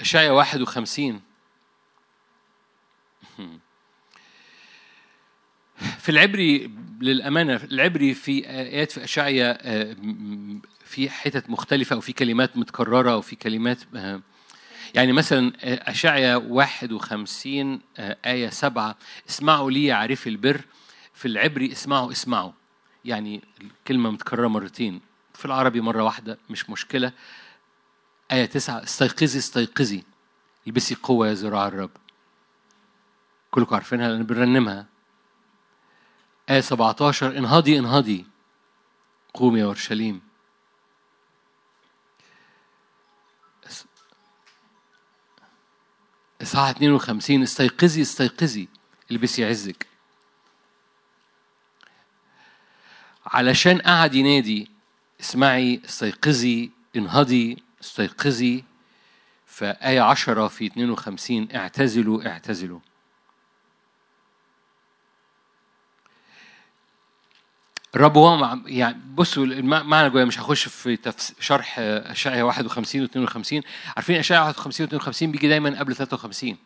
اشعيا 0.00 0.30
51 0.30 1.20
في 5.98 6.08
العبري 6.08 6.70
للأمانة 7.00 7.56
العبري 7.56 8.14
في 8.14 8.50
آيات 8.50 8.92
في 8.92 9.04
أشعيا 9.04 9.58
آه، 9.60 9.96
في 10.84 11.10
حتت 11.10 11.50
مختلفة 11.50 11.94
أو 11.96 12.00
في 12.00 12.12
كلمات 12.12 12.56
متكررة 12.56 13.12
أو 13.12 13.20
في 13.20 13.36
كلمات 13.36 13.78
آه، 13.96 14.20
يعني 14.94 15.12
مثلا 15.12 15.52
آه، 15.60 15.90
أشعيا 15.90 16.36
51 16.36 17.80
آه، 17.98 18.16
آية 18.26 18.48
7 18.48 18.96
اسمعوا 19.28 19.70
لي 19.70 19.92
عارف 19.92 20.26
البر. 20.26 20.60
في 21.14 21.28
العبري 21.28 21.72
اسمعوا 21.72 22.12
اسمعوا. 22.12 22.52
يعني 23.04 23.42
الكلمة 23.60 24.10
متكررة 24.10 24.48
مرتين. 24.48 25.00
في 25.34 25.44
العربي 25.44 25.80
مرة 25.80 26.04
واحدة 26.04 26.38
مش 26.50 26.70
مشكلة. 26.70 27.12
آية 28.32 28.44
9 28.46 28.82
استيقظي 28.82 29.38
استيقظي. 29.38 30.04
البسي 30.66 30.94
قوة 30.94 31.28
يا 31.28 31.34
ذراع 31.34 31.68
الرب. 31.68 31.90
كلكم 33.50 33.74
عارفينها 33.74 34.08
لأن 34.08 34.22
بنرنمها. 34.22 34.86
آية 36.50 36.60
17 36.60 37.38
انهضي 37.38 37.78
انهضي. 37.78 38.26
قومي 39.34 39.60
يا 39.60 39.64
أورشليم. 39.64 40.20
إصحاح 46.44 46.68
52 46.68 47.42
استيقظي 47.42 48.02
استيقظي 48.02 48.68
البسي 49.10 49.44
عزك. 49.44 49.86
علشان 53.26 53.78
قعد 53.78 54.14
ينادي 54.14 54.70
اسمعي 55.20 55.80
استيقظي 55.84 56.70
انهضي 56.96 57.62
استيقظي. 57.82 58.64
فآية 59.46 60.00
عشرة 60.00 60.48
في 60.48 60.66
52 60.66 61.48
اعتزلوا 61.54 62.28
اعتزلوا. 62.28 62.80
الرب 67.96 68.18
هو 68.18 68.58
يعني 68.66 69.00
بصوا 69.14 69.44
المعنى 69.44 70.10
جوه 70.10 70.24
مش 70.24 70.40
هخش 70.40 70.68
في 70.68 70.98
شرح 71.40 71.78
اشعيا 71.78 72.42
51 72.42 73.02
و 73.02 73.04
52 73.04 73.62
عارفين 73.96 74.16
اشعيا 74.16 74.40
51 74.40 74.84
و 74.84 74.88
52 74.88 75.30
بيجي 75.32 75.48
دايما 75.48 75.78
قبل 75.78 75.94
53 75.96 76.56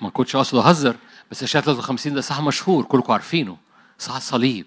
ما 0.00 0.10
كنتش 0.10 0.36
أقصد 0.36 0.58
أهزر 0.58 0.96
بس 1.30 1.42
اشعيا 1.42 1.64
53 1.64 2.14
ده 2.14 2.20
صح 2.20 2.40
مشهور 2.40 2.84
كلكم 2.84 3.12
عارفينه. 3.12 3.56
صح 3.98 4.16
الصليب 4.16 4.66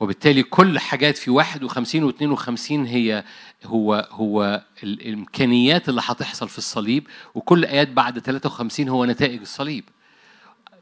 وبالتالي 0.00 0.42
كل 0.42 0.78
حاجات 0.78 1.16
في 1.16 1.30
51 1.30 2.04
و 2.04 2.08
52 2.10 2.86
هي 2.86 3.24
هو 3.64 4.08
هو 4.10 4.62
الإمكانيات 4.82 5.88
اللي 5.88 6.00
هتحصل 6.04 6.48
في 6.48 6.58
الصليب 6.58 7.06
وكل 7.34 7.64
آيات 7.64 7.88
بعد 7.88 8.18
53 8.18 8.88
هو 8.88 9.04
نتائج 9.04 9.40
الصليب. 9.40 9.84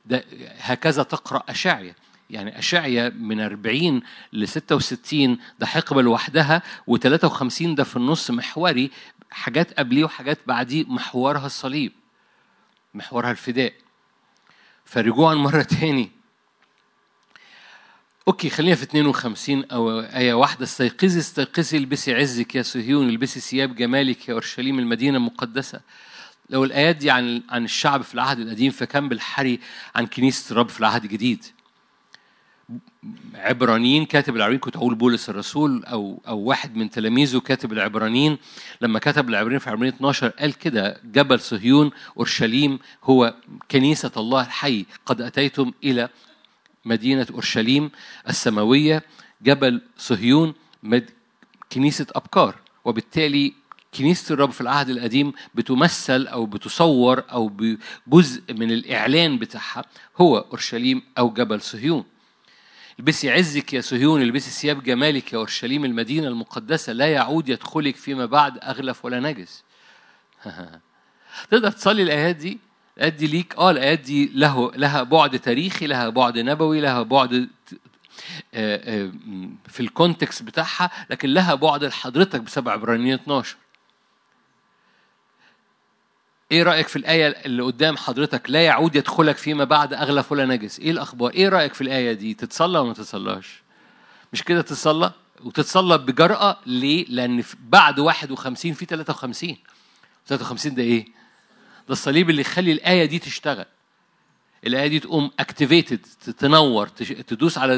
ده 0.07 0.25
هكذا 0.59 1.03
تقرأ 1.03 1.42
اشعيا 1.49 1.94
يعني 2.30 2.58
أشعيا 2.58 3.08
من 3.08 3.40
40 3.40 4.02
ل 4.32 4.48
66 4.48 5.38
ده 5.58 5.66
حقبة 5.66 6.02
لوحدها 6.02 6.62
و53 6.90 7.62
ده 7.62 7.84
في 7.84 7.96
النص 7.96 8.30
محوري 8.30 8.90
حاجات 9.30 9.78
قبليه 9.78 10.04
وحاجات 10.04 10.38
بعديه 10.46 10.84
محورها 10.84 11.46
الصليب 11.46 11.92
محورها 12.94 13.30
الفداء. 13.30 13.72
فرجوعا 14.84 15.34
مرة 15.34 15.62
تاني. 15.80 16.10
أوكي 18.28 18.50
خلينا 18.50 18.74
في 18.74 18.82
52 18.82 19.64
أو 19.64 20.00
آية 20.00 20.34
واحدة. 20.34 20.64
استيقظي 20.64 21.18
استيقظي 21.18 21.76
البسي 21.76 22.14
عزك 22.14 22.54
يا 22.54 22.62
صهيون 22.62 23.08
البسي 23.08 23.40
ثياب 23.40 23.74
جمالك 23.74 24.28
يا 24.28 24.32
أورشليم 24.34 24.78
المدينة 24.78 25.16
المقدسة. 25.16 25.80
لو 26.50 26.64
الآيات 26.64 26.96
دي 26.96 27.10
عن 27.10 27.42
عن 27.50 27.64
الشعب 27.64 28.02
في 28.02 28.14
العهد 28.14 28.38
القديم 28.38 28.70
فكان 28.70 29.08
بالحري 29.08 29.60
عن 29.94 30.06
كنيسة 30.06 30.52
الرب 30.52 30.68
في 30.68 30.80
العهد 30.80 31.04
الجديد. 31.04 31.44
عبرانيين 33.35 34.05
كاتب 34.05 34.37
العبرانيين 34.37 34.61
كنت 34.61 34.76
أقول 34.76 34.94
بولس 34.94 35.31
الرسول 35.31 35.85
أو 35.85 36.22
أو 36.29 36.38
واحد 36.38 36.76
من 36.76 36.90
تلاميذه 36.90 37.40
كاتب 37.40 37.72
العبرانيين. 37.72 38.38
لما 38.81 38.98
كتب 38.98 39.29
العبرانيين 39.29 39.59
في 39.59 39.70
عبرانيين 39.70 39.94
12 39.94 40.29
قال 40.29 40.55
كده 40.55 41.00
جبل 41.05 41.40
صهيون 41.40 41.90
أورشليم 42.16 42.79
هو 43.05 43.35
كنيسة 43.70 44.11
الله 44.16 44.42
الحي. 44.42 44.87
قد 45.07 45.20
أتيتم 45.20 45.72
إلى 45.85 46.09
مدينة 46.85 47.26
أورشليم 47.31 47.90
السماوية. 48.29 49.02
جبل 49.42 49.83
صهيون 49.98 50.55
مد 50.83 51.11
كنيسة 51.72 52.07
ابكار 52.14 52.55
وبالتالي 52.85 53.52
كنيسة 53.94 54.33
الرب 54.33 54.50
في 54.50 54.61
العهد 54.61 54.88
القديم 54.88 55.33
بتمثل 55.55 56.26
أو 56.26 56.46
بتصور 56.46 57.22
أو 57.33 57.48
بجزء 58.09 58.42
من 58.55 58.70
الإعلان 58.72 59.38
بتاعها 59.38 59.85
هو 60.20 60.38
أورشليم 60.38 61.02
أو 61.18 61.31
جبل 61.31 61.61
صهيون. 61.61 62.05
البسي 62.98 63.30
عزك 63.30 63.74
يا 63.74 63.80
صهيون 63.80 64.22
البسي 64.22 64.50
ثياب 64.50 64.82
جمالك 64.82 65.32
يا 65.32 65.38
أورشليم 65.38 65.85
المدينة 65.85 66.28
المقدسة 66.28 66.92
لا 66.92 67.06
يعود 67.06 67.48
يدخلك 67.48 67.96
فيما 67.96 68.26
بعد 68.26 68.59
أغلف 68.59 69.04
ولا 69.04 69.20
نجس. 69.20 69.64
تقدر 71.50 71.70
تصلي 71.70 72.02
الآيات 72.02 72.37
دي؟ 72.37 72.59
الآيات 72.96 73.12
دي 73.12 73.26
ليك؟ 73.26 73.54
آه 73.59 73.70
الآيات 73.70 74.00
دي 74.00 74.30
له 74.35 74.72
لها 74.74 75.02
بعد 75.02 75.38
تاريخي 75.38 75.87
لها 75.87 76.09
بعد 76.09 76.38
نبوي 76.38 76.80
لها 76.80 77.02
بعد 77.02 77.48
آه، 78.54 79.04
آه، 79.04 79.12
في 79.68 79.80
الكونتكست 79.80 80.42
بتاعها 80.42 80.90
لكن 81.11 81.28
لها 81.28 81.54
بعد 81.54 81.85
لحضرتك 81.85 82.40
بسبب 82.40 82.68
عبرانيين 82.68 83.14
12 83.14 83.56
إيه 86.52 86.62
رأيك 86.62 86.88
في 86.88 86.96
الآية 86.96 87.28
اللي 87.28 87.62
قدام 87.62 87.96
حضرتك؟ 87.96 88.50
لا 88.50 88.64
يعود 88.64 88.96
يدخلك 88.96 89.37
فيما 89.37 89.64
بعد 89.64 89.94
اغلف 89.94 90.32
ولا 90.32 90.44
نجس. 90.46 90.80
إيه 90.80 90.90
الأخبار؟ 90.90 91.30
إيه 91.30 91.48
رأيك 91.48 91.74
في 91.74 91.80
الآية 91.80 92.12
دي؟ 92.12 92.35
تتصلى 92.35 92.78
ولا 92.78 92.88
ما 92.88 92.94
تتصلاش 92.94 93.62
مش 94.32 94.42
كده 94.42 94.62
تتصلى؟ 94.62 95.12
وتتصلى 95.44 95.98
بجرأة 95.98 96.59
ليه؟ 96.66 97.06
لأن 97.09 97.44
بعد 97.61 97.98
51 97.98 98.72
في 98.72 98.85
53 98.85 99.56
53 100.26 100.74
ده 100.74 100.82
إيه؟ 100.82 101.04
ده 101.88 101.92
الصليب 101.92 102.30
اللي 102.30 102.40
يخلي 102.40 102.72
الآية 102.72 103.04
دي 103.04 103.18
تشتغل. 103.18 103.64
الآية 104.66 104.87
دي 104.87 105.00
تقوم 105.00 105.30
activated 105.40 105.98
تنور 106.38 106.88
تدوس 106.88 107.59
على 107.59 107.74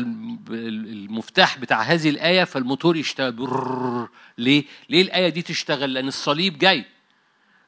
المفتاح 0.50 1.59
بتاع 1.59 1.83
هذه 1.83 2.09
الآية 2.11 2.44
فالموتور 2.44 2.96
يشتغل. 2.96 4.09
ليه؟ 4.38 4.64
ليه 4.90 5.02
الآية 5.02 5.28
دي 5.28 5.42
تشتغل؟ 5.42 5.94
لأن 5.94 6.09
الصليب 6.09 6.59
جاي. 6.59 6.85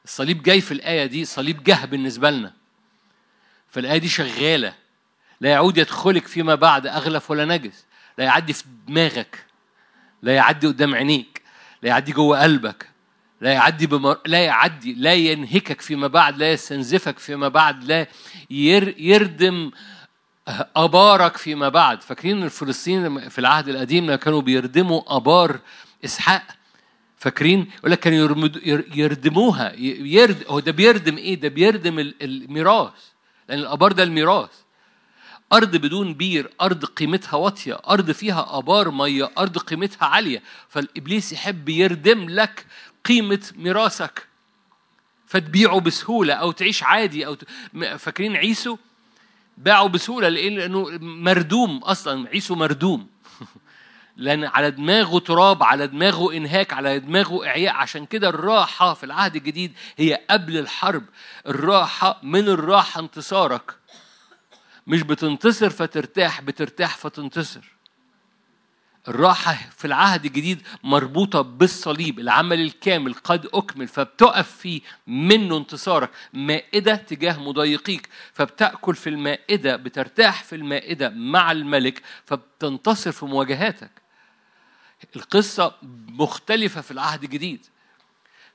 الصليب 0.05 0.43
جاي 0.43 0.61
في 0.61 0.71
الآية 0.71 1.05
دي 1.05 1.25
صليب 1.25 1.63
جه 1.63 1.85
بالنسبة 1.85 2.29
لنا. 2.29 2.53
فالآية 3.67 3.97
دي 3.97 4.09
شغالة. 4.09 4.73
لا 5.41 5.49
يعود 5.49 5.77
يدخلك 5.77 6.27
فيما 6.27 6.55
بعد 6.55 6.87
أغلف 6.87 7.31
ولا 7.31 7.45
نجس. 7.45 7.85
لا 8.17 8.23
يعدي 8.23 8.53
في 8.53 8.63
دماغك. 8.87 9.45
لا 10.21 10.35
يعدي 10.35 10.67
قدام 10.67 10.95
عينيك. 10.95 11.41
لا 11.83 11.89
يعدي 11.89 12.11
جوه 12.11 12.43
قلبك. 12.43 12.89
لا 13.41 13.53
يعدي 13.53 13.87
بمر... 13.87 14.19
لا 14.25 14.45
يعدي 14.45 14.93
لا 14.93 15.13
ينهكك 15.13 15.81
فيما 15.81 16.07
بعد 16.07 16.37
لا 16.37 16.51
يستنزفك 16.51 17.19
فيما 17.19 17.47
بعد 17.47 17.83
لا 17.83 18.07
ير... 18.49 18.95
يردم 18.97 19.71
أبارك 20.75 21.37
فيما 21.37 21.69
بعد. 21.69 22.01
فاكرين 22.01 22.43
الفلسطينيين 22.43 23.29
في 23.29 23.39
العهد 23.39 23.69
القديم 23.69 24.15
كانوا 24.15 24.41
بيردموا 24.41 25.15
أبار 25.15 25.59
إسحاق؟ 26.05 26.43
فاكرين؟ 27.21 27.67
يقول 27.77 27.91
لك 27.91 27.99
كانوا 27.99 28.49
يردموها. 28.95 29.73
يرد 29.79 30.43
هو 30.47 30.59
ده 30.59 30.71
بيردم 30.71 31.17
إيه؟ 31.17 31.35
ده 31.35 31.47
بيردم 31.47 31.99
الميراث. 32.21 32.93
لأن 33.49 33.59
الأبار 33.59 33.91
ده 33.91 34.03
الميراث. 34.03 34.49
أرض 35.53 35.75
بدون 35.75 36.13
بير 36.13 36.51
أرض 36.61 36.85
قيمتها 36.85 37.37
واطية 37.37 37.79
أرض 37.89 38.11
فيها 38.11 38.57
أبار 38.57 38.91
مية 38.91 39.31
أرض 39.37 39.57
قيمتها 39.57 40.05
عالية. 40.05 40.43
فالإبليس 40.69 41.33
يحب 41.33 41.69
يردم 41.69 42.29
لك 42.29 42.65
قيمة 43.05 43.51
ميراثك. 43.55 44.27
فتبيعه 45.27 45.79
بسهولة 45.79 46.33
أو 46.33 46.51
تعيش 46.51 46.83
عادي 46.83 47.25
أو 47.25 47.33
ت... 47.33 47.45
فاكرين 47.97 48.35
عيسو؟ 48.35 48.77
باعوا 49.57 49.89
بسهولة 49.89 50.29
لأنه 50.29 50.89
مردوم 51.01 51.77
أصلا. 51.77 52.29
عيسو 52.29 52.55
مردوم. 52.55 53.07
لأن 54.21 54.43
على 54.43 54.71
دماغه 54.71 55.19
تراب 55.19 55.63
على 55.63 55.87
دماغه 55.87 56.33
إنهاك 56.37 56.73
على 56.73 56.99
دماغه 56.99 57.47
إعياء. 57.47 57.73
عشان 57.73 58.05
كده 58.05 58.29
الراحة 58.29 58.93
في 58.93 59.03
العهد 59.03 59.35
الجديد 59.35 59.73
هي 59.97 60.21
قبل 60.29 60.57
الحرب. 60.57 61.03
الراحة 61.47 62.19
من 62.23 62.47
الراحة 62.49 63.01
انتصارك. 63.01 63.75
مش 64.87 65.01
بتنتصر 65.01 65.69
فترتاح 65.69 66.41
بترتاح 66.41 66.97
فتنتصر. 66.97 67.61
الراحة 69.07 69.57
في 69.77 69.85
العهد 69.85 70.25
الجديد 70.25 70.61
مربوطة 70.83 71.41
بالصليب 71.41 72.19
العمل 72.19 72.61
الكامل 72.61 73.13
قد 73.13 73.47
أكمل 73.53 73.87
فبتقف 73.87 74.51
فيه 74.57 74.81
منه 75.07 75.57
انتصارك. 75.57 76.09
مائدة 76.33 76.95
تجاه 76.95 77.39
مضايقيك 77.39 78.09
فبتأكل 78.33 78.95
في 78.95 79.09
المائدة 79.09 79.75
بترتاح 79.75 80.43
في 80.43 80.55
المائدة 80.55 81.09
مع 81.09 81.51
الملك 81.51 82.01
فبتنتصر 82.25 83.11
في 83.11 83.25
مواجهاتك. 83.25 84.00
القصة 85.15 85.75
مختلفة 86.07 86.81
في 86.81 86.91
العهد 86.91 87.23
الجديد 87.23 87.65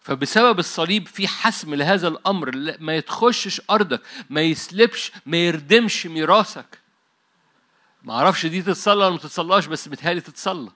فبسبب 0.01 0.59
الصليب 0.59 1.07
في 1.07 1.29
حسم 1.29 1.75
لهذا 1.75 2.09
الأمر 2.09 2.77
ما 2.81 2.97
يتخشش 2.97 3.61
أرضك 3.71 4.01
ما 4.31 4.41
يسلبش 4.43 5.13
ما 5.27 5.37
يردمش 5.37 6.07
ميراثك. 6.07 6.79
ما 8.03 8.15
أعرفش 8.15 8.47
دي 8.47 8.63
تتصلى 8.63 8.95
ولا 9.05 9.11
ما 9.11 9.17
تتصلاش 9.19 9.67
بس 9.67 9.89
بتهالي 9.89 10.21
تتصلى. 10.21 10.71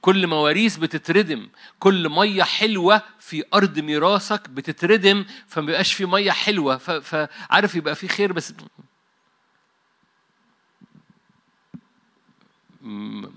كل 0.00 0.26
مواريث 0.26 0.76
بتتردم 0.76 1.48
كل 1.78 2.08
مية 2.08 2.42
حلوة 2.42 3.02
في 3.20 3.44
أرض 3.54 3.78
ميراثك 3.78 4.48
بتتردم 4.48 5.24
فما 5.46 5.66
بيبقاش 5.66 5.92
في 5.92 6.06
مية 6.06 6.30
حلوة. 6.30 6.76
فعارف 6.78 7.74
يبقى 7.74 7.94
في 7.94 8.08
خير 8.08 8.32
بس 8.32 8.54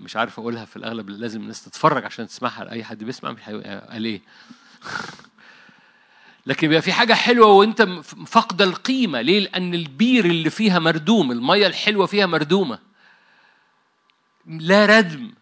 مش 0.02 0.16
عارف 0.16 0.38
أقولها 0.38 0.64
في 0.64 0.76
الأغلب 0.76 1.10
لازم 1.10 1.40
الناس 1.40 1.64
تتفرج 1.64 2.04
عشان 2.04 2.26
تسمعها 2.26 2.70
اي 2.70 2.84
حد 2.84 3.04
بيسمع 3.04 3.32
مش 3.32 3.40
قال 3.42 4.04
إيه 4.04 4.20
لكن 6.46 6.68
بيبقى 6.68 6.82
في 6.82 6.92
حاجة 6.92 7.14
حلوة 7.14 7.46
وأنت 7.46 7.82
فاقدة 8.26 8.64
القيمة، 8.64 9.20
ليه؟ 9.20 9.40
لأن 9.40 9.74
البير 9.74 10.24
اللي 10.24 10.50
فيها 10.50 10.78
مردوم، 10.78 11.32
المية 11.32 11.66
الحلوة 11.66 12.06
فيها 12.06 12.26
مردومة. 12.26 12.78
لا 14.46 14.86
ردم، 14.86 15.32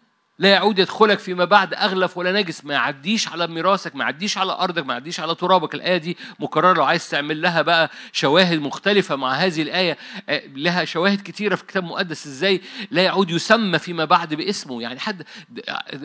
لا 0.41 0.49
يعود 0.49 0.79
يدخلك 0.79 1.19
فيما 1.19 1.45
بعد 1.45 1.73
أغلف 1.73 2.17
ولا 2.17 2.31
نجس. 2.41 2.65
ما 2.65 2.73
يعديش 2.73 3.27
على 3.27 3.47
ميراثك 3.47 3.95
ما 3.95 4.03
يعديش 4.03 4.37
على 4.37 4.51
أرضك 4.51 4.85
ما 4.85 4.93
يعديش 4.93 5.19
على 5.19 5.35
ترابك. 5.35 5.75
الآية 5.75 5.97
دي 5.97 6.17
مكررة. 6.39 6.73
لو 6.73 6.83
عايز 6.83 7.09
تعمل 7.09 7.41
لها 7.41 7.61
بقى 7.61 7.89
شواهد 8.11 8.59
مختلفة 8.59 9.15
مع 9.15 9.33
هذه 9.33 9.61
الآية 9.61 9.97
آه، 10.29 10.41
لها 10.55 10.85
شواهد 10.85 11.21
كتيرة 11.21 11.55
في 11.55 11.61
الكتاب 11.61 11.83
المقدس 11.83 12.27
إزاي 12.27 12.61
لا 12.91 13.01
يعود 13.01 13.29
يسمى 13.31 13.79
فيما 13.79 14.05
بعد 14.05 14.33
باسمه؟ 14.33 14.81
يعني 14.81 14.99
حد 14.99 15.23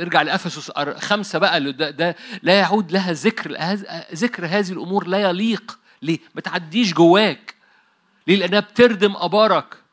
ارجع 0.00 0.22
لأفسس 0.22 0.72
خمسة 0.98 1.38
بقى. 1.38 1.72
ده, 1.72 1.90
ده 1.90 2.16
لا 2.42 2.58
يعود 2.58 2.92
لها 2.92 3.12
ذكر. 3.12 3.56
ذكر 4.14 4.46
هذه 4.46 4.72
الأمور 4.72 5.06
لا 5.06 5.18
يليق 5.18 5.78
ليه؟ 6.02 6.18
ما 6.34 6.40
تعديش 6.40 6.94
جواك. 6.94 7.54
ليه؟ 8.26 8.36
لأنها 8.36 8.60
بتردم 8.60 9.14
أبارك. 9.16 9.85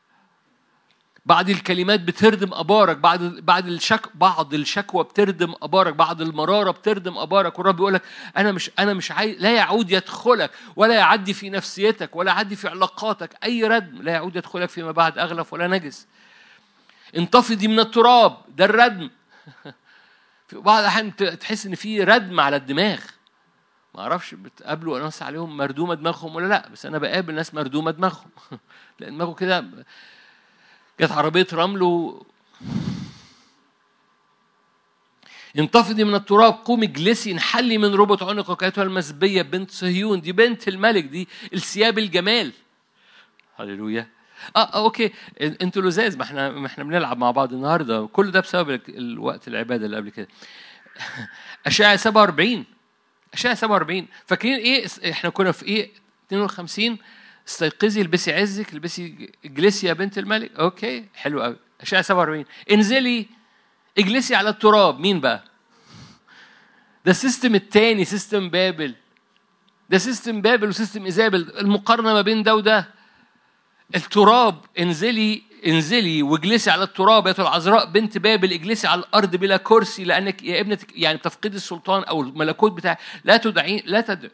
بعض 1.26 1.50
الكلمات 1.50 2.00
بتردم 2.00 2.54
أبارك 2.54 2.96
بعد 2.96 3.20
بعد 3.22 3.66
الشك 3.66 4.16
بعض 4.16 4.54
الشكوى 4.54 5.04
بتردم 5.04 5.54
أبارك 5.62 5.94
بعض 5.94 6.22
المرارة 6.22 6.70
بتردم 6.70 7.18
أبارك 7.18 7.58
والرب 7.58 7.78
يقول 7.78 7.94
لك 7.94 8.02
أنا 8.36 8.52
مش 8.52 8.70
أنا 8.78 8.94
مش 8.94 9.12
عايز 9.12 9.42
لا 9.42 9.54
يعود 9.54 9.90
يدخلك 9.90 10.50
ولا 10.76 10.94
يعدي 10.94 11.34
في 11.34 11.50
نفسيتك 11.50 12.16
ولا 12.16 12.32
يعدي 12.32 12.56
في 12.56 12.68
علاقاتك 12.68 13.44
أي 13.44 13.64
ردم 13.64 14.02
لا 14.02 14.12
يعود 14.12 14.36
يدخلك 14.36 14.68
فيما 14.68 14.92
بعد 14.92 15.18
أغلف 15.18 15.52
ولا 15.52 15.66
نجس. 15.66 16.06
انتفضي 17.16 17.68
من 17.68 17.80
التراب 17.80 18.36
ده 18.48 18.64
الردم. 18.64 19.10
في 20.48 20.56
بعض 20.56 20.78
الأحيان 20.80 21.16
تحس 21.16 21.66
إن 21.66 21.74
في 21.74 22.04
ردم 22.04 22.40
على 22.40 22.56
الدماغ. 22.56 23.00
ما 23.94 24.00
أعرفش 24.00 24.34
بتقابلوا 24.34 24.98
ناس 24.98 25.22
عليهم 25.22 25.56
مردومة 25.56 25.94
دماغهم 25.94 26.36
ولا 26.36 26.46
لأ 26.46 26.68
بس 26.68 26.86
أنا 26.86 26.98
بقابل 26.98 27.34
ناس 27.34 27.54
مردومة 27.54 27.90
دماغهم. 27.90 28.30
لأن 29.00 29.14
دماغه 29.14 29.34
كده 29.34 29.64
جت 31.00 31.12
عربية 31.12 31.46
رمل 31.52 31.82
و... 31.82 32.26
انتفضي 35.58 36.04
من 36.04 36.14
التراب 36.14 36.52
قومي 36.52 36.86
اجلسي 36.86 37.32
انحلي 37.32 37.78
من 37.78 37.94
ربط 37.94 38.22
عنقك 38.22 38.64
ايتها 38.64 38.84
المسبية 38.84 39.42
بنت 39.42 39.70
صهيون 39.70 40.20
دي 40.20 40.32
بنت 40.32 40.68
الملك 40.68 41.04
دي 41.04 41.28
الثياب 41.52 41.98
الجمال. 41.98 42.52
هللويا. 43.56 44.08
آه, 44.56 44.58
آه 44.58 44.84
okay. 44.84 45.12
أنتوا 45.40 45.82
لذاذ 45.82 46.16
ما 46.16 46.22
إحنا 46.22 46.50
ما 46.50 46.66
إحنا 46.66 46.84
بنلعب 46.84 47.18
مع 47.18 47.30
بعض 47.30 47.52
النهارده. 47.52 48.06
كل 48.06 48.30
ده 48.30 48.40
بسبب 48.40 48.80
الوقت 48.88 49.48
العبادة 49.48 49.86
اللي 49.86 49.96
قبل 49.96 50.10
كده. 50.10 50.28
أشعياء 51.66 51.96
47 51.96 52.64
أشعياء 53.34 53.54
47 53.54 54.06
فاكرين 54.26 54.54
إيه؟ 54.54 54.86
إحنا 55.10 55.30
كنا 55.30 55.52
في 55.52 55.64
إيه؟ 55.64 55.90
52 56.26 56.98
استيقظي 57.48 58.00
البسي 58.00 58.32
عزك 58.32 58.72
البسي 58.72 59.32
اجلسي 59.44 59.86
يا 59.86 59.92
بنت 59.92 60.18
الملك. 60.18 60.52
okay 60.56 61.04
حلو 61.14 61.42
قوي 61.42 61.56
اشعياء 61.80 62.02
47 62.04 62.44
انزلي 62.70 63.26
اجلسي 63.98 64.34
على 64.34 64.48
التراب. 64.48 65.00
مين 65.00 65.20
بقى؟ 65.20 65.44
ده 67.04 67.10
ال 67.10 67.16
system 67.16 67.54
التاني 67.54 68.04
system 68.04 68.48
بابل. 68.48 68.94
ده 69.90 69.98
system 69.98 70.40
بابل 70.40 70.68
و 70.68 70.73
system 70.73 71.04
إيزابل. 71.04 71.50
المقارنة 71.58 72.12
ما 72.12 72.22
بين 72.22 72.42
ده 72.42 72.54
وده. 72.54 72.88
التراب 73.96 74.60
انزلي 74.78 75.42
انزلي 75.66 76.22
واجلسي 76.22 76.70
على 76.70 76.82
التراب. 76.82 77.26
يا 77.26 77.34
العذراء 77.38 77.86
بنت 77.86 78.18
بابل 78.18 78.52
اجلسي 78.52 78.86
على 78.86 79.00
الأرض 79.00 79.36
بلا 79.36 79.56
كرسي 79.56 80.04
لأنك 80.04 80.42
يا 80.42 80.60
ابنتك 80.60 80.98
يعني 80.98 81.18
تفقدي 81.18 81.56
السلطان 81.56 82.02
أو 82.02 82.22
الملكوت 82.22 82.72
بتاعك 82.72 82.98
لا 83.24 83.36
تدعين 83.36 83.82
لا 83.84 84.00
تد 84.00 84.30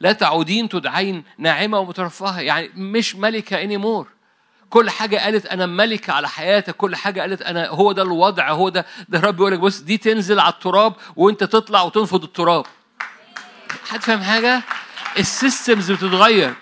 لا 0.00 0.12
تعودين 0.12 0.68
تدعين 0.68 1.24
ناعمة 1.38 1.78
ومترفهه 1.78 2.40
يعني 2.40 2.70
مش 2.74 3.16
ملكة 3.16 3.62
any 3.62 3.76
more 3.76 4.08
كل 4.70 4.90
حاجة 4.90 5.16
قالت 5.16 5.46
أنا 5.46 5.66
ملكة 5.66 6.12
على 6.12 6.28
حياتك 6.28 6.76
كل 6.76 6.96
حاجة 6.96 7.20
قالت 7.20 7.42
أنا 7.42 7.68
هو 7.68 7.92
ده 7.92 8.02
الوضع 8.02 8.50
هو 8.50 8.68
ده. 8.68 8.86
ده 9.08 9.20
رب 9.20 9.40
يقول 9.40 9.52
لك 9.52 9.58
بص 9.58 9.80
دي 9.80 9.96
تنزل 9.98 10.40
على 10.40 10.52
التراب 10.52 10.94
وأنت 11.16 11.44
تطلع 11.44 11.82
وتنفض 11.82 12.22
التراب. 12.24 12.66
حد 13.88 14.02
فاهم 14.02 14.22
حاجة؟ 14.22 14.62
ال 15.18 15.27
systems 15.27 15.92
بتتغير. 15.92 16.54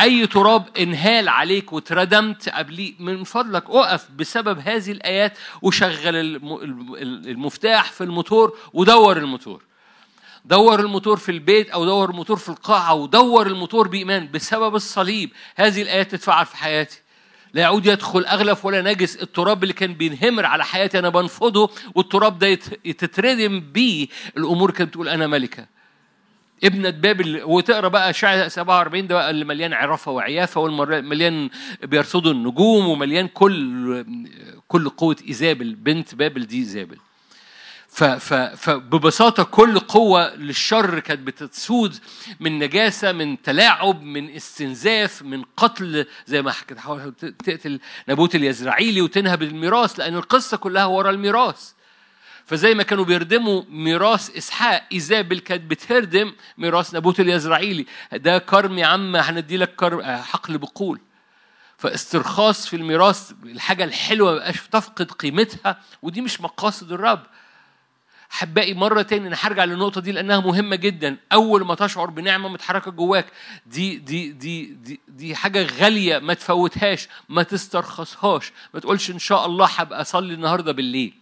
أي 0.00 0.26
تراب 0.26 0.64
انهال 0.78 1.28
عليك 1.28 1.72
واتردمت 1.72 2.48
قبليه 2.48 2.94
من 2.98 3.24
فضلك 3.24 3.70
أقف 3.70 4.08
بسبب 4.16 4.58
هذه 4.58 4.92
الآيات 4.92 5.38
وشغل 5.62 6.16
المفتاح 7.28 7.92
في 7.92 8.04
الموتور 8.04 8.58
ودور 8.72 9.16
الموتور. 9.16 9.62
دور 10.44 10.80
الموتور 10.80 11.16
في 11.16 11.28
البيت 11.28 11.70
أو 11.70 11.84
دور 11.84 12.10
الموتور 12.10 12.36
في 12.36 12.48
القاعة 12.48 12.94
ودور 12.94 13.46
الموتور 13.46 13.88
بإيمان 13.88 14.28
بسبب 14.32 14.74
الصليب. 14.74 15.30
هذه 15.56 15.82
الآيات 15.82 16.10
تتفعل 16.10 16.46
في 16.46 16.56
حياتي. 16.56 17.00
لا 17.54 17.62
يعود 17.62 17.86
يدخل 17.86 18.24
أغلف 18.24 18.64
ولا 18.64 18.82
نجس. 18.92 19.16
التراب 19.16 19.62
اللي 19.62 19.74
كان 19.74 19.94
بينهمر 19.94 20.46
على 20.46 20.64
حياتي 20.64 20.98
أنا 20.98 21.08
بنفضه 21.08 21.70
والتراب 21.94 22.38
ده 22.38 22.46
يتتردم 22.84 23.60
بيه. 23.72 24.08
الأمور 24.36 24.70
كانت 24.70 24.88
بتقول 24.90 25.08
أنا 25.08 25.26
ملكة. 25.26 25.66
ابنة 26.64 26.90
بابل 26.90 27.42
وتقرأ 27.44 27.88
بقى 27.88 28.12
شعر 28.12 28.48
47 28.48 29.06
ده 29.06 29.14
بقى 29.14 29.30
اللي 29.30 29.44
مليان 29.44 29.72
عرافة 29.72 30.10
وعيافة 30.12 30.60
والمليان 30.60 31.50
بيرصدوا 31.82 32.32
النجوم 32.32 32.88
ومليان 32.88 33.28
كل 33.28 34.04
كل 34.68 34.88
قوة 34.88 35.16
إيزابل. 35.28 35.74
بنت 35.74 36.14
بابل 36.14 36.46
دي 36.46 36.58
إيزابل. 36.58 36.96
فببساطة 37.92 39.42
كل 39.42 39.78
قوة 39.78 40.34
للشر 40.34 40.98
كانت 40.98 41.20
بتسود 41.20 41.96
من 42.40 42.58
نجاسة 42.58 43.12
من 43.12 43.42
تلاعب 43.42 44.02
من 44.02 44.30
استنزاف 44.30 45.22
من 45.22 45.44
قتل 45.56 46.06
زي 46.26 46.42
ما 46.42 46.52
حكيت 46.52 46.78
حاول 46.78 47.12
تقتل 47.14 47.80
نابوت 48.08 48.34
اليزرعيلي 48.34 49.00
وتنهب 49.00 49.42
الميراث 49.42 49.98
لأن 49.98 50.16
القصة 50.16 50.56
كلها 50.56 50.84
ورا 50.84 51.10
الميراث. 51.10 51.72
فزي 52.46 52.74
ما 52.74 52.82
كانوا 52.82 53.04
بيردموا 53.04 53.62
ميراث 53.68 54.36
إسحاق 54.36 54.84
إيزابل 54.92 55.38
كانت 55.38 55.70
بتهردم 55.70 56.32
ميراث 56.58 56.94
نابوت 56.94 57.20
اليزرعيلي. 57.20 57.86
ده 58.12 58.38
كرم 58.38 58.78
يا 58.78 58.86
عم 58.86 59.16
هندي 59.16 59.56
لك 59.56 59.74
كرم 59.74 60.02
حقل 60.02 60.58
بقول. 60.58 61.00
فاسترخاص 61.78 62.68
في 62.68 62.76
الميراث 62.76 63.32
الحاجة 63.44 63.84
الحلوة 63.84 64.34
ما 64.34 64.50
تفقد 64.50 65.10
قيمتها 65.10 65.80
ودي 66.02 66.20
مش 66.20 66.40
مقاصد 66.40 66.92
الرب. 66.92 67.22
احبائي 68.32 68.74
مرة 68.74 69.02
تاني 69.02 69.28
أنا 69.28 69.36
هرجع 69.40 69.64
للنقطة 69.64 70.00
دي 70.00 70.12
لأنها 70.12 70.40
مهمة 70.40 70.76
جدا. 70.76 71.16
أول 71.32 71.64
ما 71.66 71.74
تشعر 71.74 72.10
بنعمة 72.10 72.48
متحركة 72.48 72.90
جواك 72.90 73.26
دي 73.66 73.96
دي 73.96 74.32
دي 74.32 74.64
دي 74.64 75.00
دي 75.08 75.34
حاجة 75.34 75.66
غالية 75.80 76.18
ما 76.18 76.34
تفوتهاش 76.34 77.08
ما 77.28 77.42
تسترخصهاش. 77.42 78.52
ما 78.74 78.80
تقولش 78.80 79.10
إن 79.10 79.18
شاء 79.18 79.46
الله 79.46 79.66
هبقى 79.66 80.00
أصلي 80.00 80.34
النهارده 80.34 80.72
بالليل. 80.72 81.14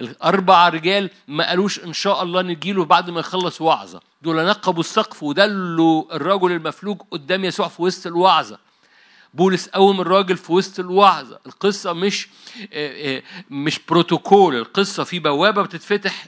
الأربع 0.00 0.68
رجال 0.68 1.10
ما 1.28 1.48
قالوش 1.48 1.84
إن 1.84 1.92
شاء 1.92 2.22
الله 2.22 2.42
نجيله 2.42 2.84
بعد 2.84 3.10
ما 3.10 3.20
يخلص 3.20 3.60
وعظة. 3.60 4.00
دول 4.22 4.46
نقبوا 4.46 4.80
السقف 4.80 5.22
ودلوا 5.22 6.16
الرجل 6.16 6.52
المفلوج 6.52 6.98
قدام 7.10 7.44
يسوع 7.44 7.68
في 7.68 7.82
وسط 7.82 8.06
الوعظة. 8.06 8.58
بولس 9.34 9.68
قوم 9.68 10.00
الراجل 10.00 10.36
في 10.36 10.52
وسط 10.52 10.80
الوعظة 10.80 11.38
القصة 11.46 11.92
مش 11.92 12.28
آه، 12.72 13.16
آه، 13.18 13.22
مش 13.50 13.80
بروتوكول. 13.88 14.56
القصة 14.56 15.04
في 15.04 15.18
بوابة 15.18 15.62
بتتفتح 15.62 16.26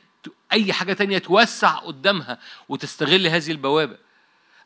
أي 0.53 0.73
حاجة 0.73 0.93
تانية 0.93 1.19
توسع 1.19 1.71
قدامها 1.79 2.39
وتستغل 2.69 3.27
هذه 3.27 3.51
البوابة. 3.51 4.06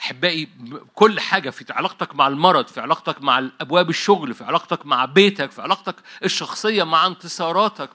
احبائي 0.00 0.48
كل 0.94 1.20
حاجة 1.20 1.50
في 1.50 1.64
علاقتك 1.72 2.14
مع 2.14 2.28
المرض 2.28 2.66
في 2.66 2.80
علاقتك 2.80 3.22
مع 3.22 3.48
أبواب 3.60 3.90
الشغل 3.90 4.34
في 4.34 4.44
علاقتك 4.44 4.86
مع 4.86 5.04
بيتك 5.04 5.50
في 5.50 5.62
علاقتك 5.62 5.94
الشخصية 6.24 6.82
مع 6.84 7.06
انتصاراتك. 7.06 7.90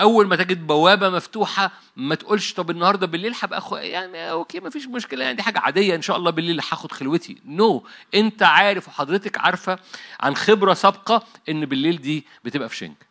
أول 0.00 0.26
ما 0.26 0.36
تجد 0.36 0.66
بوابة 0.66 1.08
مفتوحة 1.08 1.70
ما 1.96 2.14
تقولش 2.14 2.52
طب 2.52 2.70
النهارده 2.70 3.06
بالليل 3.06 3.34
هبقى 3.42 3.58
أخو... 3.58 3.76
يعني 3.76 4.30
okay 4.30 4.60
ما 4.60 4.70
فيش 4.70 4.86
مشكلة 4.86 5.24
يعني 5.24 5.36
دي 5.36 5.42
حاجة 5.42 5.58
عادية 5.58 5.94
إن 5.94 6.02
شاء 6.02 6.16
الله 6.16 6.30
بالليل 6.30 6.60
هاخد 6.60 6.92
خلوتي. 6.92 7.36
no 7.44 7.80
no. 7.80 7.88
أنت 8.14 8.42
عارف 8.42 8.88
وحضرتك 8.88 9.38
عارفة 9.38 9.78
عن 10.20 10.36
خبرة 10.36 10.74
سابقة 10.74 11.22
إن 11.48 11.66
بالليل 11.66 12.00
دي 12.00 12.26
بتبقى 12.44 12.68
في 12.68 12.76
شنك. 12.76 13.06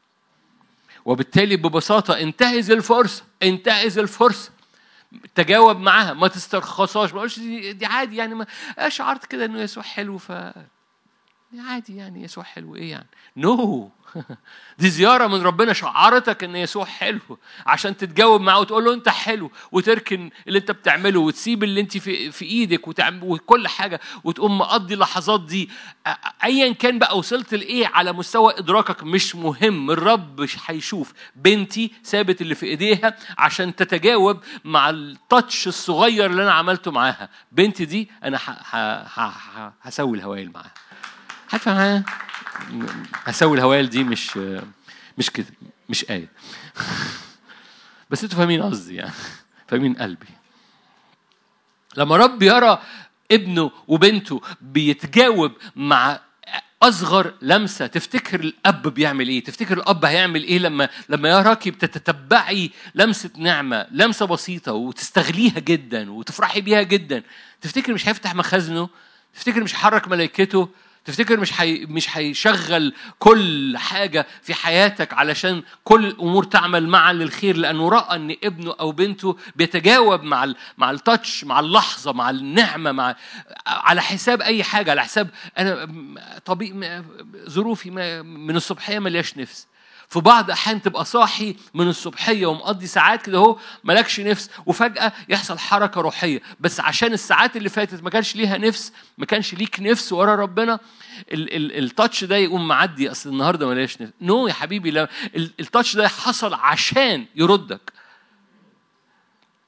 وبالتالي 1.06 1.56
ببساطة 1.58 2.14
انتهز 2.20 2.72
الفرصة 2.72 3.24
انتهز 3.44 4.00
الفرصة. 4.00 4.52
تجاوب 5.36 5.80
معاها 5.80 6.14
ما 6.14 6.28
تسترخصهاش 6.28 7.10
ما 7.12 7.18
تقولش 7.18 7.40
دي, 7.40 7.74
دي 7.74 7.86
عادي 7.86 8.16
يعني 8.16 8.36
ما 8.36 8.46
أشعرت 8.78 9.26
كده 9.26 9.46
إنه 9.46 9.62
يسوع 9.62 9.84
حلو 9.84 10.18
ف 10.18 10.32
عادي 11.60 11.96
يعني 11.96 12.24
يسوع 12.24 12.44
حلو. 12.44 12.76
إيه 12.76 12.92
يعني؟ 12.92 13.08
نو 13.38 13.92
no. 13.92 13.98
دي 14.80 14.90
زيارة 14.90 15.28
من 15.28 15.42
ربنا 15.42 15.74
شعرتك 15.74 16.44
إن 16.44 16.56
يسوع 16.56 16.86
حلو 16.86 17.38
عشان 17.66 17.98
تتجاوب 17.98 18.42
معاه 18.42 18.60
وتقول 18.60 18.86
له 18.86 18.94
أنت 18.94 19.10
حلو 19.10 19.52
وتركن 19.72 20.30
اللي 20.48 20.60
أنت 20.60 20.72
بتعمله 20.72 21.20
وتسيب 21.20 21.64
اللي 21.64 21.82
أنت 21.82 21.98
في, 21.98 22.32
في 22.32 22.46
إيدك 22.46 22.88
وتعمل 22.88 23.24
وكل 23.24 23.68
حاجة 23.68 24.00
وتقوم 24.24 24.58
مقضي 24.58 24.94
اللحظات 24.94 25.46
دي. 25.46 25.70
ايا 26.44 26.74
كان 26.74 27.00
بقى 27.00 27.18
وصلت 27.18 27.54
لإيه 27.54 27.88
على 27.88 28.14
مستوى 28.14 28.54
إدراكك 28.58 29.04
مش 29.04 29.36
مهم. 29.36 29.92
الرب 29.92 30.48
هيشوف 30.66 31.14
بنتي 31.36 31.92
سابت 32.04 32.42
اللي 32.42 32.56
في 32.56 32.66
إيديها 32.66 33.18
عشان 33.38 33.76
تتجاوب 33.76 34.40
مع 34.64 34.90
التاتش 34.90 35.68
الصغير 35.68 36.26
اللي 36.32 36.44
أنا 36.44 36.54
عملته 36.54 36.92
معاها. 36.92 37.30
بنتي 37.52 37.86
دي 37.86 38.12
أنا 38.24 38.40
هسوي 39.82 40.18
الهوايل 40.18 40.52
معاها. 40.52 40.87
هتفهم 41.50 41.76
معايا 41.76 42.04
هسوي 43.26 43.58
الهوايل 43.58 43.90
دي 43.90 44.04
مش 44.04 44.38
مش 45.18 45.30
كده 45.30 45.46
مش 45.90 46.10
آية 46.10 46.28
بس 48.10 48.24
أنتوا 48.24 48.38
فاهمين 48.38 48.62
قصدي 48.64 48.96
يعني 48.96 49.12
فاهمين 49.68 49.94
قلبي. 49.94 50.28
لما 51.98 52.18
رب 52.18 52.44
يرى 52.44 52.82
ابنه 53.32 53.72
وبنته 53.88 54.42
بيتجاوب 54.62 55.52
مع 55.76 56.20
أصغر 56.84 57.34
لمسة 57.42 57.88
تفتكر 57.88 58.40
الأب 58.40 58.88
بيعمل 58.88 59.28
إيه؟ 59.28 59.44
تفتكر 59.44 59.78
الأب 59.78 60.06
هيعمل 60.06 60.44
إيه 60.44 60.60
لما 60.60 60.90
لما 61.10 61.30
يراكي 61.30 61.72
بتتتبعي 61.72 62.72
لمسة 62.96 63.30
نعمه 63.38 63.88
لمسة 63.92 64.26
بسيطة 64.26 64.72
وتستغليها 64.74 65.60
جدا 65.60 66.12
وتفرحي 66.12 66.62
بيها 66.62 66.82
جدا؟ 66.82 67.24
تفتكر 67.62 67.94
مش 67.94 68.08
هيفتح 68.08 68.36
مخازنه؟ 68.36 68.90
تفتكر 69.36 69.64
مش 69.64 69.76
هيحرك 69.76 70.08
ملائكته؟ 70.08 70.70
تفتكر 71.08 71.40
مش 71.40 71.52
حي... 71.52 71.86
مش 71.86 72.18
هيشغل 72.18 72.94
كل 73.20 73.78
حاجة 73.78 74.28
في 74.42 74.54
حياتك 74.54 75.14
علشان 75.14 75.64
كل 75.84 76.06
الأمور 76.06 76.44
تعمل 76.44 76.88
معا 76.88 77.14
للخير؟ 77.14 77.58
لأنه 77.58 77.90
رأى 77.90 78.16
أن 78.16 78.36
ابنه 78.44 78.76
أو 78.80 78.92
بنته 78.92 79.38
بيتجاوب 79.56 80.24
مع 80.24 80.44
ال... 80.44 80.56
مع 80.78 80.92
التاتش 80.92 81.44
مع 81.44 81.60
اللحظة 81.60 82.14
مع 82.14 82.30
النعمة 82.30 82.92
مع 82.92 83.16
على 83.68 84.02
حساب 84.02 84.42
أي 84.42 84.64
حاجة 84.64 84.92
على 84.92 85.04
حساب 85.04 85.30
أنا 85.58 85.90
طبيعي 86.46 87.04
ظروفي 87.50 87.92
من 88.24 88.56
الصبحية 88.56 89.00
ملياش 89.00 89.38
نفس. 89.38 89.68
في 90.10 90.20
بعض 90.20 90.52
أحيان 90.52 90.82
تبقى 90.82 91.06
صاحي 91.06 91.56
من 91.74 91.88
الصبحية 91.88 92.46
ومقضي 92.46 92.88
ساعات 92.88 93.22
كده 93.22 93.38
أهو 93.38 93.58
مالكش 93.84 94.20
نفس 94.20 94.50
وفجأة 94.66 95.14
يحصل 95.30 95.60
حركة 95.60 96.02
روحية. 96.02 96.42
بس 96.60 96.80
عشان 96.80 97.14
الساعات 97.14 97.58
اللي 97.58 97.70
فاتت 97.70 98.04
ما 98.04 98.10
كانش 98.10 98.36
ليها 98.36 98.58
نفس 98.58 98.94
ما 99.18 99.26
كانش 99.26 99.54
ليك 99.54 99.80
نفس 99.80 100.14
ورا 100.14 100.36
ربنا 100.36 100.80
التاتش 101.32 102.24
ده 102.24 102.36
يقوم 102.36 102.68
معدي. 102.68 103.12
أصل 103.12 103.30
النهارده 103.30 103.68
ماليش 103.68 104.02
نفس. 104.02 104.14
نو 104.22 104.48
يا 104.48 104.54
حبيبي 104.54 105.08
التاتش 105.36 105.96
ده 105.96 106.08
حصل 106.08 106.54
عشان 106.54 107.26
يردك. 107.36 107.94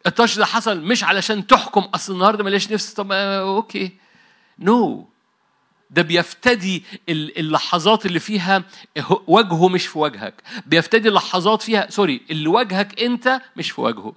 ال 0.08 0.13
touch 0.13 0.38
ده 0.38 0.46
حصل 0.46 0.82
مش 0.82 1.04
علشان 1.04 1.48
تحكم. 1.48 1.82
أصل 1.82 2.14
النهارده 2.14 2.44
ماليش 2.44 2.72
نفس. 2.72 2.94
طب 2.94 3.12
آه، 3.12 3.42
okay. 3.56 5.02
no. 5.02 5.10
no. 5.10 5.19
ده 5.90 6.02
بيفتدي 6.02 6.84
اللحظات 7.10 8.06
اللي 8.06 8.20
فيها 8.20 8.64
وجهه 9.28 9.68
مش 9.70 9.88
في 9.88 10.00
وجهك. 10.00 10.34
بيفتدي 10.66 11.10
اللحظات 11.10 11.62
فيها 11.62 11.88
sorry 11.90 12.22
اللي 12.32 12.48
وجهك 12.48 13.02
انت 13.02 13.42
مش 13.56 13.72
في 13.72 13.82
وجهه. 13.82 14.14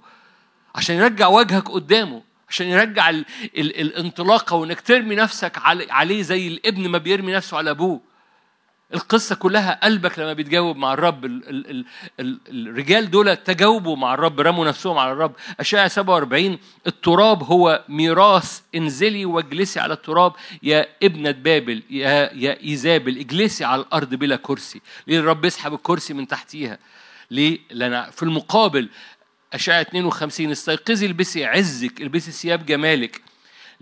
عشان 0.75 0.95
يرجع 0.95 1.27
وجهك 1.27 1.69
قدامه 1.69 2.21
عشان 2.49 2.67
يرجع 2.67 3.09
ال 3.09 3.25
ال 3.57 3.81
الانطلاقة 3.81 4.55
وانك 4.55 4.81
ترمي 4.81 5.15
نفسك 5.15 5.57
عليه 5.89 6.21
زي 6.21 6.47
الابن 6.47 6.87
ما 6.87 6.97
بيرمي 6.97 7.31
نفسه 7.33 7.57
على 7.57 7.69
أبوه. 7.69 8.01
القصة 8.93 9.35
كلها 9.35 9.79
قلبك 9.83 10.19
لما 10.19 10.33
بيتجاوب 10.33 10.77
مع 10.77 10.93
الرب. 10.93 11.25
ال 11.25 11.49
ال 11.49 11.69
ال 11.69 11.85
ال 12.19 12.67
الرجال 12.67 13.11
دول 13.11 13.35
تجاوبوا 13.35 13.95
مع 13.95 14.13
الرب 14.13 14.39
رموا 14.39 14.65
نفسهم 14.65 14.97
على 14.97 15.11
الرب. 15.11 15.35
أشعة 15.59 15.87
47 15.87 16.57
التراب 16.87 17.43
هو 17.43 17.83
ميراث 17.89 18.61
إنزلي 18.75 19.25
واجلسي 19.25 19.79
على 19.79 19.93
التراب. 19.93 20.33
يا 20.63 20.87
ابنة 21.03 21.31
بابل 21.31 21.83
يا 21.89 22.33
يا 22.33 22.63
إيزابل 22.63 23.17
اجلسي 23.19 23.65
على 23.65 23.81
الأرض 23.81 24.15
بلا 24.15 24.35
كرسي. 24.35 24.81
ليه 25.07 25.19
الرب 25.19 25.45
يسحب 25.45 25.73
الكرسي 25.73 26.13
من 26.13 26.27
تحتيها؟ 26.27 26.79
ليه؟ 27.31 27.59
لأن 27.71 28.11
في 28.11 28.23
المقابل 28.23 28.89
أشعة 29.53 29.81
52 29.81 30.51
استيقظي 30.51 31.05
البسي 31.05 31.45
عزك 31.45 32.01
البسي 32.01 32.31
ثياب 32.31 32.65
جمالك. 32.65 33.21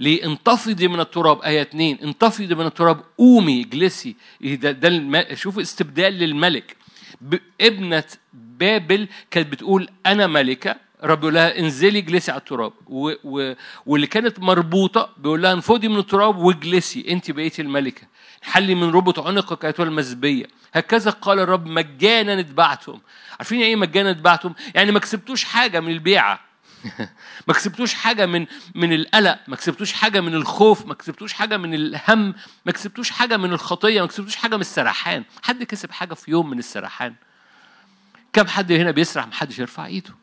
ليه 0.01 0.25
انتفضي 0.25 0.87
من 0.87 0.99
التراب. 0.99 1.41
آية 1.41 1.61
2 1.61 1.97
انتفضي 2.03 2.55
من 2.55 2.65
التراب. 2.65 3.01
قومي 3.17 3.61
اجلسي. 3.61 4.15
ده, 4.41 4.71
ده 4.71 4.87
الم... 4.87 5.23
شوف 5.33 5.59
استبدال 5.59 6.13
للملك. 6.13 6.75
ب... 7.21 7.35
ابنة 7.61 8.03
بابل 8.33 9.07
كانت 9.31 9.51
بتقول 9.51 9.89
أنا 10.05 10.27
ملكة. 10.27 10.75
رب 11.03 11.19
يقول 11.23 11.33
لها 11.33 11.59
انزلي 11.59 11.99
اجلسي 11.99 12.31
على 12.31 12.39
التراب. 12.39 12.73
و... 12.87 13.11
و... 13.23 13.53
واللي 13.85 14.07
كانت 14.07 14.39
مربوطة 14.39 15.09
بيقول 15.17 15.41
لها 15.41 15.53
انفضي 15.53 15.87
من 15.87 15.97
التراب 15.97 16.37
واجلسي. 16.37 17.05
أنت 17.09 17.31
بقيتي 17.31 17.61
الملكة. 17.61 18.07
حلي 18.41 18.75
من 18.75 18.91
ربط 18.91 19.19
عنقك 19.19 19.65
أيتها 19.65 19.83
المزبية 19.83 20.45
هكذا 20.73 21.11
قال 21.11 21.39
الرب 21.39 21.65
مجانا 21.67 22.39
اتبعتم 22.39 22.99
عارفين 23.39 23.61
إيه 23.61 23.75
مجانا 23.75 24.11
اتبعتم 24.11 24.53
يعني 24.75 24.91
ما 24.91 24.99
كسبتوش 24.99 25.43
حاجة 25.43 25.79
من 25.79 25.91
البيعة. 25.91 26.50
ما 27.47 27.53
كسبتوش 27.53 27.93
حاجة 27.93 28.25
من 28.25 28.45
من 28.75 28.93
القلق، 28.93 29.39
ما 29.47 29.55
كسبتوش 29.55 29.93
حاجة 29.93 30.21
من 30.21 30.35
الخوف، 30.35 30.85
ما 30.85 30.93
كسبتوش 30.93 31.33
حاجة 31.33 31.57
من 31.57 31.73
الهم، 31.73 32.35
ما 32.65 32.71
كسبتوش 32.71 33.09
حاجة 33.09 33.37
من 33.37 33.53
الخطية، 33.53 34.01
ما 34.01 34.07
كسبتوش 34.07 34.35
حاجة 34.35 34.55
من 34.55 34.61
السرحان، 34.61 35.23
حد 35.43 35.63
كسب 35.63 35.91
حاجة 35.91 36.13
في 36.13 36.31
يوم 36.31 36.49
من 36.49 36.59
السرحان؟ 36.59 37.15
كم 38.33 38.47
حد 38.47 38.71
هنا 38.71 38.91
بيسرح 38.91 39.27
محدش 39.27 39.59
يرفع 39.59 39.85
ايده؟ 39.85 40.15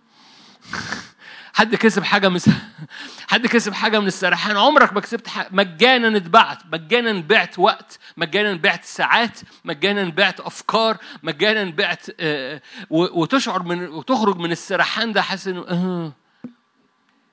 حد 1.59 1.75
كسب 1.75 2.05
حاجة 2.05 2.29
من 2.29 2.41
حد 3.31 3.47
كسب 3.47 3.73
حاجة 3.73 4.01
من 4.01 4.07
السرحان 4.07 4.57
عمرك 4.57 4.93
ما 4.93 5.01
كسبت 5.01 5.29
حاجة 5.29 5.49
مجانا 5.51 6.17
اتبعت 6.17 6.59
مجانا 6.73 7.21
بعت 7.21 7.59
وقت 7.59 7.99
مجانا 8.17 8.55
بعت 8.55 8.85
ساعات 8.85 9.39
مجانا 9.65 10.11
بعت 10.11 10.41
أفكار 10.41 10.97
مجانا 11.23 11.71
بعت 11.71 12.07
آه 12.21 12.63
وتشعر 12.91 13.63
من 13.63 13.89
وتخرج 13.89 14.37
من 14.37 14.53
السرحان 14.53 15.13
ده 15.13 15.23
حاسس 15.23 15.49
إنه 15.49 15.65
آه 15.69 16.13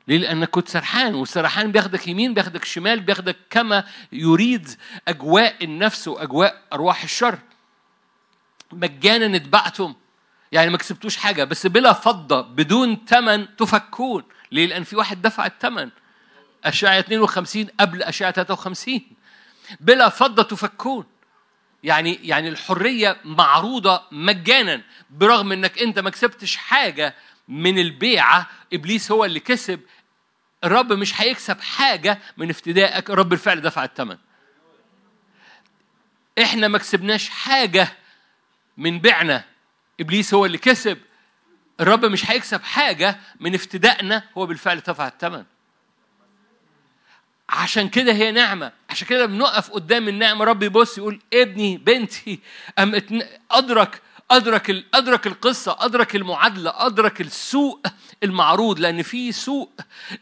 ليه؟ 0.07 0.17
لأنك 0.17 0.49
كنت 0.49 0.69
سرحان 0.69 1.15
والسرحان 1.15 1.71
بياخدك 1.71 2.07
يمين 2.07 2.33
بياخدك 2.33 2.65
شمال 2.65 2.99
بياخدك 2.99 3.35
كما 3.49 3.83
يريد 4.11 4.69
أجواء 5.07 5.63
النفس 5.63 6.07
وأجواء 6.07 6.61
أرواح 6.73 7.03
الشر. 7.03 7.39
مجانا 8.71 9.35
اتبعتم 9.35 9.93
يعني 10.51 10.69
ما 10.69 10.77
كسبتوش 10.77 11.17
حاجة 11.17 11.43
بس 11.43 11.67
بلا 11.67 11.93
فضة 11.93 12.41
بدون 12.41 12.97
ثمن 13.07 13.55
تفكون. 13.55 14.23
ليه؟ 14.51 14.65
لأن 14.65 14.83
في 14.83 14.95
واحد 14.95 15.21
دفع 15.21 15.45
الثمن 15.45 15.89
أشعة 16.65 16.99
52 16.99 17.67
قبل 17.79 18.03
أشعة 18.03 18.31
53 18.31 19.01
بلا 19.79 20.09
فضة 20.09 20.43
تفكون. 20.43 21.05
يعني 21.83 22.19
يعني 22.23 22.49
الحرية 22.49 23.17
معروضة 23.25 24.01
مجانا 24.11 24.81
برغم 25.09 25.51
إنك 25.51 25.79
أنت 25.79 25.99
ما 25.99 26.09
كسبتش 26.09 26.55
حاجة 26.55 27.15
من 27.47 27.79
البيعة. 27.79 28.49
إبليس 28.73 29.11
هو 29.11 29.25
اللي 29.25 29.39
كسب 29.39 29.79
الرب 30.65 30.93
مش 30.93 31.21
هيكسب 31.21 31.61
حاجة 31.61 32.19
من 32.37 32.49
افتدائك 32.49 33.09
الرب 33.09 33.29
بالفعل 33.29 33.61
دفع 33.61 33.83
الثمن 33.83 34.17
إحنا 36.41 36.67
ما 36.67 36.77
كسبناش 36.77 37.29
حاجة 37.29 37.87
من 38.77 38.99
بيعنا 38.99 39.43
إبليس 39.99 40.33
هو 40.33 40.45
اللي 40.45 40.57
كسب. 40.57 40.97
الرب 41.79 42.05
مش 42.05 42.31
هيكسب 42.31 42.63
حاجة 42.63 43.19
من 43.39 43.55
افتدائنا 43.55 44.23
هو 44.37 44.45
بالفعل 44.45 44.79
دفع 44.79 45.07
الثمن 45.07 45.43
عشان 47.49 47.89
كده 47.89 48.13
هي 48.13 48.31
نعمة. 48.31 48.71
عشان 48.89 49.07
كده 49.07 49.25
بنقف 49.25 49.69
قدام 49.69 50.07
النعمة 50.07 50.45
رب 50.45 50.63
يبص 50.63 50.97
يقول 50.97 51.21
ابني 51.33 51.77
بنتي 51.77 52.39
أم 52.79 53.01
أدرك 53.51 54.01
أدرك 54.31 54.85
أدرك 54.93 55.27
القصة 55.27 55.75
أدرك 55.79 56.15
المعادلة 56.15 56.73
أدرك 56.75 57.21
السوء 57.21 57.79
المعروض 58.23 58.79
لأن 58.79 59.01
في 59.01 59.31
سوء 59.31 59.69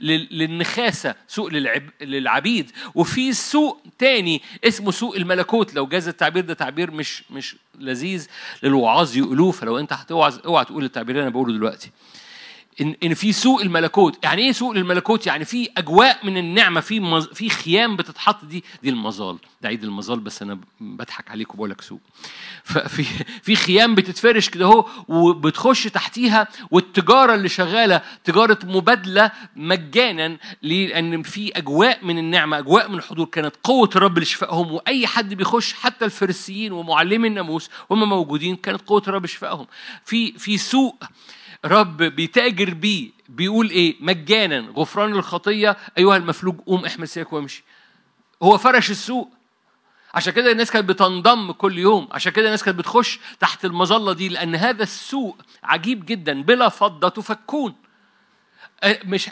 للنخاسة 0.01 1.15
سوء 1.27 1.51
للعبيد 2.01 2.71
وفي 2.95 3.33
سوء 3.33 3.77
تاني 3.99 4.41
اسمه 4.63 4.91
سوء 4.91 5.17
الملكوت. 5.17 5.73
لو 5.73 5.87
جاز 5.87 6.07
التعبير 6.07 6.45
ده 6.45 6.53
تعبير 6.53 6.91
مش 6.91 7.23
مش 7.31 7.55
لذيذ 7.79 8.27
للوعاظ 8.63 9.17
يقولوه 9.17 9.51
فلو 9.51 9.79
أنت 9.79 9.93
هتوعظ 9.93 10.39
اوعى 10.45 10.65
تقول 10.65 10.83
التعبير 10.83 11.15
اللي 11.15 11.23
أنا 11.23 11.31
بقوله 11.33 11.53
دلوقتي. 11.53 11.91
ان 12.81 12.95
إن 13.03 13.13
في 13.13 13.31
سوء 13.31 13.63
الملكوت. 13.63 14.23
يعني 14.23 14.41
إيه 14.41 14.51
سوء 14.51 14.77
الملكوت 14.77 15.27
يعني 15.27 15.45
في 15.45 15.69
أجواء 15.77 16.25
من 16.25 16.37
النعمة 16.37 16.81
في 16.81 16.99
مز... 16.99 17.27
في 17.27 17.49
خيام 17.49 17.95
بتتحط 17.95 18.45
دي 18.45 18.63
دي 18.83 18.89
المظال. 18.89 19.37
ده 19.61 19.69
عيد 19.69 19.83
المظال 19.83 20.19
بس 20.19 20.41
أنا 20.41 20.59
بضحك 20.79 21.31
عليك 21.31 21.53
وبقول 21.53 21.69
لك 21.69 21.81
سوء. 21.81 21.99
ففي 22.63 23.03
في 23.45 23.55
خيام 23.55 23.95
بتتفرش 23.95 24.49
كده 24.49 24.65
أهو 24.65 24.85
وبتخش 25.07 25.83
تحتيها 25.83 26.47
والتجارة 26.71 27.35
اللي 27.35 27.49
شغالة 27.49 28.01
تجارة 28.23 28.59
مبادلة 28.63 29.31
مجانا 29.55 30.37
لأن 30.61 31.21
في 31.21 31.57
أجواء 31.57 32.05
من 32.05 32.17
النعمة 32.17 32.57
أجواء 32.59 32.89
من 32.89 32.95
الحضور. 32.95 33.25
كانت 33.25 33.55
قوة 33.63 33.89
الرب 33.95 34.19
لشفائهم 34.19 34.71
وأي 34.71 35.07
حد 35.07 35.33
بيخش 35.33 35.73
حتى 35.73 36.05
الفريسيين 36.05 36.71
ومعلمي 36.71 37.27
الناموس 37.27 37.69
هم 37.91 38.09
موجودين 38.09 38.55
كانت 38.55 38.81
قوة 38.81 39.03
الرب 39.07 39.25
لشفائهم. 39.25 39.67
في 40.05 40.31
في 40.31 40.57
سوء 40.57 40.95
رب 41.65 41.97
بيتاجر 41.97 42.73
بيه 42.73 43.09
بيقول 43.29 43.69
إيه؟ 43.69 43.95
مجانا 43.99 44.59
غفران 44.59 45.11
الخطية. 45.11 45.77
أيها 45.97 46.17
المفلوج 46.17 46.59
قوم 46.59 46.85
احمل 46.85 47.07
سيرك 47.07 47.33
وامشي. 47.33 47.63
هو 48.43 48.57
فرش 48.57 48.91
السوق. 48.91 49.29
عشان 50.13 50.33
كده 50.33 50.51
الناس 50.51 50.71
كانت 50.71 50.89
بتنضم 50.89 51.51
كل 51.51 51.77
يوم. 51.77 52.07
عشان 52.11 52.31
كده 52.31 52.45
الناس 52.45 52.63
كانت 52.63 52.79
بتخش 52.79 53.19
تحت 53.39 53.65
المظلة 53.65 54.13
دي 54.13 54.29
لأن 54.29 54.55
هذا 54.55 54.83
السوق 54.83 55.37
عجيب 55.63 56.05
جدا. 56.05 56.41
بلا 56.41 56.69
فضة 56.69 57.09
تفكون. 57.09 57.75
مش 59.05 59.29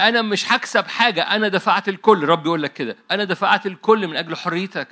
أنا 0.00 0.22
مش 0.22 0.52
هكسب 0.52 0.86
حاجة. 0.86 1.22
أنا 1.22 1.48
دفعت 1.48 1.88
الكل. 1.88 2.24
رب 2.24 2.46
يقول 2.46 2.62
لك 2.62 2.72
كده. 2.72 2.96
أنا 3.10 3.24
دفعت 3.24 3.66
الكل 3.66 4.08
من 4.08 4.16
أجل 4.16 4.36
حريتك. 4.36 4.88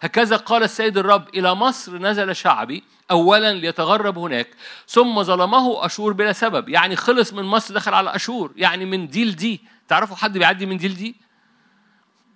هكذا 0.00 0.36
قال 0.36 0.62
السيد 0.62 0.98
الرب 0.98 1.28
إلى 1.34 1.54
مصر 1.54 1.98
نزل 1.98 2.36
شعبي 2.36 2.84
اولا 3.10 3.52
ليتغرب 3.52 4.18
هناك 4.18 4.48
ثم 4.88 5.22
ظلمه 5.22 5.86
أشور 5.86 6.12
بلا 6.12 6.32
سبب 6.32 6.68
يعني 6.68 6.96
خلص 6.96 7.32
من 7.32 7.42
مصر 7.42 7.74
دخل 7.74 7.94
على 7.94 8.14
أشور 8.14 8.52
يعني 8.56 8.84
من 8.84 9.08
دي. 9.08 9.24
لدي 9.24 9.60
تعرفوا 9.88 10.16
حد 10.16 10.38
بيعدي 10.38 10.66
من 10.66 10.76
دي؟ 10.76 10.88
لدي 10.88 11.16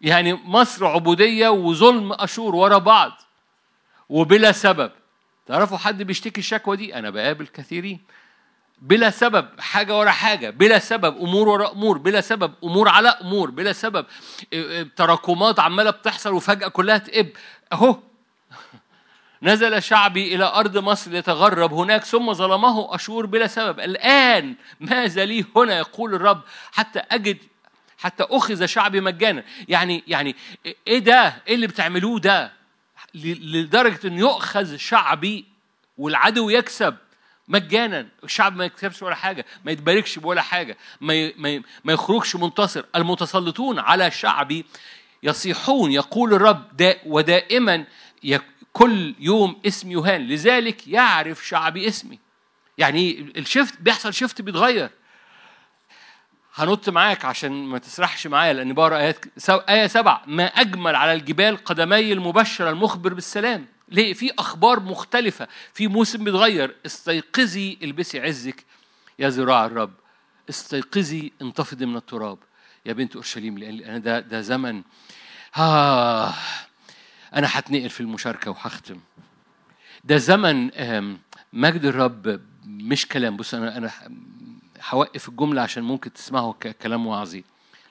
يعني 0.01 0.35
مصر 0.35 0.87
عبودية 0.87 1.49
وظلم 1.49 2.13
أشور 2.13 2.55
ورا 2.55 2.79
بعض 2.79 3.13
وبلا 4.09 4.53
سبب. 4.53 4.91
تعرفوا 5.47 5.79
حد 5.79 6.03
بيشتكي 6.03 6.41
الشكوى 6.41 6.77
دي؟ 6.77 6.95
أنا 6.95 7.11
بقابل 7.11 7.47
كثيرين 7.47 8.01
بلا 8.83 9.11
سبب 9.11 9.61
حاجة 9.61 9.99
ورا 9.99 10.11
حاجة 10.11 10.51
بلا 10.51 10.79
سبب 10.79 11.17
أمور 11.17 11.49
ورا 11.49 11.73
أمور 11.73 11.99
بلا 11.99 12.21
سبب 12.21 12.53
أمور 12.65 12.89
على 12.89 13.09
أمور 13.09 13.51
بلا 13.51 13.73
سبب. 13.73 14.07
تراكمات 14.97 15.61
عمالة 15.61 15.91
بتحصل 15.91 16.33
وفجأة 16.33 16.69
كلها 16.69 16.99
تقب. 16.99 17.29
أهو. 17.73 17.99
نزل 19.43 19.83
شعبي 19.83 20.35
إلى 20.35 20.45
أرض 20.45 20.79
مصر 20.79 21.11
ليتغرب. 21.11 21.73
هناك 21.73 22.05
ثم 22.05 22.33
ظلمه 22.33 22.95
أشور 22.95 23.27
بلا 23.27 23.47
سبب. 23.47 23.81
الآن 23.81 24.55
ماذا 24.81 25.25
لي 25.25 25.45
هنا 25.57 25.79
يقول 25.79 26.15
الرب 26.15 26.41
حتى 26.73 26.99
أجد 26.99 27.39
حتى 27.99 28.25
أخذ 28.31 28.67
شعبي 28.67 29.01
مجانا. 29.01 29.45
يعني 29.69 30.05
يعني 30.07 30.37
إيه 30.87 30.99
ده؟ 30.99 31.43
إيه 31.49 31.55
اللي 31.55 31.67
بتعملوه 31.67 32.19
ده؟ 32.19 32.53
لدرجة 33.15 34.07
أن 34.07 34.19
يؤخذ 34.19 34.77
شعبي 34.77 35.45
والعدو 35.99 36.51
يكسب 36.51 36.97
مجانا. 37.49 38.07
الشعب 38.25 38.57
ما 38.57 38.65
يكسبش 38.65 39.03
ولا 39.03 39.15
حاجة 39.15 39.47
ما 39.65 39.73
يتباركش 39.73 40.19
بولا 40.19 40.43
حاجة 40.43 40.77
ما 41.01 41.33
ما 41.37 41.63
ما 41.85 41.93
يخرجش 41.93 42.37
منتصر. 42.37 42.85
المتسلطون 42.97 43.79
على 43.79 44.11
شعبي 44.11 44.65
يصيحون 45.25 45.93
يقول 45.93 46.35
الرب 46.35 46.77
دا 46.77 46.97
ودائما 47.07 47.85
كل 48.73 49.15
يوم 49.19 49.61
اسم 49.67 49.91
يهان 49.91 50.29
لذلك 50.29 50.89
يعرف 50.89 51.47
شعبي 51.47 51.89
اسمي. 51.89 52.19
يعني 52.79 53.33
الشفت 53.37 53.81
بيحصل 53.81 54.15
شفت 54.15 54.43
بيتغير. 54.43 54.91
هنط 56.55 56.89
معاك 56.89 57.25
عشان 57.25 57.53
ما 57.53 57.79
تسرحش 57.79 58.27
معايا 58.27 58.53
لأن 58.53 58.73
بقرأ 58.75 58.99
آيات 58.99 59.25
آية 59.49 59.87
سبع 59.87 60.21
ما 60.27 60.45
أجمل 60.45 60.97
على 60.97 61.13
الجبال 61.13 61.57
قدمي 61.57 62.13
المبشر 62.13 62.71
المخبر 62.71 63.15
بالسلام. 63.15 63.67
ليه؟ 63.89 64.13
في 64.13 64.31
أخبار 64.39 64.81
مختلفة. 64.81 65.49
في 65.75 65.89
موسم 65.89 66.25
بيتغير. 66.25 66.77
استيقظي 66.87 67.79
البسي 67.83 68.21
عزك. 68.21 68.65
يا 69.19 69.29
ذراع 69.29 69.67
الرب 69.67 69.93
استيقظي 70.51 71.33
انتفضي 71.43 71.87
من 71.87 71.97
التراب. 71.97 72.39
يا 72.87 72.93
بنت 72.93 73.15
أورشليم 73.15 73.59
لأن 73.59 74.03
ده 74.03 74.21
ده 74.21 74.41
زمن 74.41 74.83
آه 75.57 76.35
أنا 77.35 77.49
هتنقل 77.51 77.91
في 77.91 78.01
المشاركة 78.01 78.51
وهختم. 78.51 79.01
ده 80.05 80.17
زمن 80.17 80.71
مجد 81.53 81.85
الرب 81.85 82.41
مش 82.67 83.09
كلام. 83.09 83.37
بص 83.37 83.55
أنا 83.55 83.77
أنا 83.77 83.91
هوقف 84.89 85.29
الجملة 85.29 85.63
عشان 85.63 85.83
ممكن 85.83 86.13
تسمعه 86.13 86.53
كلام 86.83 87.07
وعظي 87.07 87.45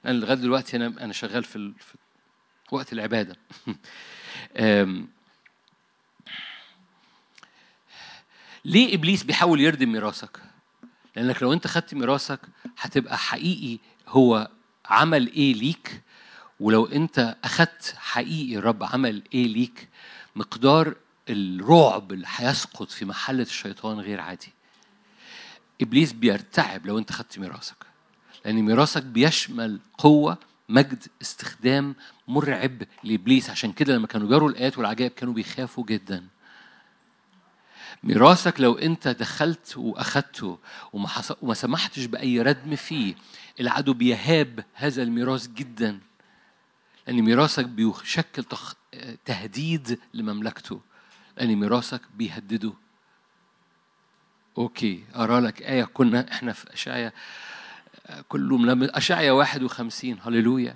لأن 0.04 0.20
لغاية 0.20 0.36
دلوقتي 0.38 0.78
أنا 0.78 0.88
أنا 0.88 1.14
شغال 1.14 1.44
في, 1.44 1.74
في 1.80 1.98
وقت 2.72 2.94
العبادة. 2.94 3.36
ليه 8.66 8.96
إبليس 8.96 9.24
بيحاول 9.24 9.62
يردم 9.62 9.92
ميراثك؟ 9.92 10.40
لأنك 11.16 11.44
لو 11.44 11.54
أنت 11.54 11.68
خدت 11.68 11.94
ميراثك 11.94 12.40
هتبقى 12.78 13.18
حقيقي 13.18 13.80
هو 14.08 14.50
عمل 14.86 15.28
إيه 15.28 15.54
ليك؟ 15.54 16.02
ولو 16.64 16.86
انت 16.86 17.36
اخدت 17.44 17.96
حقيقي 17.98 18.58
الرب 18.58 18.84
عمل 18.84 19.24
إيه 19.34 19.48
ليك 19.48 19.90
مقدار 20.36 20.96
الرعب 21.30 22.12
اللي 22.12 22.28
هيسقط 22.36 22.92
في 22.92 23.06
محلة 23.06 23.44
الشيطان 23.44 24.00
غير 24.00 24.20
عادي. 24.22 24.54
إبليس 25.82 26.14
بيرتعب 26.14 26.86
لو 26.86 26.98
انت 26.98 27.12
خدت 27.12 27.40
ميراثك 27.40 27.86
لأن 28.46 28.62
ميراثك 28.62 29.04
بيشمل 29.04 29.80
قوة 29.98 30.38
مجد 30.70 31.04
استخدام 31.22 31.96
مرعب 32.28 32.84
لإبليس. 33.04 33.50
عشان 33.50 33.72
كده 33.72 33.96
لما 33.96 34.08
كانوا 34.08 34.28
بيروا 34.28 34.50
الآيات 34.50 34.78
والعجائب 34.78 35.12
كانوا 35.12 35.34
بيخافوا 35.34 35.86
جدا. 35.86 36.28
ميراثك 38.04 38.62
لو 38.62 38.74
انت 38.78 39.08
دخلت 39.08 39.78
واخدته 39.78 40.60
وما, 40.94 41.10
وما 41.42 41.54
سمحتش 41.54 42.06
بأي 42.06 42.42
ردم 42.42 42.76
فيه 42.76 43.16
العدو 43.60 43.94
بيهاب 43.94 44.66
هذا 44.74 45.04
الميراث 45.04 45.48
جدا. 45.48 46.00
لأن 47.08 47.22
ميراثك 47.22 47.66
بيشكل 47.66 48.44
تخ... 48.44 48.74
تهديد 49.26 50.00
لمملكته. 50.14 50.82
لأن 51.38 51.56
ميراثك 51.56 52.02
بيهدده. 52.16 52.74
أوكي 54.58 55.04
أرى 55.16 55.40
لك 55.40 55.62
آية. 55.62 55.84
كنا 55.84 56.32
إحنا 56.32 56.54
في 56.54 56.74
أشعيا 56.74 57.12
كله 58.30 58.58
من 58.58 58.96
أشعيا 58.96 59.32
51 59.32 60.18
هللويا. 60.22 60.76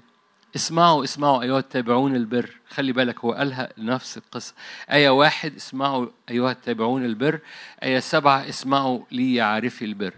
اسمعوا 0.56 1.04
اسمعوا 1.04 1.42
أيها 1.42 1.60
التابعون 1.60 2.16
البر. 2.16 2.50
خلي 2.70 2.92
بالك 2.92 3.20
هو 3.20 3.32
قالها 3.34 3.70
نفس 3.78 4.18
القصة. 4.18 4.54
آية 4.92 5.10
واحد 5.10 5.56
اسمعوا 5.56 6.08
أيها 6.30 6.52
التابعون 6.52 7.06
البر. 7.06 7.40
آية 7.84 8.00
سبعة 8.00 8.50
اسمعوا 8.50 9.04
لي 9.12 9.42
عارفي 9.42 9.86
البر. 9.86 10.14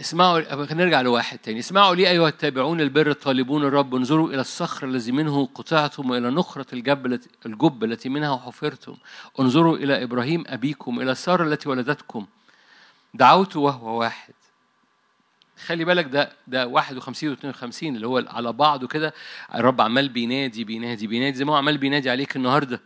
اسمعوا 0.00 0.74
نرجع 0.74 1.00
لواحد 1.00 1.38
تاني. 1.38 1.58
اسمعوا 1.58 1.94
لي 1.94 2.10
أيها 2.10 2.28
التابعون 2.28 2.80
البر 2.80 3.10
الطالبون 3.10 3.64
الرب. 3.64 3.94
انظروا 3.94 4.28
إلى 4.28 4.40
الصخر 4.40 4.86
الذي 4.86 5.12
منه 5.12 5.46
قطعتم 5.54 6.10
وإلى 6.10 6.30
نخرة 6.30 6.66
الجب 6.72 7.20
الجب 7.46 7.84
التي 7.84 8.08
منها 8.08 8.36
حفرتم. 8.36 8.96
انظروا 9.40 9.76
إلى 9.76 10.02
إبراهيم 10.02 10.44
أبيكم 10.46 11.00
إلى 11.00 11.14
سارة 11.14 11.44
التي 11.44 11.68
ولدتكم. 11.68 12.26
دعوت 13.14 13.56
وهو 13.56 13.98
واحد. 14.00 14.34
خلي 15.66 15.84
بالك 15.84 16.04
ده 16.04 16.32
ده 16.46 16.66
51 16.66 17.30
و 17.30 17.32
52 17.32 17.96
اللي 17.96 18.06
هو 18.06 18.24
على 18.28 18.52
بعضه 18.52 18.86
كده. 18.86 19.14
الرب 19.54 19.80
عمال 19.80 20.08
بينادي 20.08 20.64
بينادي 20.64 21.06
بينادي 21.06 21.36
زي 21.36 21.44
ما 21.44 21.52
هو 21.52 21.56
عمال 21.56 21.78
بينادي 21.78 22.10
عليك 22.10 22.36
النهارده. 22.36 22.80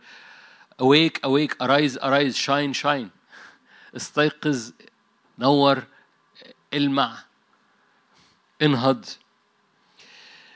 Awake 0.81 1.19
awake 1.25 1.55
arise 1.63 1.97
arise 1.97 2.35
shine 2.35 2.73
shine. 2.83 3.07
استيقظ 3.95 4.71
نور 5.39 5.83
المع. 6.73 7.17
انهض. 8.61 9.05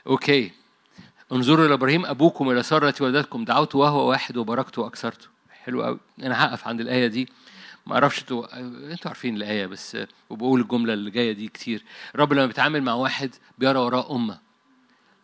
أوكي. 0.06 0.52
انظروا 1.32 1.66
إلى 1.66 1.74
إبراهيم 1.74 2.06
أبوكم 2.06 2.50
إلى 2.50 2.62
سارة 2.62 2.94
ولدتكم. 3.00 3.44
دعوت 3.44 3.74
وهو 3.74 4.08
واحد 4.10 4.36
وباركته 4.36 4.82
وأكثرته. 4.82 5.28
حلو 5.50 5.82
قوي 5.82 5.98
أنا 6.22 6.44
هقف 6.44 6.68
عند 6.68 6.80
الآية 6.80 7.06
دي. 7.06 7.28
ما 7.86 7.94
أعرفش 7.94 8.20
أنتوا 8.20 8.56
أنتوا 8.92 9.08
عارفين 9.10 9.36
الآية 9.36 9.66
بس 9.66 9.96
وبقول 10.30 10.60
الجملة 10.60 10.92
اللي 10.92 11.10
جاية 11.10 11.32
دي 11.32 11.48
كتير. 11.48 11.84
الرب 12.14 12.32
لما 12.32 12.46
بيتعامل 12.46 12.82
مع 12.82 12.92
واحد 12.92 13.34
بيرى 13.58 13.78
وراه 13.78 14.14
أمة. 14.16 14.38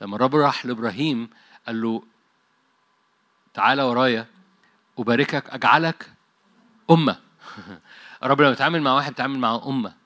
لما 0.00 0.16
الرب 0.16 0.34
راح 0.34 0.66
لإبراهيم 0.66 1.30
قال 1.66 1.82
له 1.82 2.02
تعالى 3.54 3.82
ورايا 3.82 4.26
أباركك 4.98 5.50
أجعلك 5.50 6.12
أمة. 6.90 7.16
الرب 8.22 8.40
لما 8.40 8.50
بيتعامل 8.50 8.82
مع 8.82 8.92
واحد 8.94 9.10
بيتعامل 9.10 9.38
مع 9.38 9.62
أمة. 9.66 10.01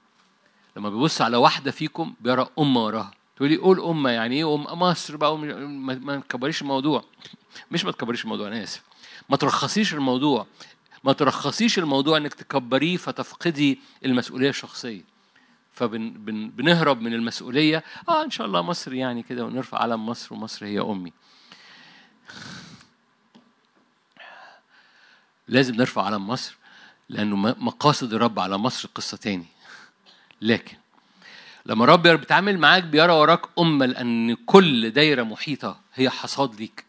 لما 0.76 0.90
بيبص 0.90 1.22
على 1.22 1.36
واحدة 1.36 1.70
فيكم 1.70 2.14
بيرى 2.20 2.48
أمة 2.58 2.84
وراها. 2.84 3.10
تقولي 3.36 3.56
قول 3.56 3.80
أمة 3.80 4.10
يعني 4.10 4.36
إيه 4.36 4.54
أم؟ 4.54 4.62
مصر 4.78 5.16
بقى 5.16 5.38
ما 5.38 6.20
تكبريش 6.20 6.62
الموضوع. 6.62 7.04
مش 7.70 7.84
ما 7.84 7.92
تكبريش 7.92 8.24
الموضوع 8.24 8.48
أنا 8.48 8.62
آسف. 8.62 8.82
ما 9.28 9.36
ترخصيش 9.36 9.94
الموضوع. 9.94 10.46
ما 11.04 11.12
ترخصيش 11.12 11.78
الموضوع 11.78 12.16
إنك 12.16 12.34
تكبريه 12.34 12.96
فتفقدي 12.96 13.80
المسؤولية 14.04 14.48
الشخصية. 14.48 15.02
فبنهرب 15.72 17.00
من 17.00 17.14
المسؤولية. 17.14 17.84
آه 18.08 18.24
إن 18.24 18.30
شاء 18.30 18.46
الله 18.46 18.62
مصر 18.62 18.94
يعني 18.94 19.22
كده 19.22 19.44
ونرفع 19.44 19.78
علم 19.78 20.06
مصر 20.06 20.34
ومصر 20.34 20.66
هي 20.66 20.80
أمي. 20.80 21.12
لازم 25.48 25.74
نرفع 25.74 26.02
علم 26.02 26.26
مصر 26.28 26.56
لأنه 27.08 27.36
مقاصد 27.36 28.14
الرب 28.14 28.38
على 28.38 28.58
مصر 28.58 28.88
قصة 28.94 29.16
تاني. 29.16 29.46
لكن 30.40 30.76
لما 31.66 31.84
الرب 31.84 32.02
بيتعامل 32.02 32.58
معاك 32.58 32.84
بيرى 32.84 33.12
وراك 33.12 33.40
أمة 33.58 33.86
لأن 33.86 34.34
كل 34.34 34.90
دايرة 34.90 35.22
محيطة 35.22 35.80
هي 35.94 36.10
حصاد 36.10 36.54
ليك. 36.54 36.84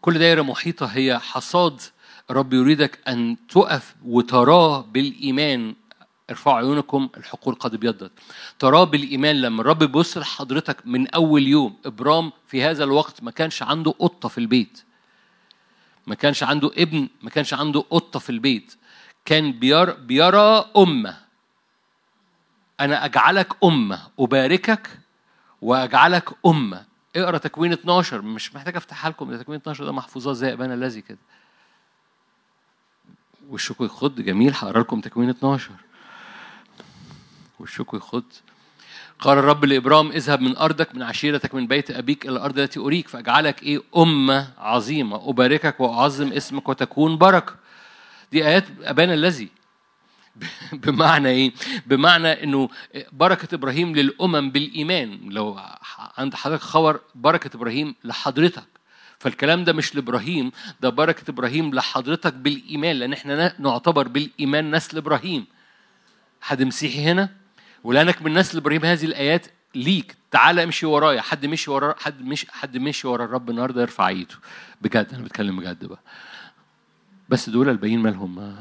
كل 0.00 0.18
دايرة 0.18 0.42
محيطة 0.42 0.86
هي 0.86 1.18
حصاد 1.18 1.80
رب 2.30 2.52
يريدك 2.52 2.98
أن 3.08 3.36
تقف 3.48 3.94
وتراه 4.04 4.80
بالإيمان. 4.80 5.74
ارفعوا 6.30 6.56
عيونكم 6.56 7.08
الحقول 7.16 7.54
قد 7.54 7.74
ابيضت. 7.74 8.12
تراه 8.58 8.84
بالإيمان 8.84 9.40
لما 9.40 9.60
الرب 9.60 9.78
بيبص 9.78 10.18
لحضرتك 10.18 10.86
من 10.86 11.08
أول 11.08 11.46
يوم. 11.46 11.76
إبرام 11.86 12.32
في 12.48 12.62
هذا 12.62 12.84
الوقت 12.84 13.22
ما 13.22 13.30
كانش 13.30 13.62
عنده 13.62 13.90
قطة 13.90 14.28
في 14.28 14.38
البيت. 14.38 14.82
ما 16.06 16.14
كانش 16.14 16.42
عنده 16.42 16.70
ابن 16.78 17.08
ما 17.22 17.30
كانش 17.30 17.54
عنده 17.54 17.80
قطة 17.90 18.18
في 18.18 18.30
البيت. 18.30 18.74
كان 19.24 19.52
بيرى, 19.52 19.92
بيرى 19.92 20.70
أمة. 20.76 21.21
أنا 22.80 23.04
أجعلك 23.04 23.64
أمة 23.64 24.00
أباركك 24.18 24.88
وأجعلك 25.62 26.28
أمة. 26.46 26.84
اقرأ 27.16 27.38
تكوين 27.38 27.72
12 27.72 28.22
مش 28.22 28.54
محتاج 28.54 28.76
أفتحها 28.76 29.10
لكم 29.10 29.30
ده 29.30 29.42
تكوين 29.42 29.58
12 29.60 29.84
ده 29.84 29.92
محفوظات 29.92 30.36
زي 30.36 30.52
أبانا 30.52 30.74
الذي 30.74 31.00
كده. 31.00 31.18
وشكوا 33.50 33.86
يخض 33.86 34.20
جميل 34.20 34.54
هقرأ 34.54 34.80
لكم 34.80 35.00
تكوين 35.00 35.28
12 35.28 35.70
وشكوا 37.60 37.98
يخض. 37.98 38.24
قال 39.18 39.38
الرب 39.38 39.64
لإبرام 39.64 40.10
اذهب 40.12 40.40
من 40.40 40.56
أرضك 40.56 40.94
من 40.94 41.02
عشيرتك 41.02 41.54
من 41.54 41.66
بيت 41.66 41.90
أبيك 41.90 42.26
إلى 42.26 42.32
الأرض 42.36 42.58
التي 42.58 42.80
أريك 42.80 43.08
فأجعلك 43.08 43.62
إيه؟ 43.62 43.82
أمة 43.96 44.48
عظيمة. 44.58 45.28
أباركك 45.30 45.80
وأعظم 45.80 46.32
اسمك 46.32 46.68
وتكون 46.68 47.18
بركة. 47.18 47.54
دي 48.32 48.46
آيات 48.46 48.64
أبانا 48.82 49.14
الذي. 49.14 49.48
بمعنى 50.72 51.28
إيه؟ 51.28 51.52
بمعنى 51.86 52.44
إنه 52.44 52.68
بركة 53.12 53.54
إبراهيم 53.54 53.96
للأمم 53.96 54.50
بالإيمان. 54.50 55.28
لو 55.30 55.60
عند 56.18 56.34
حضرتك 56.34 56.62
خبر 56.62 57.00
بركة 57.14 57.56
إبراهيم 57.56 57.94
لحضرتك 58.04 58.64
فالكلام 59.18 59.64
ده 59.64 59.72
مش 59.72 59.94
لإبراهيم 59.94 60.52
ده 60.80 60.88
بركة 60.88 61.30
إبراهيم 61.30 61.74
لحضرتك 61.74 62.34
بالإيمان 62.34 62.96
لأن 62.96 63.12
إحنا 63.12 63.54
نعتبر 63.58 64.08
بالإيمان 64.08 64.76
نسل 64.76 64.96
إبراهيم 64.96 65.46
حد 66.40 66.62
مسيحي 66.62 67.04
هنا؟ 67.04 67.28
ولانك 67.84 68.22
من 68.22 68.34
نسل 68.34 68.58
إبراهيم 68.58 68.84
هذه 68.84 69.04
الآيات 69.04 69.46
ليك. 69.74 70.16
تعال 70.30 70.58
امشي 70.58 70.86
ورايا. 70.86 71.20
حد 71.20 71.46
مشي 71.46 71.70
ورا 71.70 71.94
حد 71.98 72.22
مش 72.22 72.46
حد 72.50 72.76
مشي 72.78 73.08
ورا 73.08 73.24
الرب 73.24 73.50
النهارده 73.50 73.80
يرفع 73.80 74.08
إيده. 74.08 74.34
بجد 74.82 75.08
أنا 75.14 75.22
بتكلم 75.22 75.56
بجد 75.60 75.84
بقى. 75.84 76.00
بس 77.28 77.50
دول 77.50 77.68
الباقيين 77.68 77.98
مالهم. 78.00 78.56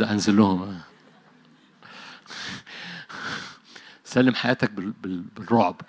هنزل 0.00 0.36
لهم. 0.36 0.80
سلم 4.04 4.34
حياتك 4.34 4.70
بالرعب. 4.70 5.80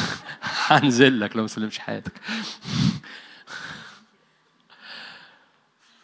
هنزل 0.66 1.20
لك 1.20 1.36
لو 1.36 1.42
ما 1.42 1.48
سلمش 1.48 1.78
حياتك. 1.78 2.12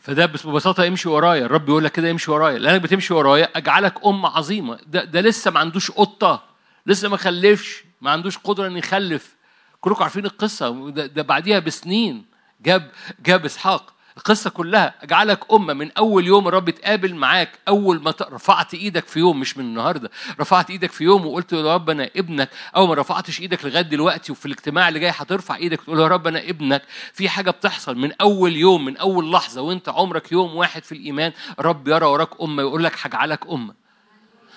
فده 0.01 0.27
ببساطة 0.27 0.89
امشي 0.89 1.09
ورايا. 1.09 1.45
الرب 1.45 1.69
يقول 1.69 1.85
لك 1.85 1.93
كده 1.93 2.11
امشي 2.11 2.31
ورايا. 2.31 2.59
لأنك 2.59 2.81
بتمشي 2.81 3.15
ورايا 3.15 3.49
أجعلك 3.57 4.07
أم 4.07 4.27
عظيمة. 4.27 4.79
ده, 4.87 5.05
ده 5.05 5.21
لسه 5.21 5.51
ما 5.51 5.61
عندوش 5.61 5.91
قطة. 5.91 6.45
لسه 6.87 7.09
ما 7.09 7.17
خلفش. 7.17 7.85
ما 8.01 8.11
عندوش 8.11 8.39
قدرة 8.39 8.67
إن 8.67 8.77
يخلف. 8.77 9.37
كلكم 9.81 10.03
عارفين 10.03 10.25
القصة. 10.25 10.91
ده, 10.91 11.07
ده 11.07 11.23
بعديها 11.23 11.59
بسنين. 11.59 12.25
جاب 12.61 12.91
جاب 13.21 13.45
إسحاق. 13.45 13.95
القصة 14.19 14.51
كلها 14.51 14.95
أجعلك 15.03 15.53
أمة 15.53 15.73
من 15.75 15.91
أول 15.93 16.27
يوم 16.27 16.49
الرب 16.49 16.69
اتقابل 16.69 17.15
معاك 17.15 17.51
أول 17.69 18.03
ما 18.03 18.15
رفعت 18.23 18.75
إيدك 18.75 19.07
في 19.07 19.19
يوم 19.19 19.41
مش 19.41 19.57
من 19.59 19.65
النهاردة 19.65 20.11
رفعت 20.41 20.71
إيدك 20.71 20.93
في 20.93 21.05
يوم 21.05 21.27
وقلت 21.27 21.53
يا 21.53 21.75
رب 21.75 21.91
أنا 21.91 22.11
ابنك 22.17 22.51
أو 22.77 22.87
ما 22.87 22.95
رفعتش 22.95 23.41
إيدك 23.41 23.65
لغاية 23.65 23.83
دلوقتي 23.83 24.33
وفي 24.33 24.47
الاجتماع 24.47 24.89
اللي 24.89 25.01
جاي 25.01 25.13
هترفع 25.17 25.57
إيدك 25.57 25.83
تقول 25.83 26.01
يا 26.01 26.07
رب 26.09 26.27
أنا 26.27 26.39
ابنك. 26.49 26.83
في 27.13 27.29
حاجة 27.29 27.51
بتحصل 27.51 27.99
من 27.99 28.13
أول 28.21 28.57
يوم 28.57 28.85
من 28.85 28.97
أول 28.97 29.33
لحظة 29.33 29.61
وأنت 29.61 29.89
عمرك 29.89 30.33
يوم 30.33 30.57
واحد 30.57 30.85
في 30.85 30.93
الإيمان 30.93 31.33
الرب 31.61 31.89
يرى 31.89 32.07
وراك 32.07 32.41
أمة 32.43 32.63
يقول 32.63 32.85
لك 32.85 32.93
هجعلك 33.03 33.47
أمة. 33.51 33.75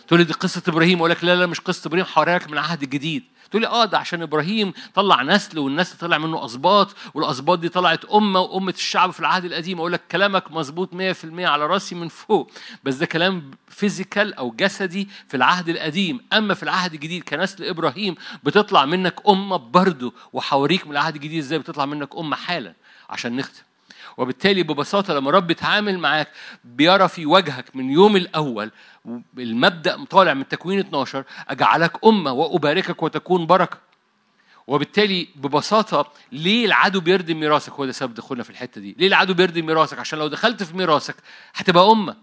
تقول 0.07 0.19
لي 0.19 0.25
دي 0.25 0.33
قصة 0.33 0.63
إبراهيم 0.67 0.97
أقول 0.99 1.11
لك 1.11 1.23
لا 1.23 1.35
لا 1.35 1.45
مش 1.45 1.59
قصة 1.59 1.87
إبراهيم 1.87 2.05
هوريك 2.17 2.47
من 2.47 2.53
العهد 2.53 2.83
الجديد 2.83 3.23
تقول 3.51 3.61
لي 3.61 3.67
آه 3.67 3.85
ده 3.85 3.97
عشان 3.97 4.21
إبراهيم 4.21 4.73
طلع 4.93 5.21
نسل 5.21 5.59
والنسل 5.59 5.97
طلع 5.97 6.17
منه 6.17 6.45
اسباط 6.45 6.95
والاسباط 7.13 7.59
دي 7.59 7.69
طلعت 7.69 8.05
أمة 8.05 8.39
وأمة 8.39 8.71
الشعب 8.71 9.11
في 9.11 9.19
العهد 9.19 9.45
القديم. 9.45 9.77
أقول 9.79 9.93
لك 9.93 10.01
كلامك 10.11 10.51
مظبوط 10.51 10.93
100% 10.93 10.95
على 11.39 11.65
رأسي 11.65 11.95
من 11.95 12.07
فوق. 12.07 12.51
بس 12.83 12.95
ده 12.95 13.05
كلام 13.05 13.51
physical 13.67 14.33
أو 14.33 14.51
جسدي 14.51 15.09
في 15.27 15.37
العهد 15.37 15.69
القديم. 15.69 16.19
أما 16.33 16.53
في 16.53 16.63
العهد 16.63 16.93
الجديد 16.93 17.23
كنسل 17.23 17.63
إبراهيم 17.63 18.15
بتطلع 18.43 18.85
منك 18.85 19.15
أمة 19.29 19.57
برضه 19.57 20.13
وهوريك 20.33 20.85
من 20.85 20.91
العهد 20.91 21.15
الجديد. 21.15 21.37
إزاي 21.37 21.59
بتطلع 21.59 21.85
منك 21.85 22.15
أمة 22.15 22.35
حالا؟ 22.35 22.73
عشان 23.09 23.35
نختم. 23.35 23.63
وبالتالي 24.21 24.63
ببساطة 24.63 25.13
لما 25.13 25.31
رب 25.31 25.51
يتعامل 25.51 25.99
معاك 25.99 26.27
بيرى 26.63 27.07
في 27.07 27.25
وجهك 27.25 27.75
من 27.75 27.89
يوم 27.89 28.15
الأول 28.15 28.71
المبدأ 29.37 30.03
طالع 30.05 30.33
من 30.33 30.47
تكوين 30.47 30.79
12 30.79 31.23
أجعلك 31.49 32.05
أمة 32.05 32.31
وأباركك 32.31 33.03
وتكون 33.03 33.45
بركة. 33.45 33.77
وبالتالي 34.67 35.27
ببساطة 35.35 36.11
ليه 36.31 36.65
العدو 36.65 36.99
بيردم 36.99 37.39
ميراثك؟ 37.39 37.73
هو 37.73 37.85
ده 37.85 37.91
سبب 37.91 38.13
دخولنا 38.13 38.43
في 38.43 38.49
الحتة 38.49 38.81
دي. 38.81 38.95
ليه 38.99 39.07
العدو 39.07 39.33
بيردم 39.33 39.65
ميراثك؟ 39.65 39.99
عشان 39.99 40.19
لو 40.19 40.27
دخلت 40.27 40.63
في 40.63 40.77
ميراثك 40.77 41.15
هتبقى 41.53 41.91
أمة. 41.91 42.15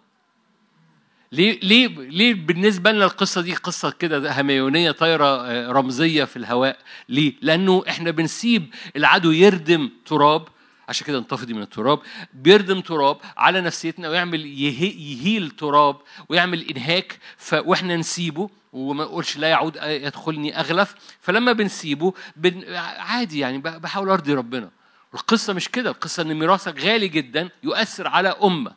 ليه 1.32 1.60
ليه 1.62 1.88
ليه 1.88 2.34
بالنسبة 2.34 2.92
لنا 2.92 3.04
القصة 3.04 3.40
دي 3.40 3.54
قصة 3.54 3.90
كده 3.90 4.40
هميونية 4.40 4.90
طايرة 4.90 5.24
آه، 5.46 5.72
رمزية 5.72 6.24
في 6.24 6.36
الهواء؟ 6.36 6.78
ليه؟ 7.08 7.32
لأنه 7.42 7.84
إحنا 7.88 8.10
بنسيب 8.10 8.74
العدو 8.96 9.30
يردم 9.30 9.90
تراب 10.06 10.48
عشان 10.88 11.06
كده 11.06 11.18
انتفضي 11.18 11.52
من 11.54 11.62
التراب. 11.62 12.00
بيردم 12.32 12.80
تراب 12.80 13.18
على 13.36 13.60
نفسيتنا 13.60 14.08
ويعمل 14.08 14.46
يهيل 14.46 15.50
تراب 15.50 15.96
ويعمل 16.28 16.60
إنهاك. 16.70 17.18
وإحنا 17.52 17.96
نسيبه 17.96 18.50
وما 18.72 19.02
اقولش 19.02 19.36
لا 19.36 19.48
يعود 19.48 19.76
يدخلني 19.82 20.60
أغلف. 20.60 20.94
فلما 21.20 21.52
بنسيبه 21.52 22.14
بن... 22.36 22.74
عادي 22.76 23.38
يعني 23.38 23.58
بحاول 23.58 24.08
أرضي 24.08 24.34
ربنا. 24.34 24.70
القصة 25.14 25.52
مش 25.52 25.68
كده 25.68 25.90
القصة 25.90 26.22
إن 26.22 26.34
ميراثك 26.34 26.80
غالي 26.80 27.08
جدا 27.08 27.48
يؤثر 27.62 28.08
على 28.08 28.28
أمة. 28.28 28.72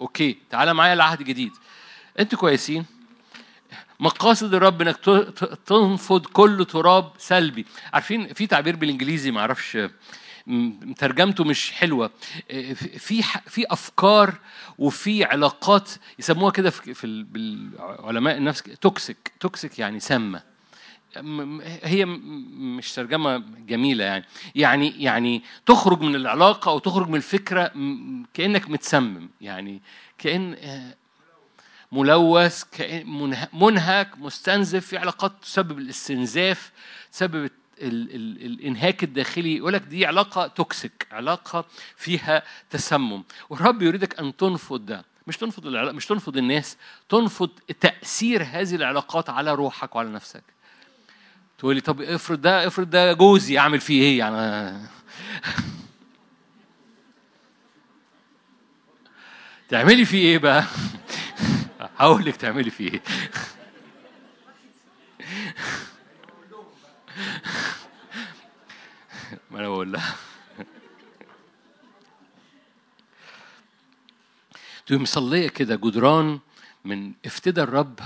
okay 0.00 0.36
تعالى 0.50 0.74
معايا 0.74 0.94
العهد 0.94 1.20
الجديد 1.20 1.52
أنتوا 2.20 2.38
كويسين؟ 2.38 2.86
مقاصد 4.00 4.54
الرب 4.54 4.82
إنك 4.82 4.96
تنفض 5.66 6.26
كل 6.26 6.64
تراب 6.64 7.12
سلبي. 7.18 7.66
عارفين 7.92 8.32
في 8.34 8.46
تعبير 8.46 8.76
بالإنجليزي 8.76 9.30
ما 9.30 9.40
أعرفش 9.40 9.78
ترجمته 10.98 11.44
مش 11.44 11.72
حلوة. 11.72 12.10
آه، 12.50 12.72
في 12.72 13.22
في 13.46 13.64
أفكار 13.70 14.34
وفي 14.78 15.24
علاقات 15.24 15.90
يسموها 16.18 16.52
كده 16.52 16.70
في 16.70 17.24
علماء 17.78 18.36
النفس 18.36 18.62
toxic 18.62 19.32
toxic 19.40 19.78
يعني 19.78 20.00
سامة. 20.00 20.52
هي 21.82 22.04
مش 22.04 22.92
ترجمة 22.92 23.44
جميلة 23.66 24.04
يعني. 24.04 24.24
يعني 24.54 25.02
يعني 25.02 25.42
تخرج 25.66 26.00
من 26.00 26.14
العلاقة 26.14 26.70
أو 26.70 26.78
تخرج 26.78 27.08
من 27.08 27.16
الفكرة 27.16 27.72
كأنك 28.34 28.70
متسمم. 28.70 29.28
يعني 29.40 29.82
كأن 30.18 30.56
آه، 30.58 30.94
ملوث 31.92 32.64
منهك 33.52 34.18
مستنزف 34.18 34.86
في 34.86 34.98
علاقات 34.98 35.32
تسبب 35.42 35.78
الإستنزاف 35.78 36.72
تسبب 37.12 37.50
ال 37.82 38.14
ال 38.14 38.46
الإنهاك 38.46 39.04
الداخلي 39.04 39.56
يقول 39.56 39.72
لك 39.72 39.80
دي 39.82 40.06
علاقة 40.06 40.46
توكسيك 40.46 41.06
علاقة 41.12 41.64
فيها 41.96 42.42
تسمم. 42.70 43.22
والرب 43.50 43.82
يريدك 43.82 44.18
أن 44.18 44.36
تنفض 44.36 44.86
ده. 44.86 45.04
مش 45.26 45.36
تنفض 45.36 45.66
العلاقة 45.66 45.92
مش 45.94 46.06
تنفض 46.06 46.36
الناس 46.36 46.76
تنفض 47.08 47.50
تأثير 47.80 48.42
هذه 48.42 48.74
العلاقات 48.74 49.30
على 49.30 49.54
روحك 49.54 49.96
وعلى 49.96 50.08
نفسك. 50.10 50.42
تقول 51.58 51.74
لي 51.74 51.80
طب 51.80 52.00
افرض 52.02 52.40
ده 52.40 52.66
افرض 52.66 52.90
ده 52.90 53.12
جوزي 53.12 53.58
أعمل 53.58 53.80
فيه 53.80 54.02
إيه 54.02 54.18
يعني؟ 54.18 54.78
تعملي 59.68 60.04
فيه 60.04 60.22
إيه 60.22 60.38
بقى؟ 60.38 60.64
هقول 61.98 62.24
لك 62.24 62.36
تعملي 62.36 62.70
فيه 62.70 62.90
إيه. 62.92 63.02
ما 69.50 69.58
أنا 69.58 69.68
بقول 69.68 69.92
لها. 69.92 70.16
مصلية 74.90 75.48
كده 75.48 75.76
جدران 75.76 76.38
من 76.84 77.12
افتدى 77.26 77.62
الرب 77.62 78.00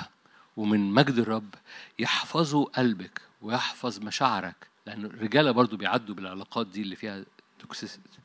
ومن 0.56 0.80
مجد 0.80 1.18
الرب 1.18 1.54
يحفظوا 1.98 2.64
قلبك 2.64 3.20
ويحفظ 3.42 3.98
مشاعرك 3.98 4.66
لأن 4.86 5.04
الرجالة 5.04 5.50
برضو 5.50 5.76
بيعدوا 5.76 6.14
بالعلاقات 6.14 6.66
دي 6.66 6.82
اللي 6.82 6.96
فيها 6.96 7.24
توكسيسيتي 7.60 8.18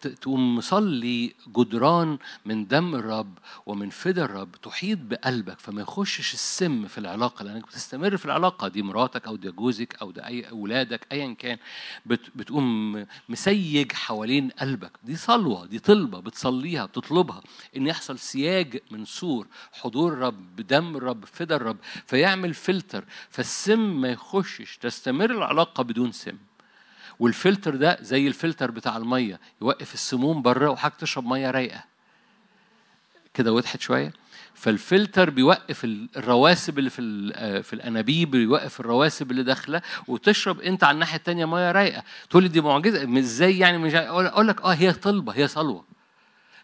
تقوم 0.00 0.56
مصلي 0.56 1.34
جدران 1.56 2.18
من 2.44 2.66
دم 2.66 2.94
الرب 2.94 3.38
ومن 3.66 3.90
فدى 3.90 4.22
الرب 4.22 4.56
تحيط 4.56 4.98
بقلبك 5.02 5.60
فما 5.60 5.82
يخشش 5.82 6.34
السم 6.34 6.86
في 6.86 6.98
العلاقة 6.98 7.44
لأنك 7.44 7.66
بتستمر 7.66 8.16
في 8.16 8.24
العلاقة. 8.24 8.68
دي 8.68 8.82
مراتك 8.82 9.26
أو 9.26 9.36
ده 9.36 9.50
جوزك 9.50 9.96
أو 10.02 10.10
ده 10.10 10.26
أي 10.26 10.50
أولادك 10.50 11.06
أيا 11.12 11.34
كان. 11.34 11.58
بتقوم 12.06 13.06
مسيج 13.28 13.92
حوالين 13.92 14.50
قلبك. 14.50 14.92
دي 15.04 15.16
صلوة 15.16 15.66
دي 15.66 15.78
طلبة 15.78 16.20
بتصليها 16.20 16.86
بتطلبها. 16.86 17.42
إن 17.76 17.86
يحصل 17.86 18.18
سياج 18.18 18.80
من 18.90 19.04
سور 19.04 19.46
حضور 19.72 20.12
الرب 20.12 20.56
بدم 20.56 20.96
الرب 20.96 21.24
فدى 21.24 21.54
الرب 21.54 21.76
فيعمل 22.06 22.54
فلتر 22.54 23.04
فالسم 23.30 24.00
ما 24.00 24.08
يخشش. 24.08 24.76
تستمر 24.76 25.30
العلاقة 25.30 25.82
بدون 25.82 26.12
سم. 26.12 26.36
والفلتر 27.20 27.76
ده 27.76 27.98
زي 28.00 28.28
الفلتر 28.28 28.70
بتاع 28.70 28.96
المية 28.96 29.40
يوقف 29.62 29.94
السموم 29.94 30.42
بره 30.42 30.70
وحاجة 30.70 30.92
تشرب 30.98 31.26
مية 31.26 31.50
رايقة. 31.50 31.84
كده 33.34 33.52
وضحت 33.52 33.80
شوية؟ 33.80 34.12
فالفلتر 34.54 35.30
بيوقف 35.30 35.84
الرواسب 35.84 36.78
اللي 36.78 36.90
في 36.90 37.32
آه، 37.34 37.60
في 37.60 37.72
الأنابيب 37.72 38.30
بيوقف 38.30 38.80
الرواسب 38.80 39.30
اللي 39.30 39.42
داخلة 39.42 39.82
وتشرب 40.08 40.60
أنت 40.60 40.84
على 40.84 40.94
الناحية 40.94 41.18
الثانية 41.18 41.44
مية 41.44 41.72
رايقة. 41.72 42.02
تقول 42.30 42.42
لي 42.42 42.48
دي 42.48 42.60
معجزة؟ 42.60 43.18
إزاي 43.18 43.58
يعني 43.58 43.78
مش 43.78 43.94
أقول 43.94 44.48
لك 44.48 44.62
آه 44.62 44.72
هي 44.74 44.92
طلبة 44.92 45.32
هي 45.32 45.48
صلوة. 45.48 45.89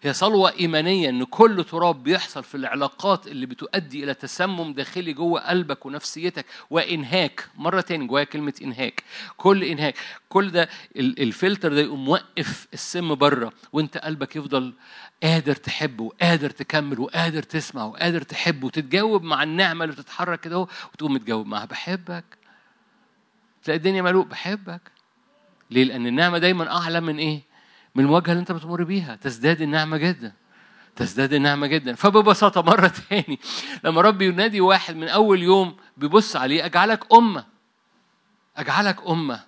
هي 0.07 0.13
صلوة 0.13 0.53
إيمانية 0.53 1.09
إن 1.09 1.25
كل 1.25 1.65
تراب 1.65 2.03
بيحصل 2.03 2.45
في 2.45 2.55
العلاقات 2.55 3.27
اللي 3.27 3.47
بتؤدي 3.47 4.05
إلى 4.05 4.15
تسمم 4.15 4.73
داخلي 4.73 5.13
جوه 5.13 5.41
قلبك 5.49 5.87
ونفسيتك 5.87 6.47
وإنهاك. 6.71 7.49
مرة 7.57 7.81
تاني 7.81 8.07
جوايا 8.07 8.25
كلمة 8.25 8.55
إنهاك. 8.63 9.03
كل 9.37 9.65
إنهاك. 9.65 9.95
كل 10.29 10.51
ده 10.51 10.69
الفلتر 10.97 11.75
ده 11.75 11.81
يقوم 11.81 12.05
موقف 12.05 12.67
السم 12.75 13.15
بره 13.15 13.53
وأنت 13.73 13.99
قلبك 13.99 14.37
يفضل 14.37 14.75
قادر 15.23 15.55
تحب 15.55 16.01
وقادر 16.01 16.51
تكمل 16.51 17.01
وقادر 17.01 17.43
تسمع 17.43 17.85
وقادر 17.85 18.23
تحب 18.23 18.65
وتتجاوب 18.65 19.23
مع 19.23 19.43
النعمة 19.43 19.85
اللي 19.85 19.97
بتتحرك 19.97 20.41
كده 20.41 20.59
وتقوم 20.59 21.13
متجاوب 21.15 21.47
معاها 21.47 21.65
بحبك. 21.65 22.25
تلاقي 23.65 23.77
الدنيا 23.79 24.03
ملوك 24.03 24.27
بحبك. 24.27 24.81
ليه؟ 25.71 25.85
لأن 25.85 26.07
النعمة 26.07 26.39
دايما 26.39 26.77
أعلى 26.77 27.01
من 27.01 27.19
إيه؟ 27.19 27.43
من 27.97 28.05
المواجهة 28.05 28.31
اللي 28.33 28.41
أنت 28.41 28.53
بتمر 28.53 28.85
بيها. 28.85 29.17
تزداد 29.17 29.63
النعمة 29.63 29.97
جدا. 29.97 30.33
تزداد 30.97 31.33
النعمة 31.33 31.67
جدا. 31.67 31.95
فببساطة 31.95 32.63
مرة 32.63 32.89
تاني 33.09 33.39
لما 33.85 34.01
ربي 34.01 34.27
ينادي 34.27 34.61
واحد 34.61 34.97
من 34.97 35.09
أول 35.09 35.43
يوم 35.43 35.77
بيبص 35.97 36.37
عليه 36.37 36.65
أجعلك 36.65 37.13
أمة. 37.13 37.45
أجعلك 38.57 39.07
أمة. 39.09 39.41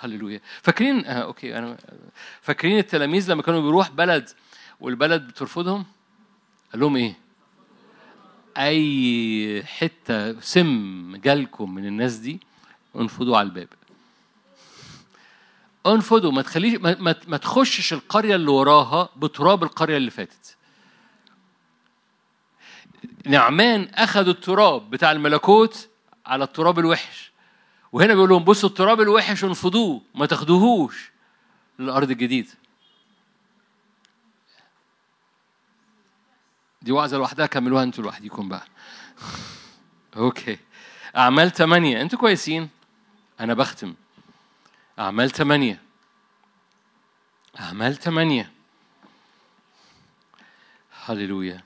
هللويا. 0.00 0.40
فاكرين؟ 0.62 1.06
آه 1.06 1.12
أوكي 1.12 1.58
أنا 1.58 1.76
فاكرين 2.40 2.78
التلاميذ 2.78 3.30
لما 3.32 3.42
كانوا 3.42 3.60
بيروح 3.60 3.90
بلد 3.90 4.28
والبلد 4.80 5.26
بترفضهم؟ 5.28 5.84
قال 6.72 6.80
لهم 6.80 6.96
إيه؟ 6.96 7.14
أي 8.58 9.62
حتة 9.66 10.40
سم 10.40 11.16
جالكم 11.16 11.74
من 11.74 11.86
الناس 11.86 12.16
دي 12.16 12.40
انفضوا 12.96 13.38
على 13.38 13.48
الباب. 13.48 13.68
انفض 15.86 16.24
وما 16.24 16.42
تخليش 16.42 16.74
ما, 16.74 17.14
ما 17.28 17.36
تخشش 17.36 17.92
القرية 17.92 18.34
اللي 18.34 18.50
وراها 18.50 19.08
بتراب 19.16 19.62
القرية 19.62 19.96
اللي 19.96 20.10
فاتت. 20.10 20.56
نعمان 23.26 23.88
أخذ 23.94 24.28
التراب 24.28 24.90
بتاع 24.90 25.12
الملكوت 25.12 25.88
على 26.26 26.44
التراب 26.44 26.78
الوحش. 26.78 27.32
وهنا 27.92 28.14
بيقول 28.14 28.28
لهم 28.28 28.44
بصوا 28.44 28.68
التراب 28.68 29.00
الوحش 29.00 29.44
انفضوه 29.44 30.02
ما 30.14 30.26
تاخدوهوش. 30.26 31.10
للأرض 31.78 32.10
الجديدة. 32.10 32.50
دي 36.82 36.92
وعظة 36.92 37.16
لوحدها 37.16 37.46
كملوها 37.46 37.82
أنتوا 37.82 38.04
لوحديكم 38.04 38.48
بقى. 38.48 38.66
أوكي. 40.16 40.58
أعمال 41.16 41.50
ثمانية 41.52 42.02
أنتوا 42.02 42.18
كويسين. 42.18 42.68
أنا 43.40 43.54
بختم. 43.54 43.94
أعمال 44.98 45.30
ثمانية. 45.30 45.82
أعمال 47.60 47.96
ثمانية. 47.96 48.52
هللويا. 51.04 51.64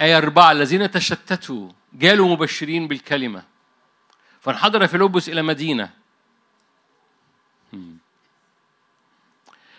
آية 0.00 0.18
أربعة 0.18 0.52
الذين 0.52 0.90
تشتتوا 0.90 1.70
جالوا 1.92 2.28
مبشرين 2.28 2.88
بالكلمة. 2.88 3.44
فانحدر 4.40 4.86
فيلبس 4.86 5.28
إلى 5.28 5.42
مدينة. 5.42 5.90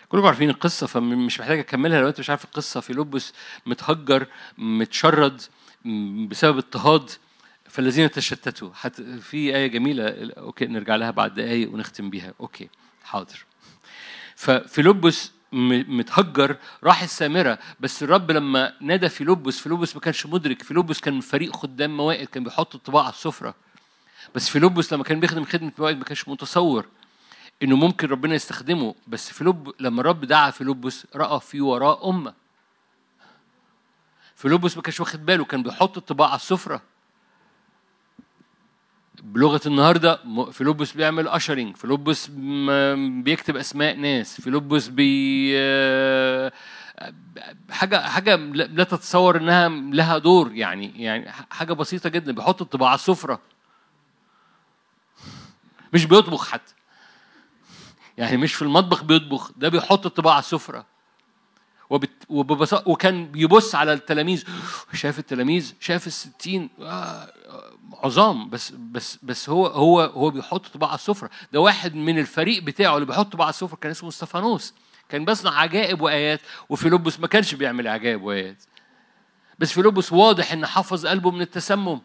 كلكم 0.08 0.26
عارفين 0.26 0.50
القصة 0.50 0.86
فمش 0.86 1.40
محتاج 1.40 1.58
أكملها 1.58 2.00
لو 2.00 2.08
أنت 2.08 2.20
مش 2.20 2.30
عارف 2.30 2.44
القصة. 2.44 2.80
فيلبس 2.80 3.32
متهجر 3.66 4.26
متشرد 4.58 5.42
بسبب 6.28 6.56
اضطهاد. 6.56 7.10
فالذين 7.74 8.10
تشتتوا. 8.10 8.70
حت 8.74 9.00
في 9.00 9.56
آية 9.56 9.66
جميلة 9.66 10.32
okay 10.38 10.66
نرجع 10.66 10.96
لها 10.96 11.10
بعد 11.10 11.34
دقايق 11.34 11.72
ونختم 11.72 12.10
بيها. 12.10 12.34
okay 12.40 12.68
حاضر. 13.04 13.44
ففيلبس 14.36 15.32
متهجر 15.52 16.56
راح 16.84 17.02
السامرة 17.02 17.58
بس 17.80 18.02
الرب 18.02 18.30
لما 18.30 18.72
نادى 18.80 19.08
فيلبس 19.08 19.58
فيلبس 19.58 19.94
ما 19.94 20.00
كانش 20.00 20.26
مدرك. 20.26 20.62
فيلبس 20.62 21.00
كان 21.00 21.20
فريق 21.20 21.56
خدام 21.56 21.96
موائد 21.96 22.28
كان 22.28 22.44
بيحط 22.44 22.74
الطباق 22.74 23.02
على 23.02 23.12
السفرة. 23.12 23.54
بس 24.34 24.48
فيلبس 24.48 24.92
لما 24.92 25.04
كان 25.04 25.20
بيخدم 25.20 25.44
خدمة 25.44 25.72
موائد 25.78 25.98
ما 25.98 26.04
كانش 26.04 26.28
متصور 26.28 26.86
إنه 27.62 27.76
ممكن 27.76 28.08
ربنا 28.08 28.34
يستخدمه. 28.34 28.94
بس 29.06 29.30
فيلبس 29.32 29.72
لما 29.80 30.00
الرب 30.00 30.24
دعا 30.24 30.50
فيلبس 30.50 31.06
رأى 31.14 31.40
في 31.40 31.60
وراه 31.60 32.10
أمة. 32.10 32.34
فيلبس 34.36 34.76
ما 34.76 34.82
كانش 34.82 35.00
واخد 35.00 35.26
باله 35.26 35.44
كان 35.44 35.62
بيحط 35.62 35.96
الطباق 35.96 36.28
على 36.28 36.36
السفرة. 36.36 36.93
بلغة 39.24 39.60
النهارده 39.66 40.20
فيلبس 40.52 40.92
بيعمل 40.92 41.28
ushering 41.28 41.76
فيلبس 41.76 42.30
بيكتب 43.22 43.56
أسماء 43.56 43.96
ناس 43.96 44.40
فيلبس 44.40 44.88
بي 44.88 45.52
آه، 45.58 46.52
حاجة 47.70 48.08
حاجة 48.08 48.36
لا 48.36 48.84
تتصور 48.84 49.36
إنها 49.36 49.68
لها 49.68 50.18
دور 50.18 50.52
يعني 50.52 51.02
يعني 51.02 51.32
حاجة 51.50 51.72
بسيطة 51.72 52.08
جدا 52.08 52.32
بيحط 52.32 52.62
الطباق 52.62 52.88
على 52.88 52.98
السفره 52.98 53.40
مش 55.92 56.04
بيطبخ 56.04 56.48
حتى. 56.48 56.74
يعني 58.18 58.36
مش 58.36 58.54
في 58.54 58.62
المطبخ 58.62 59.04
بيطبخ 59.04 59.52
ده 59.56 59.68
بيحط 59.68 60.06
الطباق 60.06 60.34
على 60.34 60.42
السفره 60.42 60.86
وببساطة 62.28 62.88
وكان 62.90 63.26
بيبص 63.26 63.74
على 63.74 63.92
التلاميذ 63.92 64.44
شاف 64.92 65.18
التلاميذ 65.18 65.74
شاف 65.80 66.06
الستين 66.06 66.70
آه، 66.80 67.30
عظام 68.02 68.50
بس 68.50 68.70
بس 68.70 69.18
بس 69.22 69.48
هو 69.50 69.66
هو 69.66 70.00
هو 70.00 70.30
بيحط 70.30 70.66
طباع 70.66 70.88
على 70.88 70.98
السفرة. 70.98 71.30
ده 71.52 71.60
واحد 71.60 71.94
من 71.94 72.18
الفريق 72.18 72.62
بتاعه 72.62 72.94
اللي 72.94 73.06
بيحط 73.06 73.32
طباع 73.32 73.46
على 73.46 73.52
السفرة 73.52 73.76
كان 73.76 73.90
اسمه 73.90 74.08
استفانوس 74.08 74.74
كان 75.08 75.24
بيصنع 75.24 75.60
عجائب 75.60 76.00
وآيات 76.00 76.40
وفيلبس 76.68 77.20
ما 77.20 77.26
كانش 77.26 77.54
بيعمل 77.54 77.88
عجائب 77.88 78.22
وآيات. 78.22 78.62
بس 79.58 79.72
فيلبس 79.72 80.12
واضح 80.12 80.52
إن 80.52 80.66
حفظ 80.66 81.06
قلبه 81.06 81.30
من 81.30 81.40
التسمم. 81.40 82.00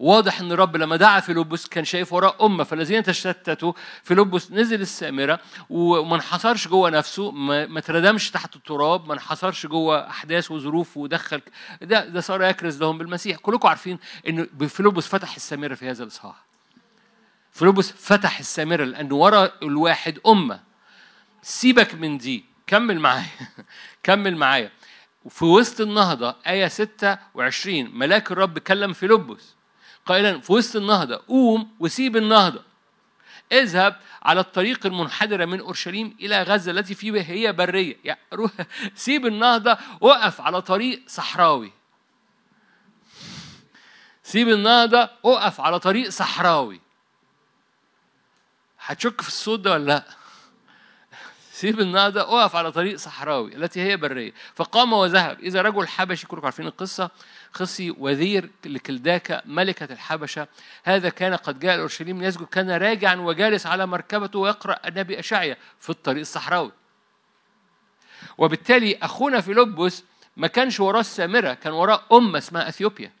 واضح 0.00 0.40
إن 0.40 0.52
الرب 0.52 0.76
لما 0.76 0.96
دعا 0.96 1.20
فيلبس 1.20 1.66
كان 1.66 1.84
شايف 1.84 2.12
وراء 2.12 2.46
أمة 2.46 2.64
فالذين 2.64 3.02
تشتتوا 3.02 3.72
فيلبس 4.02 4.52
نزل 4.52 4.80
السامرة 4.80 5.40
وما 5.70 6.16
انحصرش 6.16 6.68
جوه 6.68 6.90
نفسه 6.90 7.30
ما 7.30 7.78
اتردمش 7.78 8.30
تحت 8.30 8.56
التراب 8.56 9.08
ما 9.08 9.14
انحصرش 9.14 9.66
جوه 9.66 10.08
أحداث 10.08 10.50
وظروف 10.50 10.96
ودخل 10.96 11.40
ده 11.82 12.04
ده 12.04 12.20
صار 12.20 12.42
يكرز 12.42 12.80
لهم 12.80 12.98
بالمسيح. 12.98 13.36
كلكم 13.36 13.68
عارفين 13.68 13.98
إن 14.28 14.68
فيلبس 14.68 15.06
فتح 15.06 15.34
السامرة 15.34 15.74
في 15.74 15.90
هذا 15.90 16.02
الإصحاح. 16.02 16.44
فيلبس 17.52 17.92
فتح 17.92 18.38
السامرة 18.38 18.84
لأن 18.84 19.12
وراء 19.12 19.54
الواحد 19.62 20.18
أمة. 20.26 20.60
سيبك 21.42 21.94
من 21.94 22.18
دي 22.18 22.44
كمل 22.66 23.00
معايا. 23.00 23.26
كمل 24.02 24.36
معايا. 24.36 24.70
في 25.28 25.44
وسط 25.44 25.80
النهضة 25.80 26.36
آية 26.46 26.68
26 26.68 27.90
ملاك 27.98 28.32
الرب 28.32 28.58
كلم 28.58 28.92
فيلبس. 28.92 29.59
قائلا 30.06 30.40
في 30.40 30.52
وسط 30.52 30.76
النهضة 30.76 31.22
قوم 31.28 31.70
وسيب 31.80 32.16
النهضة. 32.16 32.62
اذهب 33.52 33.96
على 34.22 34.40
الطريق 34.40 34.86
المنحدرة 34.86 35.44
من 35.44 35.60
أورشليم 35.60 36.16
إلى 36.20 36.42
غزة 36.42 36.70
التي 36.70 36.94
فيه 36.94 37.20
هي 37.20 37.52
برية. 37.52 37.96
يعني 38.04 38.20
روح 38.32 38.50
سيب 38.94 39.26
النهضة 39.26 39.78
وقف 40.00 40.40
على 40.40 40.62
طريق 40.62 41.02
صحراوي. 41.06 41.72
سيب 44.22 44.48
النهضة 44.48 45.10
وقف 45.22 45.60
على 45.60 45.78
طريق 45.78 46.08
صحراوي. 46.08 46.80
هتشك 48.80 49.20
في 49.20 49.28
الصوت 49.28 49.60
ده 49.60 49.72
ولا 49.72 49.84
لأ؟ 49.84 50.19
سيب 51.60 51.80
النهضة 51.80 52.20
اقف 52.20 52.56
على 52.56 52.72
طريق 52.72 52.96
صحراوي 52.96 53.56
التي 53.56 53.80
هي 53.80 53.96
برية 53.96 54.32
فقام 54.54 54.92
وذهب. 54.92 55.40
إذا 55.40 55.62
رجل 55.62 55.88
حبشي 55.88 56.26
كلكم 56.26 56.44
عارفين 56.44 56.66
القصة 56.66 57.10
خصي 57.52 57.90
وزير 57.90 58.50
لكلداكا 58.64 59.42
ملكة 59.44 59.92
الحبشة. 59.92 60.48
هذا 60.84 61.08
كان 61.08 61.34
قد 61.34 61.58
جاء 61.58 61.76
لأورشليم 61.76 62.22
يسجد 62.22 62.46
كان 62.46 62.70
راجعا 62.70 63.14
وجالس 63.14 63.66
على 63.66 63.86
مركبته 63.86 64.38
ويقرأ 64.38 64.88
النبي 64.88 65.18
أشعيا 65.18 65.56
في 65.80 65.90
الطريق 65.90 66.20
الصحراوي. 66.20 66.72
وبالتالي 68.38 68.98
أخونا 69.02 69.40
فيلبس 69.40 70.04
ما 70.36 70.46
كانش 70.46 70.80
وراه 70.80 71.00
السامرة 71.00 71.54
كان 71.54 71.72
وراه 71.72 72.02
أمة 72.12 72.38
اسمها 72.38 72.68
أثيوبيا. 72.68 73.12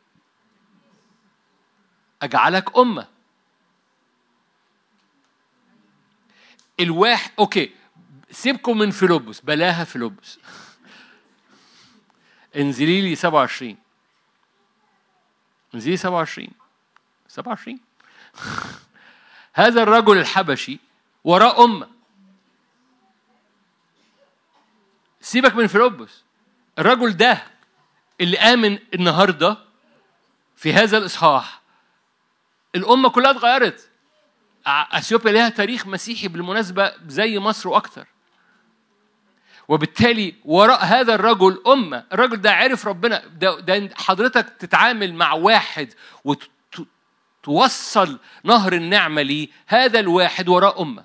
أجعلك 2.22 2.78
أمة. 2.78 3.06
الواحد 6.80 7.30
okay. 7.38 7.79
سيبكم 8.30 8.78
من 8.78 8.90
فيلبس 8.90 9.40
بلاها 9.40 9.84
فيلبس. 9.84 10.38
انزلي 12.56 13.00
لي 13.00 13.14
27 13.16 13.76
انزلي 15.74 15.96
27 15.96 16.48
27 17.28 17.80
هذا 19.52 19.82
الرجل 19.82 20.18
الحبشي 20.18 20.78
وراء 21.24 21.64
أمة. 21.64 21.88
سيبك 25.20 25.54
من 25.54 25.66
فيلبس. 25.66 26.22
الرجل 26.78 27.16
ده 27.16 27.42
اللي 28.20 28.38
آمن 28.38 28.78
النهارده 28.94 29.56
في 30.56 30.72
هذا 30.72 30.98
الإصحاح. 30.98 31.60
الأمة 32.74 33.08
كلها 33.08 33.30
اتغيرت. 33.30 33.90
أثيوبيا 34.66 35.32
لها 35.32 35.48
تاريخ 35.48 35.86
مسيحي 35.86 36.28
بالمناسبة 36.28 36.92
زي 37.06 37.38
مصر 37.38 37.68
وأكثر 37.68 38.06
وبالتالي 39.70 40.34
وراء 40.44 40.84
هذا 40.84 41.14
الرجل 41.14 41.62
أمة 41.66 42.04
الرجل 42.12 42.40
ده 42.40 42.52
عرف 42.52 42.86
ربنا 42.86 43.22
ده, 43.40 43.60
ده 43.60 43.90
حضرتك 43.94 44.48
تتعامل 44.58 45.14
مع 45.14 45.32
واحد 45.32 45.88
وتوصل 46.24 48.18
نهر 48.44 48.72
النعمة 48.72 49.22
ليه 49.22 49.48
هذا 49.66 50.00
الواحد 50.00 50.48
وراء 50.48 50.82
أمة 50.82 51.04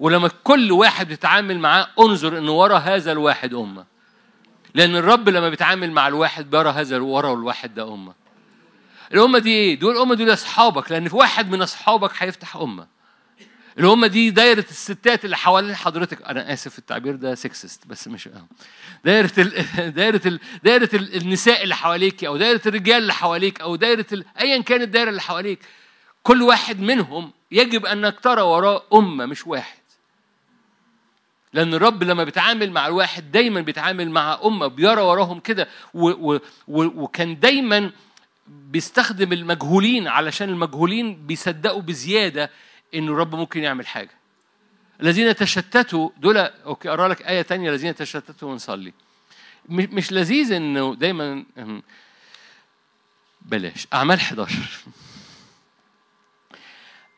ولما 0.00 0.30
كل 0.44 0.72
واحد 0.72 1.08
بتتعامل 1.08 1.58
معاه 1.58 1.88
انظر 2.00 2.38
إن 2.38 2.48
ورا 2.48 2.78
هذا 2.78 3.12
الواحد 3.12 3.54
أمة 3.54 3.84
لأن 4.74 4.96
الرب 4.96 5.28
لما 5.28 5.48
بيتعامل 5.48 5.92
مع 5.92 6.08
الواحد 6.08 6.50
بيرى 6.50 6.70
هذا 6.70 6.98
ورا 6.98 7.32
الواحد 7.34 7.74
ده 7.74 7.94
أمة 7.94 8.14
الأمة 9.14 9.38
دي 9.38 9.50
إيه؟ 9.50 9.78
دول 9.78 9.96
الأمة 9.96 10.14
دول 10.14 10.32
أصحابك 10.32 10.92
لأن 10.92 11.08
في 11.08 11.16
واحد 11.16 11.50
من 11.50 11.62
أصحابك 11.62 12.12
هيفتح 12.18 12.56
أمة 12.56 12.86
اللي 13.76 13.88
هم 13.88 14.06
دي 14.06 14.30
دايرة 14.30 14.64
الستات 14.70 15.24
اللي 15.24 15.36
حوالين 15.36 15.74
حضرتك 15.74 16.22
أنا 16.22 16.52
آسف 16.52 16.78
التعبير 16.78 17.16
ده 17.16 17.34
سكسست 17.34 17.86
بس 17.86 18.08
مش 18.08 18.28
دايرة 19.04 19.32
ال... 19.38 19.64
دايرة 19.98 20.20
ال... 20.26 20.40
دايرة 20.64 20.88
ال... 20.94 21.16
النساء 21.16 21.62
اللي 21.62 21.74
حواليك 21.74 22.24
أو 22.24 22.36
دايرة 22.36 22.60
الرجال 22.66 23.02
اللي 23.02 23.14
حواليك 23.14 23.60
أو 23.60 23.76
دايرة. 23.76 24.06
أيا 24.40 24.62
كانت 24.62 24.82
الدايرة 24.82 25.10
اللي 25.10 25.20
حواليك 25.20 25.58
كل 26.22 26.42
واحد 26.42 26.80
منهم 26.80 27.32
يجب 27.50 27.86
أنك 27.86 28.20
ترى 28.20 28.42
وراه 28.42 28.82
أمة 28.94 29.26
مش 29.26 29.46
واحد 29.46 29.82
لأن 31.52 31.74
الرب 31.74 32.02
لما 32.02 32.24
بيتعامل 32.24 32.70
مع 32.70 32.86
الواحد 32.86 33.32
دايما 33.32 33.60
بيتعامل 33.60 34.10
مع 34.10 34.40
أمة 34.44 34.66
بيرى 34.66 35.02
وراهم 35.02 35.40
كده. 35.40 35.68
وكان 36.68 37.40
دايما 37.40 37.90
بيستخدم 38.46 39.32
المجهولين 39.32 40.08
علشان 40.08 40.48
المجهولين 40.48 41.26
بيصدقوا 41.26 41.82
بزيادة 41.82 42.50
إن 42.94 43.08
الرب 43.08 43.34
ممكن 43.34 43.62
يعمل 43.62 43.86
حاجة. 43.86 44.10
الذين 45.00 45.36
تشتتوا 45.36 46.10
دول 46.16 46.36
أوكي 46.36 46.88
أقرأ 46.88 47.08
لك 47.08 47.22
آية 47.22 47.42
تانية. 47.42 47.70
الذين 47.70 47.94
تشتتوا 47.94 48.50
ونصلي. 48.50 48.92
مش 49.68 50.12
لذيذ 50.12 50.52
إنه 50.52 50.94
دايما 50.94 51.44
بلاش. 53.42 53.86
أعمال 53.92 54.18
11 54.18 54.56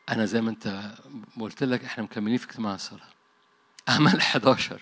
أنا 0.09 0.25
زي 0.25 0.41
ما 0.41 0.49
أنت 0.49 0.91
قلت 1.39 1.63
لك 1.63 1.83
إحنا 1.83 2.03
مكملين 2.03 2.37
في 2.37 2.45
اجتماع 2.45 2.75
الصلاة. 2.75 3.07
أعمال 3.89 4.17
11 4.17 4.81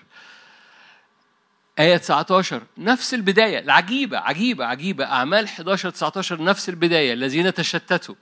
آية 1.78 1.96
19 1.96 2.62
نفس 2.78 3.14
البداية. 3.14 3.58
العجيبة 3.58 4.18
عجيبة 4.18 4.64
عجيبة. 4.66 5.04
أعمال 5.04 5.44
11 5.44 5.90
19 5.90 6.42
نفس 6.42 6.68
البداية. 6.68 7.12
الذين 7.12 7.54
تشتتوا. 7.54 8.14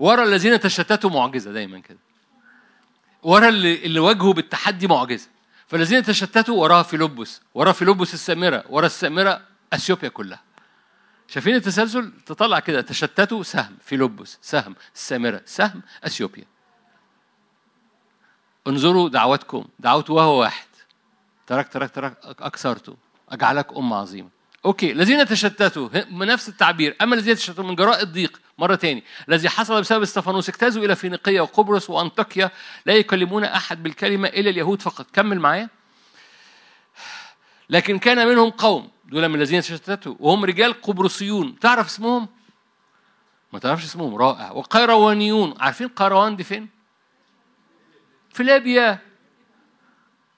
ورا 0.00 0.24
الذين 0.24 0.60
تشتتوا 0.60 1.10
معجزة 1.10 1.52
دايما 1.52 1.78
كده. 1.78 1.98
ورا 3.22 3.48
اللي, 3.48 3.84
اللي 3.84 4.00
واجهوا 4.00 4.32
بالتحدي 4.32 4.86
معجزة. 4.86 5.28
فالذين 5.66 6.02
تشتتوا 6.02 6.62
وراها 6.62 6.82
فيلبس 6.82 7.40
ورا 7.54 7.72
فيلبس 7.72 8.14
السامرة 8.14 8.64
ورا 8.68 8.86
السامرة 8.86 9.40
أثيوبيا 9.72 10.08
كلها. 10.08 10.42
شايفين 11.28 11.54
التسلسل؟ 11.54 12.12
تطلع 12.26 12.58
كده. 12.60 12.80
تشتتوا 12.80 13.42
سهم 13.42 13.76
فيلبس 13.84 14.38
سهم 14.42 14.74
السامرة 14.94 15.42
سهم 15.46 15.82
أثيوبيا. 16.04 16.44
انظروا 18.66 19.08
دعوتكم 19.08 19.64
دعوته 19.78 20.10
وهو 20.10 20.40
واحد. 20.40 20.68
باركته 21.46 22.16
أكثرته 22.24 22.96
أجعلك 23.28 23.76
أمة 23.76 23.92
عظيمة. 23.92 24.39
okay 24.64 24.92
الذين 24.92 25.26
تشتتوا 25.26 25.88
نفس 26.10 26.48
التعبير. 26.48 26.96
أما 27.02 27.14
الذين 27.14 27.36
تشتتوا 27.36 27.64
من 27.64 27.74
جراء 27.74 28.02
الضيق 28.02 28.40
مرة 28.58 28.74
تاني 28.74 29.04
الذي 29.28 29.48
حصل 29.48 29.80
بسبب 29.80 30.02
إستفانوس 30.02 30.48
اجتازوا 30.48 30.84
إلى 30.84 30.96
فينيقية 30.96 31.40
وقبرص 31.40 31.90
وأنطاكيا 31.90 32.50
لا 32.86 32.94
يكلمون 32.94 33.44
أحد 33.44 33.82
بالكلمة 33.82 34.28
إلا 34.28 34.50
اليهود 34.50 34.82
فقط. 34.82 35.06
كمل 35.12 35.40
معايا. 35.40 35.68
لكن 37.70 37.98
كان 37.98 38.28
منهم 38.28 38.50
قوم 38.50 38.90
دول 39.04 39.28
من 39.28 39.34
الذين 39.34 39.60
تشتتوا 39.60 40.14
وهم 40.18 40.44
رجال 40.44 40.82
قبرصيون. 40.82 41.58
تعرف 41.58 41.86
اسمهم؟ 41.86 42.28
ما 43.52 43.58
تعرفش 43.58 43.84
اسمهم. 43.84 44.14
رائع. 44.14 44.50
وقيروانيون 44.50 45.54
عارفين 45.60 45.88
قيروان 45.88 46.36
دي 46.36 46.44
فين؟ 46.44 46.68
في 48.32 48.42
ليبيا. 48.42 48.98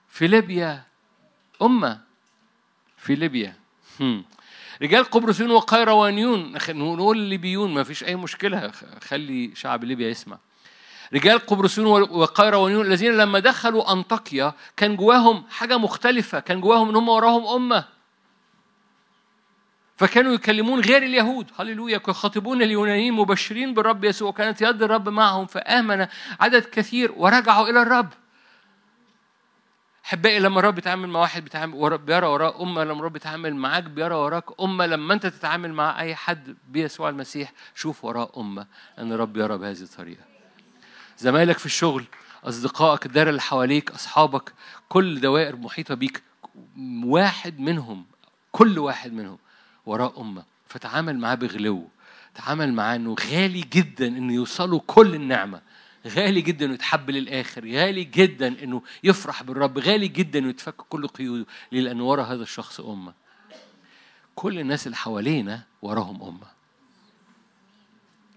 في 0.09 0.27
ليبيا. 0.27 0.83
أمة. 1.63 2.01
في 2.97 3.15
ليبيا. 3.15 3.62
رجال 4.83 5.05
قبرصيون 5.05 5.51
وقيروانيون 5.51 6.59
نقول 6.69 7.19
ليبيون 7.19 7.75
ما 7.75 7.83
فيش 7.83 8.05
أي 8.05 8.17
مشكلة. 8.17 8.73
خلي 9.03 9.51
شعب 9.55 9.85
ليبيا 9.85 10.09
يسمع. 10.09 10.39
رجال 11.15 11.39
قبرصيون 11.39 11.87
وقيروانيون 12.03 12.87
الذين 12.87 13.17
لما 13.17 13.39
دخلوا 13.39 13.93
أنطاكيا 13.93 14.53
كان 14.77 14.97
جواهم 14.97 15.45
حاجة 15.51 15.79
مختلفة. 15.79 16.41
كان 16.41 16.61
جواهم 16.61 16.89
إن 16.89 16.97
هم 16.97 17.09
وراهم 17.09 17.47
أمة. 17.47 17.85
فكانوا 19.97 20.33
يكلمون 20.33 20.81
غير 20.81 21.03
اليهود. 21.03 21.51
هللويا. 21.59 22.01
يخاطبون 22.09 22.63
اليونانيين 22.63 23.13
مبشرين 23.13 23.75
بالرب 23.75 24.05
يسوع. 24.05 24.29
وكانت 24.29 24.63
يد 24.63 24.83
الرب 24.83 25.09
معهم. 25.09 25.47
فآمن 25.47 26.07
عدد 26.41 26.65
كثير. 26.65 27.13
ورجعوا 27.17 27.69
إلى 27.69 27.83
الرب. 27.83 28.09
احبائي 30.13 30.39
لما 30.39 30.61
الرب 30.61 30.75
بيتعامل 30.75 31.09
مع 31.09 31.21
واحد 31.21 31.45
بيتعامل 31.45 31.99
بيرى 31.99 32.27
وراه 32.27 32.63
امه 32.63 32.85
لما 32.85 32.93
الرب 33.01 33.13
بيتعامل 33.13 33.57
معاك 33.57 33.85
بيرى 33.85 34.15
وراك. 34.15 34.61
امه 34.61 34.87
لما 34.87 35.15
أنت 35.15 35.27
تتعامل 35.27 35.73
مع 35.73 36.01
أي 36.01 36.15
حد 36.15 36.57
بيسوع 36.69 37.09
المسيح 37.09 37.53
شوف 37.75 38.05
وراه 38.05 38.33
امه 38.37 38.67
إن 38.99 39.13
الرب 39.13 39.37
يرى 39.37 39.59
بهذه 39.59 39.81
الطريقة. 39.83 40.23
زمايلك 41.19 41.59
في 41.59 41.67
الشغل 41.67 42.05
أصدقائك 42.45 43.07
الدائره 43.07 43.31
اللي 43.31 43.41
حواليك 43.41 43.91
أصحابك 43.91 44.53
كل 44.89 45.21
دوائر 45.21 45.57
محيطة 45.57 45.95
بيك 45.95 46.23
واحد 47.05 47.61
منهم 47.61 48.05
كل 48.53 48.79
واحد 48.79 49.13
منهم 49.13 49.39
وراه 49.87 50.13
امه 50.19 50.45
فتعامل 50.67 51.19
معاه 51.19 51.35
بغلو. 51.35 51.89
تعامل 52.35 52.73
معاه 52.73 52.97
إنه 52.97 53.17
غالي 53.33 53.61
جدا 53.61 54.07
إنه 54.07 54.33
يوصلوا 54.33 54.81
كل 54.87 55.15
النعمة. 55.15 55.61
غالي 56.07 56.41
جدا 56.41 56.65
انه 56.67 56.75
يتحب 56.75 57.11
للآخر 57.11 57.69
غالي 57.69 58.05
جدا 58.05 58.63
إنه 58.63 58.83
يفرح 59.05 59.43
بالرب 59.43 59.79
غالي 59.79 60.09
جدا 60.09 60.39
انه 60.39 60.49
يتفك 60.49 60.77
كل 60.77 61.09
قيوده 61.09 61.47
ليه 61.73 61.81
لأن 61.81 62.01
ورا 62.01 62.23
هذا 62.23 62.43
الشخص 62.43 62.81
أمة. 62.81 63.15
كل 64.35 64.59
الناس 64.59 64.87
اللي 64.87 64.97
حوالينا 64.97 65.63
وراهم 65.83 66.23
أمة. 66.23 66.47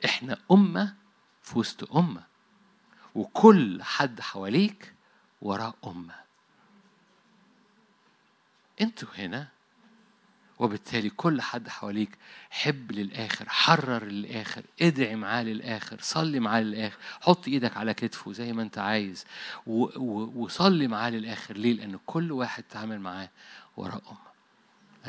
إحنا 0.05 0.37
أمة 0.51 0.95
في 1.43 1.59
وسط 1.59 1.95
أمة. 1.95 2.23
وكل 3.15 3.83
حد 3.83 4.21
حواليك 4.21 4.93
وراه 5.41 5.73
أمة. 5.85 6.15
أنتوا 8.81 9.09
هنا 9.15 9.47
وبالتالي 10.59 11.09
كل 11.09 11.41
حد 11.41 11.69
حواليك 11.69 12.17
حب 12.49 12.91
للآخر 12.91 13.49
حرر 13.49 14.05
للآخر 14.05 14.63
ادعي 14.81 15.15
معاه 15.15 15.43
للآخر 15.43 15.97
صلي 16.01 16.39
معاه 16.39 16.61
للآخر 16.61 16.97
حط 17.21 17.47
إيدك 17.47 17.77
على 17.77 17.93
كتفه 17.93 18.33
زي 18.33 18.53
ما 18.53 18.61
أنت 18.61 18.77
عايز 18.77 19.25
وصلي 19.65 20.87
معاه 20.87 21.09
للآخر. 21.09 21.57
ليه؟ 21.57 21.73
لأن 21.73 21.99
كل 22.05 22.31
واحد 22.31 22.63
تعامل 22.63 22.99
معاه 22.99 23.29
وراء 23.77 24.01
أمة 24.09 24.17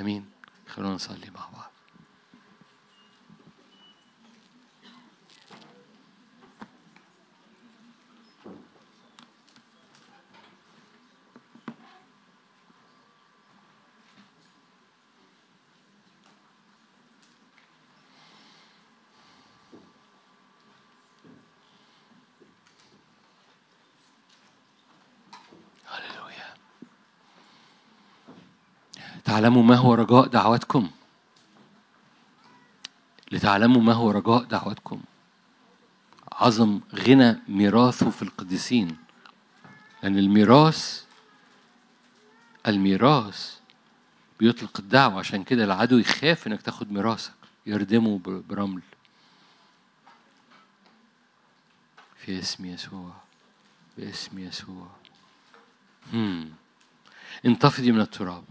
أمين؟ 0.00 0.26
خلونا 0.68 0.94
نصلي 0.94 1.30
مع 1.34 1.48
بعض. 1.52 1.70
تعلموا 29.26 29.62
ما 29.62 29.76
هو 29.76 29.94
رجاء 29.94 30.26
دعوتكم 30.26 30.90
لتعلموا 33.32 33.82
ما 33.82 33.92
هو 33.92 34.10
رجاء 34.10 34.42
دعوتكم 34.42 35.00
عظم 36.32 36.80
غنى 36.94 37.38
ميراثه 37.48 38.10
في 38.10 38.22
القديسين. 38.22 38.96
لأن 40.02 40.18
الميراث 40.18 41.04
الميراث 42.66 43.58
بيطلق 44.40 44.70
الدعوة. 44.78 45.18
عشان 45.18 45.44
كده 45.44 45.64
العدو 45.64 45.98
يخاف 45.98 46.46
إنك 46.46 46.62
تاخد 46.62 46.92
ميراثك. 46.92 47.32
يردمه 47.66 48.20
برمل. 48.48 48.82
في 52.16 52.38
اسم 52.38 52.64
يسوع 52.64 53.12
باسم 53.98 54.38
يسوع. 54.38 54.88
انتفضي 57.44 57.92
من 57.92 58.00
التراب. 58.00 58.44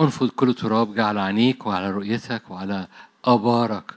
انفض 0.00 0.28
كل 0.28 0.54
تراب 0.54 0.94
جعل 0.94 1.18
عينيك 1.18 1.66
وعلى 1.66 1.90
رؤيتك 1.90 2.50
وعلى 2.50 2.86
أبارك. 3.24 3.94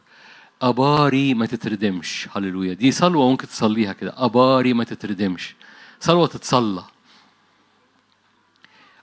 أباري 0.61 1.33
ما 1.33 1.45
تتردمش. 1.45 2.29
هللويا. 2.35 2.73
دي 2.73 2.91
صلوة 2.91 3.29
ممكن 3.29 3.47
تصليها 3.47 3.93
كده. 3.93 4.13
أباري 4.17 4.73
ما 4.73 4.83
تتردمش. 4.83 5.55
صلوة 5.99 6.27
تتصلى. 6.27 6.83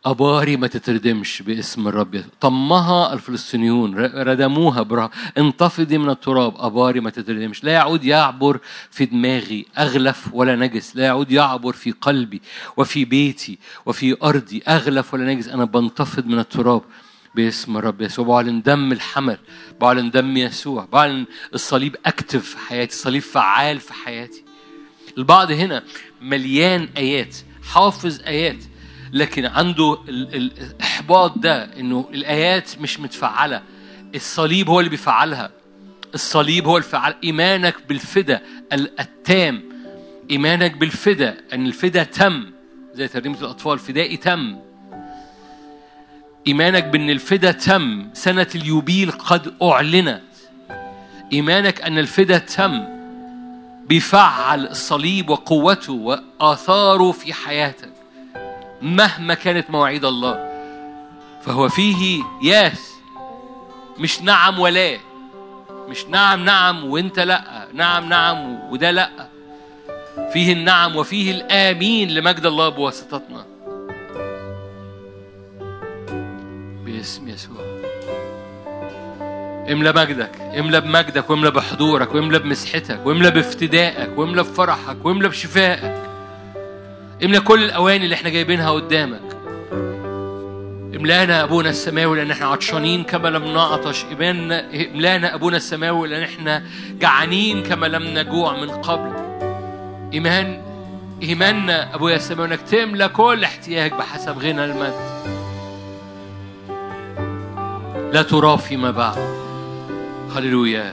أباري 0.05 0.57
ما 0.57 0.66
تتردمش 0.66 1.42
باسم 1.42 1.88
الرب. 1.88 2.24
طمها 2.40 3.12
الفلسطينيون 3.12 3.96
ردموها 3.98 4.82
برا 4.82 5.11
انتفضي 5.38 5.98
من 5.98 6.11
التراب 6.11 6.55
أباري 6.57 7.00
ما 7.00 7.11
تتردمش. 7.11 7.64
لا 7.64 7.72
يعود 7.72 8.05
يعبر 8.05 8.61
في 8.90 9.05
دماغي 9.05 9.66
أغلف 9.78 10.28
ولا 10.32 10.57
نجس. 10.57 10.96
لا 10.96 11.05
يعود 11.05 11.30
يعبر 11.30 11.72
في 11.72 11.90
قلبي 11.90 12.42
وفي 12.76 13.05
بيتي 13.05 13.59
وفي 13.86 14.16
أرضي 14.22 14.62
أغلف 14.68 15.14
ولا 15.14 15.34
نجس. 15.34 15.48
أنا 15.48 15.64
بنتفض 15.64 16.26
من 16.26 16.38
التراب 16.38 16.82
باسم 17.34 17.76
الرب 17.76 18.00
يسوع. 18.00 18.26
بعلن 18.26 18.62
دم 18.62 18.92
الحمل 18.92 19.38
بعلن 19.80 20.11
دم 20.11 20.36
يسوع 20.36 20.88
بعلن 20.92 21.26
الصليب 21.55 21.96
أكتف 22.07 22.44
في 22.44 22.59
حياتي 22.59 22.92
الصليب 22.92 23.22
فعال 23.22 23.80
في 23.80 23.92
حياتي. 23.92 24.44
البعض 25.18 25.50
هنا 25.50 25.82
مليان 26.22 26.88
آيات 26.96 27.36
حافظ 27.72 28.20
آيات 28.26 28.64
لكن 29.13 29.47
عنده 29.47 29.99
الإحباط 30.09 31.39
ده 31.39 31.65
إنه 31.65 32.09
الآيات 32.15 32.71
مش 32.81 33.01
متفعلة. 33.01 33.63
الصليب 34.15 34.69
هو 34.69 34.81
اللي 34.81 34.91
بيفعلها. 34.91 35.51
الصليب 36.15 36.67
هو 36.67 36.77
الفعل 36.77 37.15
إيمانك 37.25 37.75
بالفدا 37.89 38.43
التام. 38.73 39.63
إيمانك 40.31 40.77
بالفدا 40.77 41.37
أن 41.53 41.67
الفدا 41.67 42.03
تم. 42.03 42.45
زي 42.95 43.09
ترنيمة 43.09 43.41
الأطفال 43.41 43.79
فدائي 43.79 44.17
تم. 44.17 44.57
إيمانك 46.47 46.85
بأن 46.85 47.11
الفدا 47.11 47.53
تم. 47.53 48.09
سنة 48.13 48.47
اليوبيل 48.55 49.11
قد 49.11 49.55
أعلنت. 49.63 50.23
إيمانك 51.33 51.83
أن 51.83 51.99
الفدا 51.99 52.39
تم. 52.39 52.85
بيفعل 53.89 54.67
الصليب 54.67 55.31
وقوته 55.31 55.93
وآثاره 55.93 57.13
في 57.13 57.33
حياتك. 57.33 57.93
مهما 58.83 59.35
كانت 59.35 59.70
مواعيد 59.70 60.05
الله 60.05 60.49
فهو 61.43 61.68
فيه 61.68 62.22
ياس 62.43 62.93
مش 63.99 64.22
نعم 64.22 64.59
ولا 64.59 64.99
مش 65.89 66.07
نعم 66.07 66.45
نعم 66.45 66.85
وانت 66.85 67.18
لا 67.18 67.68
نعم 67.74 68.09
نعم 68.09 68.59
وده 68.72 68.91
لا. 68.91 69.28
فيه 70.33 70.53
النعم 70.53 70.97
وفيه 70.97 71.30
الآمين 71.30 72.11
لمجد 72.11 72.47
الله 72.47 72.68
بواسطتنا. 72.68 73.45
باسم 76.85 77.28
يسوع. 77.28 77.83
املأ 79.72 79.93
مجدك 79.93 80.41
املأ 80.59 80.78
بمجدك 80.78 81.30
واملأ 81.30 81.51
بحضورك 81.51 82.14
واملأ 82.14 82.39
بمسحتك 82.39 83.07
واملأ 83.07 83.28
بافتدائك 83.28 84.18
واملأ 84.18 84.43
بفرحك 84.43 84.97
واملأ 85.05 85.28
بشفائك. 85.28 86.12
املى 87.25 87.41
كل 87.41 87.64
الأواني 87.64 88.05
اللي 88.05 88.14
إحنا 88.14 88.31
جايبينها 88.31 88.70
قدامك. 88.70 89.20
املأنا 90.97 91.43
أبونا 91.43 91.70
السماوي 91.70 92.16
لأن 92.16 92.31
إحنا 92.31 92.47
عطشانين 92.47 93.05
كما 93.05 93.29
لم 93.29 93.45
نعطش. 93.45 94.05
املأنا 94.12 95.35
أبونا 95.35 95.57
السماوي 95.57 96.09
لأن 96.09 96.23
إحنا 96.23 96.62
جعانين 97.01 97.62
كما 97.62 97.87
لم 97.87 98.18
نجوع 98.18 98.57
من 98.61 98.70
قبل. 98.70 99.12
إيمان 100.12 100.62
إيماننا 101.23 101.95
أبويا 101.95 102.16
السماوي 102.16 102.49
إنك 102.49 102.61
تملى 102.61 103.09
كل 103.09 103.45
احتياج 103.45 103.93
بحسب 103.93 104.39
غنى 104.39 104.64
المجد. 104.64 105.12
لا 108.12 108.23
ترى 108.23 108.59
فيما 108.59 108.91
بعد. 108.91 109.18
هللويا. 110.37 110.93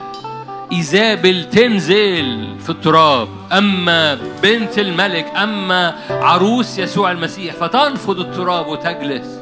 إيزابل 0.71 1.49
تنزل 1.49 2.55
في 2.59 2.69
التراب 2.69 3.27
أما 3.51 4.19
بنت 4.43 4.79
الملك 4.79 5.25
أما 5.35 5.95
عروس 6.09 6.79
يسوع 6.79 7.11
المسيح 7.11 7.55
فتنفض 7.55 8.19
التراب 8.19 8.67
وتجلس. 8.67 9.39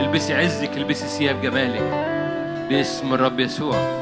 البسي 0.00 0.34
عزك 0.34 0.70
البسي 0.76 1.06
ثياب 1.06 1.42
جمالك. 1.42 1.82
باسم 2.70 3.14
الرب 3.14 3.40
يسوع. 3.40 4.00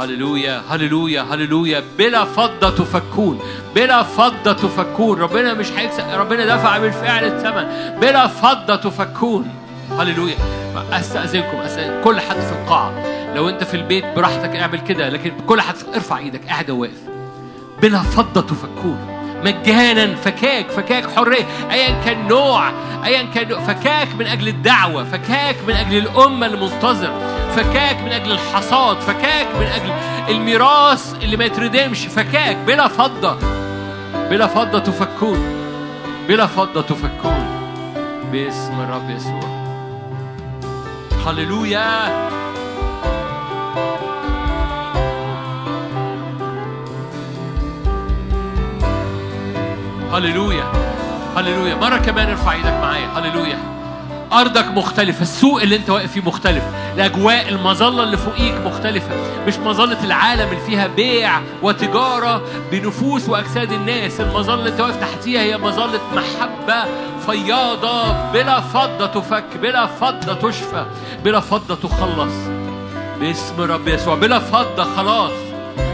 هللويا 0.00 0.62
هللويا 0.70 1.22
هللويا. 1.22 1.82
بلا 1.98 2.24
فضة 2.24 2.70
تفكون 2.70 3.40
بلا 3.74 4.02
فضة 4.02 4.52
تفكون. 4.52 5.18
ربنا 5.18 5.54
مش 5.54 5.72
هيكسب 5.76 6.04
ربنا 6.14 6.56
دفع 6.56 6.78
بالفعل 6.78 7.24
الثمن. 7.24 7.98
بلا 8.00 8.26
فضة 8.26 8.76
تفكون. 8.76 9.48
هللويا. 9.98 10.36
أستأذنكم 10.92 11.56
أستأذن 11.56 12.00
كل 12.04 12.20
حد 12.20 12.40
في 12.40 12.52
القاعة. 12.52 13.17
لو 13.34 13.48
انت 13.48 13.64
في 13.64 13.74
البيت 13.74 14.04
براحتك 14.16 14.56
اعمل 14.56 14.80
كده 14.80 15.08
لكن 15.08 15.32
كل 15.46 15.60
حد 15.60 15.74
ارفع 15.94 16.18
إيدك 16.18 16.46
قاعد 16.48 16.70
واقف. 16.70 17.00
بلا 17.82 18.02
فضة 18.02 18.40
تفكون. 18.40 18.98
مجانا 19.44 20.14
فكاك 20.14 20.70
فكاك 20.70 21.10
حرية. 21.10 21.46
أيا 21.70 22.04
كان 22.04 22.28
نوع 22.28 22.70
أيا 23.04 23.22
كان 23.34 23.48
نوع. 23.48 23.60
فكاك 23.60 24.14
من 24.14 24.26
أجل 24.26 24.48
الدعوة 24.48 25.04
فكاك 25.04 25.56
من 25.68 25.74
أجل 25.74 25.96
الأمة 25.96 26.46
المنتظر. 26.46 27.12
فكاك 27.56 27.96
من 28.02 28.12
أجل 28.12 28.32
الحصاد 28.32 29.00
فكاك 29.00 29.46
من 29.60 29.66
أجل 29.66 29.92
الميراث 30.34 31.14
اللي 31.22 31.36
ما 31.36 31.44
يتردمش. 31.44 32.06
فكاك 32.06 32.56
بلا 32.56 32.88
فضة. 32.88 33.38
بلا 34.30 34.46
فضة 34.46 34.78
تفكون. 34.78 35.38
بلا 36.28 36.46
فضة 36.46 36.82
تفكون. 36.82 37.46
باسم 38.32 38.80
الرب 38.80 39.10
يسوع. 39.10 39.58
هللويا. 41.26 42.28
هللويا. 50.12 50.64
هللويا. 51.36 51.74
مرة 51.74 51.96
كمان 51.96 52.30
ارفع 52.30 52.52
إيدك 52.52 52.72
معايا. 52.82 53.08
هللويا. 53.16 53.58
أرضك 54.32 54.66
مختلفة. 54.66 55.22
السوق 55.22 55.62
اللي 55.62 55.76
أنت 55.76 55.90
واقف 55.90 56.12
فيه 56.12 56.20
مختلف. 56.20 56.62
الأجواء 56.94 57.48
المظلة 57.48 58.02
اللي 58.02 58.16
فوقيك 58.16 58.54
مختلفة. 58.64 59.10
مش 59.46 59.58
مظلة 59.58 60.04
العالم 60.04 60.48
اللي 60.48 60.60
فيها 60.66 60.86
بيع 60.86 61.40
وتجارة 61.62 62.42
بنفوس 62.72 63.28
وأجساد 63.28 63.72
الناس. 63.72 64.20
المظلة 64.20 64.54
اللي 64.54 64.70
أنت 64.70 64.80
واقف 64.80 64.96
تحتيها 65.00 65.40
هي 65.40 65.56
مظلة 65.58 66.00
محبة 66.14 66.84
فياضة 67.26 68.12
بلا 68.32 68.60
فضة 68.60 69.06
تفك 69.06 69.56
بلا 69.62 69.86
فضة 69.86 70.34
تشفى 70.34 70.86
بلا 71.24 71.40
فضة 71.40 71.74
تخلص. 71.74 72.34
باسم 73.20 73.60
رب 73.60 73.88
يسوع. 73.88 74.14
بلا 74.14 74.38
فضة 74.38 74.84
خلاص. 74.96 75.47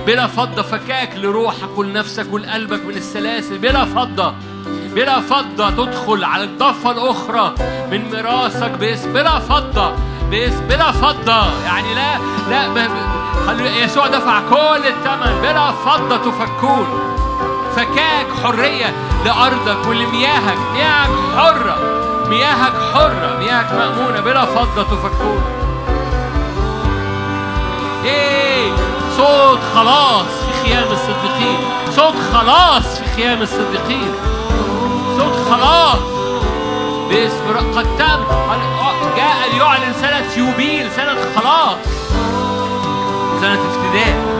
بلا 0.07 0.27
فضة 0.27 0.63
فكاك 0.63 1.17
لروحك 1.17 1.79
ولنفسك 1.79 2.27
ولقلبك 2.33 2.85
من 2.85 2.97
السلاسل. 2.97 3.59
بلا 3.59 3.85
فضة 3.85 4.35
بلا 4.67 5.21
فضة 5.21 5.71
تدخل 5.71 6.25
على 6.25 6.45
الضفة 6.45 6.91
الأخرى 6.91 7.55
من 7.91 8.11
ميراثك 8.11 8.71
باسم 8.71 9.13
بلا 9.13 9.39
فضة 9.39 9.93
باسم 10.31 10.67
بلا 10.69 10.93
فضة. 10.93 11.65
يعني 11.65 11.95
لا 11.95 12.19
لا 12.51 13.85
يسوع 13.85 14.07
دفع 14.07 14.41
كل 14.51 14.87
الثمن. 14.87 15.41
بلا 15.43 15.73
فضة 15.73 16.17
تفكون. 16.17 16.87
فكاك 17.77 18.27
حرية 18.45 18.95
لأرضك 19.25 19.87
ولمياهك. 19.89 20.59
مياهك 20.75 21.11
حرة 21.37 21.77
مياهك 22.29 22.73
حرة 22.95 23.39
مياهك 23.39 23.73
مأمونة. 23.73 24.21
بلا 24.21 24.45
فضة 24.45 24.83
تفكون. 24.83 25.43
إيه. 28.05 28.84
صوت 29.17 29.59
خلاص 29.75 30.27
في 30.27 30.69
خيام 30.69 30.85
الصديقين. 30.91 31.59
صوت 31.91 32.15
خلاص 32.33 32.99
في 32.99 33.05
خيام 33.17 33.43
الصديقين. 33.43 34.13
صوت 35.19 35.37
خلاص. 35.51 35.99
باسم 37.09 37.57
قد 37.77 37.87
تم. 37.99 38.25
جاء 39.17 39.37
ليعلن 39.55 39.93
سنة 40.01 40.47
يوبيل 40.47 40.91
سنة 40.97 41.17
خلاص. 41.37 41.77
سنة 43.41 43.61
افتداء 43.71 44.34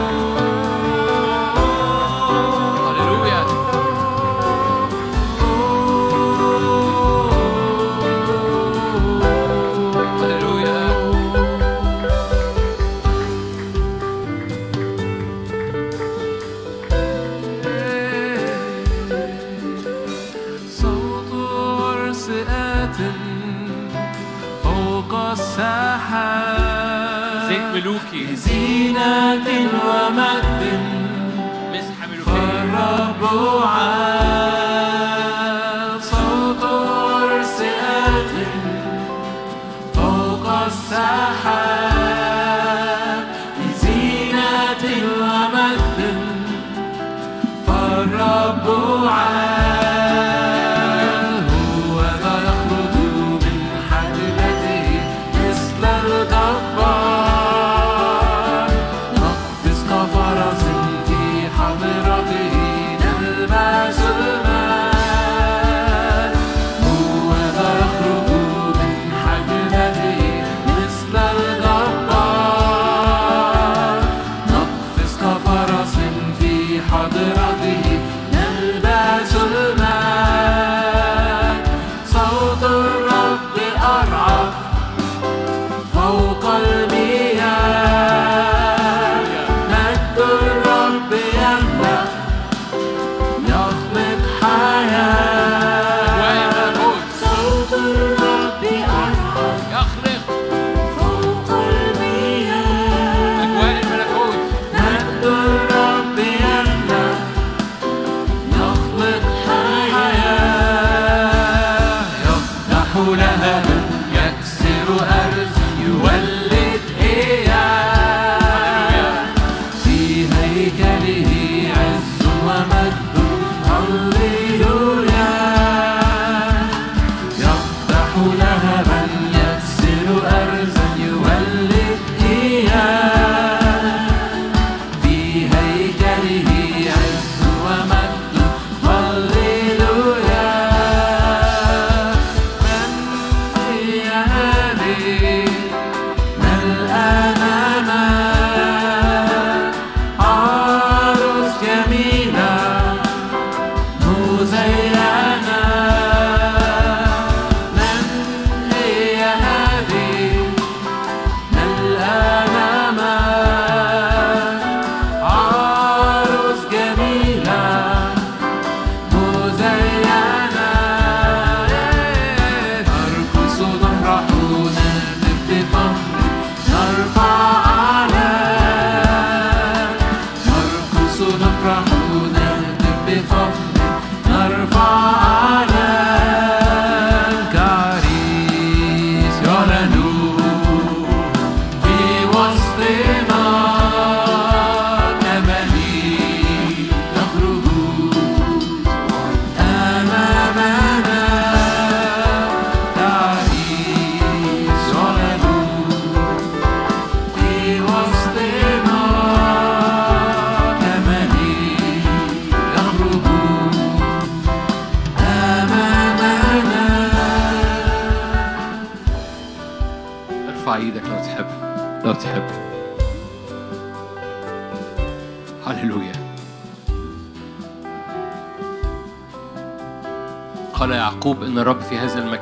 ملوكي 28.15 28.35
زينة 28.35 29.45
ومجد 29.87 30.79
فالرب 32.25 33.23
عال 33.63 33.94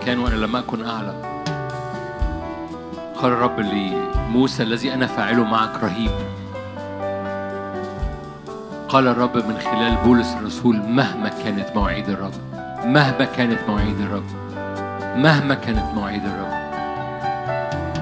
المكان 0.04 0.20
وأنا 0.20 0.46
لم 0.46 0.56
أكن 0.56 0.86
أعلم. 0.86 1.16
قال 3.22 3.32
الرب 3.32 3.60
لموسى 3.60 4.64
الذي 4.64 4.94
أنا 4.94 5.08
فاعله 5.08 5.44
معك 5.44 5.84
رهيب. 5.84 6.12
قال 8.90 9.08
الرب 9.08 9.38
من 9.38 9.58
خلال 9.58 9.96
بولس 10.06 10.34
الرسول 10.34 10.78
مهما 10.78 11.30
كانت 11.44 11.76
مواعيد 11.76 12.10
الرب 12.10 12.34
مهما 12.86 13.26
كانت 13.38 13.60
مواعيد 13.68 14.00
الرب 14.02 14.24
مهما 15.16 15.56
كانت 15.56 15.94
مواعيد 15.96 16.26
الرب. 16.26 16.54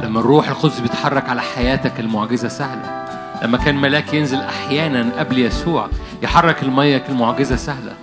لما 0.04 0.20
الروح 0.20 0.49
القدس 0.49 0.80
بيتحرك 0.80 1.30
على 1.30 1.41
حياتك 1.41 1.99
المعجزة 1.99 2.47
سهلة. 2.47 3.06
لما 3.43 3.58
كان 3.58 3.82
ملاك 3.82 4.14
ينزل 4.14 4.41
أحيانا 4.41 5.20
قبل 5.20 5.39
يسوع 5.39 5.88
يحرك 6.22 6.64
المية 6.64 7.04
المعجزة 7.10 7.56
سهلة. 7.56 7.93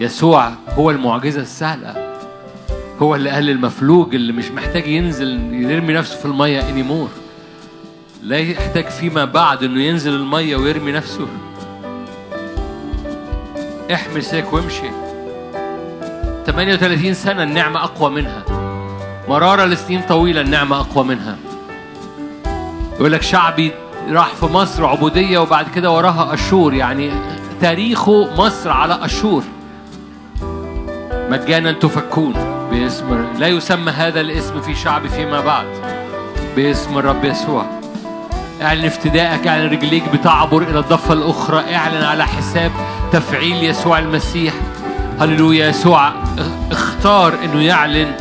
يسوع 0.00 0.50
هو 0.68 0.90
المعجزة 0.90 1.40
السهلة. 1.40 1.97
هو 3.02 3.14
اللي 3.14 3.30
قال 3.30 3.50
المفلوج 3.50 4.14
اللي 4.14 4.32
مش 4.32 4.50
محتاج 4.50 4.86
ينزل 4.86 5.54
يرمي 5.54 5.92
نفسه 5.92 6.16
في 6.16 6.24
المية 6.24 6.60
anymore. 6.60 7.10
لا 8.22 8.38
يحتاج 8.38 8.86
فيما 8.86 9.24
بعد 9.24 9.62
إنه 9.62 9.82
ينزل 9.82 10.14
المية 10.14 10.56
ويرمي 10.56 10.92
نفسه. 10.92 11.26
احمل 13.94 14.22
سيك 14.22 14.52
وامشي. 14.52 14.90
38 16.46 17.14
سنة 17.14 17.42
النعمة 17.42 17.84
أقوى 17.84 18.10
منها. 18.10 18.44
مرارة 19.28 19.64
لسنين 19.64 20.02
طويلة 20.08 20.40
النعمة 20.40 20.80
أقوى 20.80 21.04
منها. 21.04 21.36
يقول 22.94 23.12
لك 23.12 23.22
شعبي 23.22 23.72
راح 24.10 24.34
في 24.34 24.46
مصر 24.46 24.86
عبودية 24.86 25.38
وبعد 25.38 25.66
كده 25.74 25.90
وراها 25.90 26.34
أشور. 26.34 26.74
يعني 26.74 27.10
تاريخه 27.60 28.34
مصر 28.36 28.70
على 28.70 29.04
أشور. 29.04 29.42
مجانا 31.30 31.72
تفكون 31.72 32.57
باسم 32.70 33.26
لا 33.38 33.46
يسمى 33.48 33.90
هذا 33.90 34.20
الاسم 34.20 34.60
في 34.60 34.74
شعب 34.74 35.06
فيما 35.06 35.40
بعد. 35.40 35.66
باسم 36.56 36.98
الرب 36.98 37.24
يسوع. 37.24 37.66
اعلن 38.62 38.84
افتدائك 38.84 39.46
اعلن 39.46 39.70
رجليك 39.70 40.08
بتعبر 40.08 40.62
إلى 40.62 40.78
الضفة 40.78 41.14
الأخرى. 41.14 41.74
اعلن 41.74 42.02
على 42.02 42.26
حساب 42.26 42.70
تفعيل 43.12 43.64
يسوع 43.64 43.98
المسيح. 43.98 44.54
هللويا. 45.20 45.68
يسوع 45.68 46.12
اختار 46.70 47.34
إنه 47.44 47.62
يعلن 47.62 48.12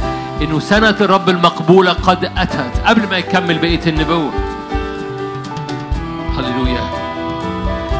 إنه 0.42 0.60
سنة 0.60 0.96
الرب 1.02 1.30
المقبولة 1.30 1.94
قد 1.94 2.32
أتت 2.38 2.82
قبل 2.86 3.10
ما 3.10 3.18
يكمل 3.18 3.58
بقية 3.58 3.88
النبوة. 3.88 4.32
هللويا. 6.38 6.82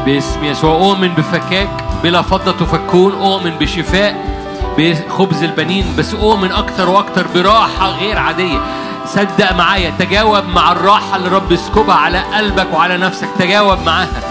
باسم 0.06 0.44
يسوع. 0.44 0.74
أؤمن 0.74 1.08
بفكاك 1.08 1.84
بلا 2.02 2.22
فضة 2.22 2.52
تفكون. 2.52 3.12
أؤمن 3.12 3.50
بشفاء 3.50 4.37
بخبز 4.78 5.42
البنين 5.42 5.96
بس 5.98 6.14
اؤمن 6.14 6.52
أكتر 6.52 6.90
وأكتر 6.90 7.26
براحة 7.34 7.90
غير 7.90 8.18
عادية. 8.18 8.58
صدق 9.06 9.52
معايا 9.52 9.92
تجاوب 9.98 10.44
مع 10.44 10.72
الراحة 10.72 11.16
اللي 11.16 11.28
رب 11.28 11.52
يسكبها 11.52 11.94
على 11.94 12.18
قلبك 12.18 12.66
وعلى 12.72 12.96
نفسك. 12.96 13.28
تجاوب 13.38 13.78
معاها. 13.86 14.22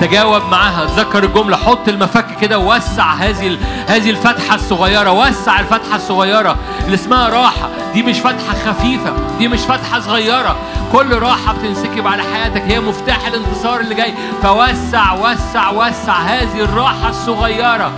تجاوب 0.00 0.42
معاها. 0.50 0.84
ذكر 0.96 1.24
الجملة. 1.24 1.56
حط 1.56 1.88
المفك 1.88 2.26
كده 2.40 2.58
ووسع 2.58 3.12
هذه 3.14 3.58
هذه 3.88 4.10
الفتحة 4.10 4.54
الصغيرة. 4.54 5.12
وسع 5.12 5.60
الفتحة 5.60 5.96
الصغيرة. 5.96 6.56
اللي 6.84 6.94
اسمها 6.94 7.28
راحة. 7.28 7.68
دي 7.94 8.02
مش 8.02 8.18
فتحة 8.18 8.54
خفيفة. 8.66 9.12
دي 9.38 9.48
مش 9.48 9.60
فتحة 9.60 10.00
صغيرة. 10.00 10.56
كل 10.92 11.18
راحة 11.18 11.52
بتنسكب 11.52 12.06
على 12.06 12.22
حياتك. 12.22 12.62
هي 12.62 12.80
مفتاح 12.80 13.26
الانتصار 13.26 13.80
اللي 13.80 13.94
جاي. 13.94 14.14
فوسع 14.42 15.12
وسع 15.12 15.70
وسع 15.70 16.18
هذه 16.18 16.60
الراحة 16.60 17.08
الصغيرة. 17.08 17.92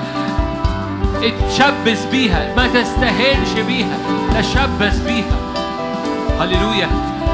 اتشبث 1.29 2.07
بيها 2.11 2.55
ما 2.57 2.67
تستهينش 2.67 3.51
بيها 3.67 3.97
تشبث 4.41 4.99
بيها. 4.99 5.37
هللويا. 6.41 6.89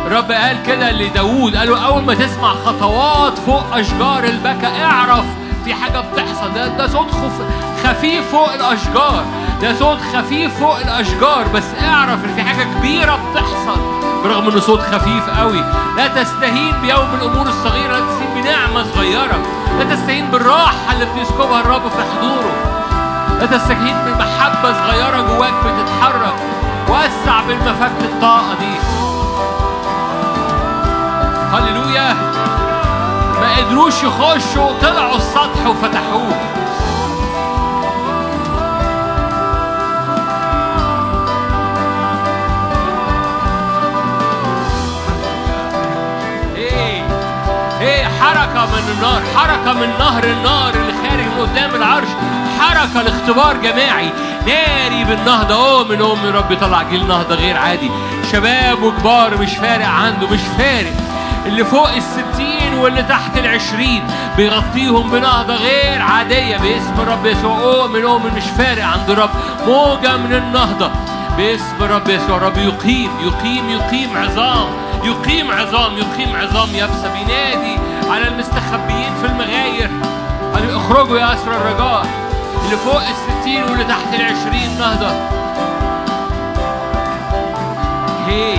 الرب 0.06 0.32
قال 0.32 0.56
كده 0.66 0.92
لداوود 0.92 1.56
قال 1.56 1.70
له 1.70 1.86
أول 1.86 2.02
ما 2.02 2.14
تسمع 2.14 2.54
خطوات 2.54 3.38
فوق 3.38 3.64
أشجار 3.76 4.24
البكا 4.24 4.84
اعرف 4.84 5.24
في 5.64 5.74
حاجة 5.74 6.00
بتحصل. 6.00 6.52
ده 6.54 6.68
ده 6.68 6.86
صوت 6.86 7.10
خف 7.10 7.42
خفيف 7.84 8.30
فوق 8.30 8.52
الأشجار. 8.52 9.24
ده 9.62 9.74
صوت 9.78 9.98
خفيف 10.14 10.58
فوق 10.60 10.76
الأشجار 10.76 11.48
بس 11.54 11.64
اعرف 11.82 12.24
إن 12.24 12.34
في 12.36 12.42
حاجة 12.42 12.66
كبيرة 12.78 13.18
بتحصل. 13.30 13.80
برغم 14.24 14.48
إنه 14.48 14.60
صوت 14.60 14.80
خفيف 14.80 15.30
قوي. 15.40 15.64
لا 15.96 16.08
تستهين 16.08 16.72
بيوم 16.82 17.08
الأمور 17.20 17.46
الصغيرة 17.46 17.92
لا 17.92 18.00
تستهين 18.00 18.42
بنعمة 18.42 18.84
صغيرة. 18.94 19.38
لا 19.78 19.94
تستهين 19.94 20.26
بالراحة 20.30 20.92
اللي 20.92 21.06
بيسكبها 21.18 21.60
الرب 21.60 21.82
في 21.82 22.02
حضوره. 22.16 22.69
لا 23.40 23.46
تستهين 23.46 23.96
بمحبة 24.06 24.72
صغيرة 24.72 25.20
جواك 25.20 25.52
بتتحرك 25.64 26.34
وسع 26.88 27.40
بالمفك 27.48 27.92
الطاقة 28.02 28.54
دي. 28.60 28.74
هللويا. 31.52 32.14
ما 33.40 33.56
قدروش 33.56 33.94
يخشوا 34.02 34.70
طلعوا 34.82 35.16
السطح 35.16 35.66
وفتحوه. 35.66 36.34
إيه 46.56 47.02
إيه 47.80 48.04
حركة 48.04 48.66
من 48.66 48.94
النار 48.96 49.22
حركة 49.36 49.72
من 49.72 49.88
نهر 49.98 50.24
النار 50.24 50.74
اللي 50.74 50.92
خارج 50.92 51.24
من 51.24 51.40
قدام 51.40 51.74
العرش. 51.74 52.08
حركة 52.60 53.02
لاختبار 53.02 53.56
جماعي. 53.56 54.10
ناري 54.46 55.04
بالنهضة. 55.04 55.54
أؤمن 55.54 56.00
أؤمن 56.00 56.30
رب 56.34 56.52
يطلع 56.52 56.82
جيل 56.82 57.06
نهضة 57.06 57.34
غير 57.34 57.56
عادي. 57.56 57.90
شباب 58.32 58.82
وكبار 58.82 59.36
مش 59.38 59.50
فارق 59.50 59.86
عنده 59.86 60.26
مش 60.28 60.40
فارق. 60.58 60.92
اللي 61.46 61.64
فوق 61.64 61.88
الستين 61.92 62.74
واللي 62.78 63.02
تحت 63.02 63.38
العشرين 63.38 64.02
بيغطيهم 64.36 65.10
بنهضة 65.10 65.54
غير 65.54 66.02
عادية. 66.02 66.56
باسم 66.56 66.94
الرب 66.98 67.26
يسوع. 67.26 67.58
أؤمن 67.58 68.04
أؤمن 68.04 68.30
مش 68.36 68.44
فارق 68.58 68.84
عند 68.84 69.10
الرب 69.10 69.30
موجة 69.66 70.16
من 70.16 70.32
النهضة. 70.32 70.90
باسم 71.36 71.76
الرب 71.80 72.08
يسوع. 72.08 72.36
الرب 72.36 72.58
يقيم 72.58 73.10
يقيم 73.20 73.70
يقيم 73.70 74.16
عظام. 74.16 74.66
يقيم 75.04 75.50
عظام 75.50 75.92
يقيم 75.98 76.36
عظام 76.36 76.74
يابسة. 76.74 77.12
بينادي 77.12 77.78
على 78.10 78.28
المستخبيين 78.28 79.14
في 79.20 79.26
المغاير. 79.26 79.90
اخرجوا 80.76 81.18
يا 81.18 81.34
أسر 81.34 81.50
الرجاء. 81.56 82.29
اللي 82.64 82.76
فوق 82.76 83.00
الستين 83.02 83.62
واللي 83.62 83.84
تحت 83.84 84.14
العشرين 84.14 84.78
نهضة. 84.78 85.10
هي. 88.26 88.58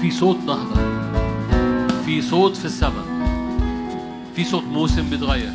في 0.00 0.10
صوت 0.10 0.36
نهضة. 0.46 0.74
في 2.06 2.22
صوت 2.22 2.56
في 2.56 2.64
السماء 2.64 3.04
في 4.36 4.44
صوت 4.44 4.64
موسم 4.64 5.10
بيتغير. 5.10 5.52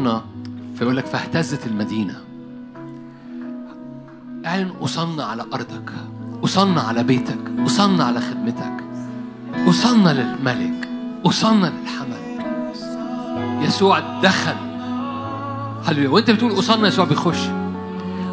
أصلنا 0.00 0.22
فيقول 0.78 0.96
لك 0.96 1.06
فاهتزت 1.06 1.66
المدينة. 1.66 2.14
اعلن 4.46 4.70
أصلنا 4.82 5.24
على 5.24 5.44
أرضك 5.54 5.92
أصلنا 6.44 6.80
على 6.80 7.02
بيتك 7.02 7.38
أصلنا 7.66 8.04
على 8.04 8.20
خدمتك 8.20 8.72
أصلنا 9.68 10.10
للملك 10.10 10.88
أصلنا 11.26 11.66
للحمل. 11.66 12.44
يسوع 13.64 14.00
دخل. 14.22 14.56
هللويا. 15.84 16.08
وأنت 16.08 16.30
بتقول 16.30 16.58
أصلنا 16.58 16.88
يسوع 16.88 17.04
بيخش. 17.04 17.48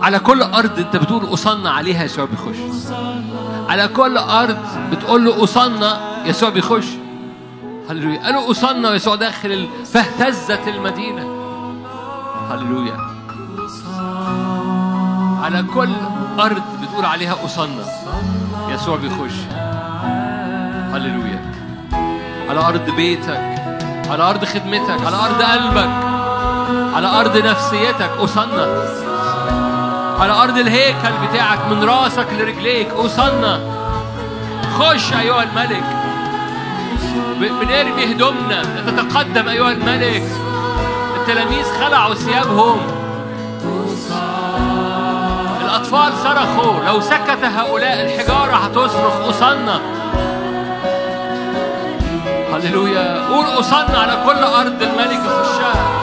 على 0.01 0.19
كل 0.19 0.41
أرض 0.41 0.79
أنت 0.79 0.95
بتقول 0.95 1.33
أصلنا 1.33 1.69
عليها 1.69 2.03
يسوع 2.03 2.25
بيخش. 2.25 2.91
على 3.69 3.87
كل 3.87 4.17
أرض 4.17 4.57
بتقول 4.91 5.25
له 5.25 5.43
أصلنا 5.43 5.99
يسوع 6.25 6.49
بيخش. 6.49 6.87
هللويا. 7.89 8.23
قالوا 8.23 8.51
أصلنا 8.51 8.89
ويسوع 8.89 9.15
داخل. 9.15 9.67
فاهتزت 9.85 10.67
المدينة. 10.67 11.36
هللويا. 12.51 12.97
على 15.43 15.63
كل 15.73 15.93
أرض 16.39 16.61
بتقول 16.81 17.05
عليها 17.05 17.35
أصلنا 17.45 17.83
يسوع 18.69 18.97
بيخش. 18.97 19.37
هللويا. 20.93 21.51
على 22.49 22.59
أرض 22.59 22.89
بيتك 22.89 23.41
على 24.09 24.23
أرض 24.23 24.45
خدمتك 24.45 25.05
على 25.05 25.15
أرض 25.15 25.41
قلبك 25.41 25.89
على 26.95 27.07
أرض 27.07 27.37
نفسيتك 27.37 28.09
أصلنا 28.19 28.67
على 30.19 30.33
أرض 30.33 30.57
الهيكل 30.57 31.11
بتاعك 31.29 31.59
من 31.71 31.83
راسك 31.83 32.27
لرجليك 32.33 32.89
أصلنا 32.89 33.59
خش 34.79 35.13
أيها 35.13 35.43
الملك. 35.43 35.83
بنرمي 37.39 38.11
هدومنا. 38.11 38.61
نتقدم 38.87 39.47
أيها 39.47 39.71
الملك. 39.71 40.23
التلاميذ 41.27 41.65
خلعوا 41.65 42.13
ثيابهم. 42.13 42.79
الأطفال 45.61 46.13
صرخوا 46.23 46.85
لو 46.87 47.01
سكت 47.01 47.43
هؤلاء 47.43 48.05
الحجارة 48.05 48.55
هتصرخ 48.55 49.27
أصلنا 49.29 49.79
هللويا. 52.53 53.27
قول 53.27 53.45
أصلنا 53.59 53.97
على 53.97 54.23
كل 54.25 54.43
أرض 54.43 54.81
الملك 54.81 55.19
يخشها 55.25 55.96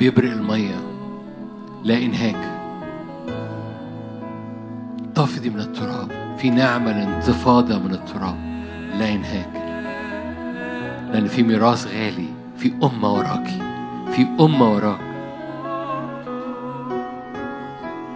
رب 0.00 0.06
يبرق 0.06 0.32
المية 0.32 0.76
لا 1.84 1.98
إنهاك 1.98 2.36
تفضي 5.14 5.50
من 5.50 5.60
التراب 5.60 6.36
في 6.38 6.50
نعمة 6.50 6.92
لانتفاضة 6.92 7.78
من 7.78 7.90
التراب 7.94 8.36
لا 8.98 9.14
إنهاك 9.14 9.50
لأن 11.12 11.26
في 11.26 11.42
ميراث 11.42 11.86
غالي 11.86 12.28
في 12.56 12.72
أمة 12.82 13.12
وراكي 13.12 13.62
في 14.12 14.26
أمة 14.40 14.72
وراك. 14.72 15.00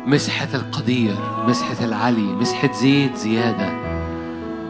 مسحة 0.06 0.48
القدير 0.54 1.16
مسحة 1.48 1.84
العلي 1.84 2.32
مسحة 2.32 2.72
زيت 2.72 3.16
زيادة 3.16 3.72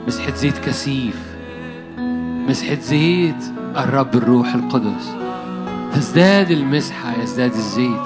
مسحة 0.07 0.35
زيت 0.35 0.59
كثيف 0.59 1.36
مسحة 2.49 2.74
زيت 2.81 3.45
الرب 3.77 4.15
الروح 4.15 4.55
القدس. 4.55 5.23
تزداد 5.95 6.51
المسحة 6.51 7.23
يزداد 7.23 7.53
الزيت. 7.53 8.03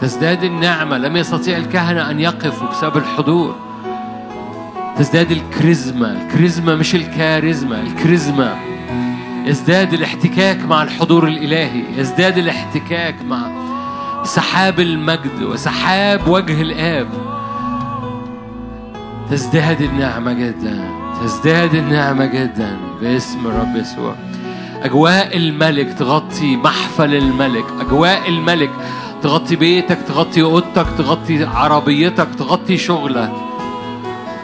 تزداد 0.00 0.44
النعمة 0.44 0.98
لم 0.98 1.16
يستطيع 1.16 1.56
الكهنة 1.56 2.10
أن 2.10 2.20
يقفوا 2.20 2.68
بسبب 2.68 2.96
الحضور. 2.96 3.56
تزداد 4.98 5.30
الكريزما 5.30 6.12
الكريزما 6.12 6.74
مش 6.74 6.94
الكاريزما 6.94 7.80
الكريزما. 7.80 8.56
يزداد 9.46 9.92
الاحتكاك 9.92 10.64
مع 10.64 10.82
الحضور 10.82 11.28
الإلهي 11.28 11.82
يزداد 11.98 12.38
الاحتكاك 12.38 13.22
مع 13.22 13.66
سحاب 14.24 14.80
المجد 14.80 15.42
وسحاب 15.42 16.28
وجه 16.28 16.62
الآب. 16.62 17.08
تزداد 19.30 19.82
النعمة 19.82 20.32
جدا 20.32 20.90
تزداد 21.22 21.74
النعمة 21.74 22.26
جدا 22.26 22.76
باسم 23.00 23.46
الرب 23.46 23.76
يسوع. 23.76 24.14
أجواء 24.86 25.36
الملك 25.36 25.92
تغطي 25.98 26.56
محفل 26.56 27.14
الملك 27.14 27.64
أجواء 27.80 28.28
الملك 28.28 28.70
تغطي 29.22 29.56
بيتك 29.56 29.98
تغطي 30.08 30.42
أوضتك 30.42 30.86
تغطي 30.98 31.44
عربيتك 31.44 32.28
تغطي 32.38 32.76
شغلك. 32.78 33.32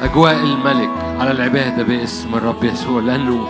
أجواء 0.02 0.35
الملك 0.35 0.90
على 1.20 1.31
العبادة 1.31 1.82
باسم 1.82 2.35
الرب 2.35 2.64
يسوع 2.64 3.02
لأنه 3.02 3.48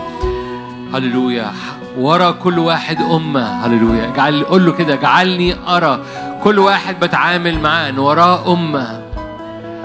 هللويا 0.93 1.51
ورا 1.97 2.31
كل 2.31 2.59
واحد 2.59 3.01
أمة 3.01 3.65
هللويا. 3.65 4.09
اجعل 4.09 4.43
قول 4.43 4.65
له 4.65 4.71
كده 4.71 4.93
اجعلني 4.93 5.55
أرى 5.67 5.99
كل 6.43 6.59
واحد 6.59 6.99
بتعامل 6.99 7.59
معاه 7.59 7.89
إن 7.89 7.99
وراه 7.99 8.53
أمة 8.53 9.01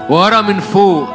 ورا 0.09 0.41
من 0.41 0.59
فوق. 0.59 1.07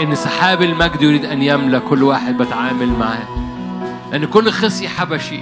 إن 0.00 0.14
سحاب 0.14 0.62
المجد 0.62 1.02
يريد 1.02 1.24
أن 1.24 1.42
يملى 1.42 1.80
كل 1.80 2.02
واحد 2.02 2.38
بتعامل 2.38 2.88
معاه. 2.88 3.46
لأن 4.12 4.24
كل 4.24 4.50
خصي 4.50 4.88
حبشي. 4.88 5.40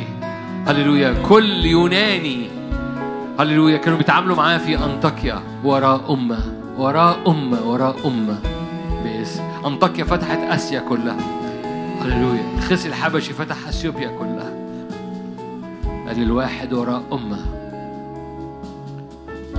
هللويا. 0.67 1.23
كل 1.29 1.65
يوناني. 1.65 2.49
هللويا. 3.41 3.77
كانوا 3.77 3.99
بيتعاملوا 3.99 4.37
معاه 4.37 4.59
في 4.59 4.79
أنطاكيا. 4.79 5.43
وراه 5.65 6.13
أمة. 6.13 6.39
وراه 6.79 7.17
أمة. 7.27 7.63
وراه 7.63 7.95
أمة. 8.05 8.39
باسم 9.05 9.43
أنطاكيا 9.67 10.05
فتحت 10.05 10.39
آسيا 10.39 10.81
كلها. 10.81 11.17
هللويا. 12.03 12.45
الخصي 12.59 12.89
الحبشي 12.89 13.33
فتح 13.33 13.69
إثيوبيا 13.69 14.09
كلها. 14.09 14.53
قال 16.07 16.23
الواحد 16.23 16.73
وراء 16.73 17.03
أمة. 17.13 17.39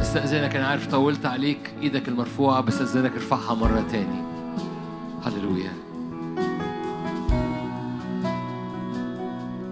استأذنك 0.02 0.56
أنا 0.56 0.68
عارف 0.68 0.88
طولت 0.88 1.26
عليك 1.26 1.73
إيدك 1.82 2.07
المرفوعة 2.07 2.61
بس 2.61 2.82
استأذنك 2.82 3.11
ارفعها 3.14 3.56
مرة 3.56 3.84
تاني. 3.91 4.35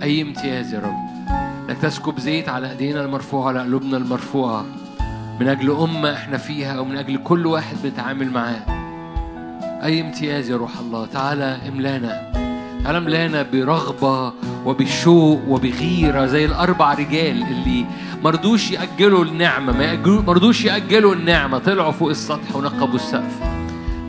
أي 0.04 0.22
امتياز 0.22 0.74
يا 0.74 0.80
رب. 0.80 1.30
انك 1.70 1.78
تسكب 1.78 2.20
زيت 2.20 2.50
على 2.50 2.72
أيدينا 2.72 3.06
المرفوعة 3.06 3.48
على 3.48 3.60
قلوبنا 3.60 3.98
المرفوعة. 3.98 4.66
من 5.40 5.48
أجل 5.48 5.72
أمة 5.72 6.14
إحنا 6.14 6.38
فيها 6.38 6.80
ومن 6.80 6.98
أجل 6.98 7.18
كل 7.18 7.46
واحد 7.46 7.76
بنتعامل 7.84 8.32
معاه. 8.32 8.62
أي 9.84 10.02
امتياز 10.02 10.50
يا 10.50 10.58
روح 10.58 10.80
الله. 10.80 11.06
تعالى 11.06 11.58
املانا. 11.68 12.32
تعالى 12.84 12.98
املانا 12.98 13.46
برغبة 13.54 14.34
وبشوق 14.66 15.42
وبغيرة 15.48 16.26
زي 16.26 16.46
الأربع 16.46 16.94
رجال 16.94 17.44
اللي 17.44 17.86
مرضوش 18.24 18.72
يأجلوا 18.72 19.26
النعمة 19.26 19.78
ما 19.78 19.96
مرضوش 20.06 20.66
يأجلوا 20.66 21.16
النعمة. 21.16 21.58
طلعوا 21.58 21.92
فوق 21.92 22.10
السطح 22.10 22.56
ونقبوا 22.56 22.96
السقف. 22.96 23.42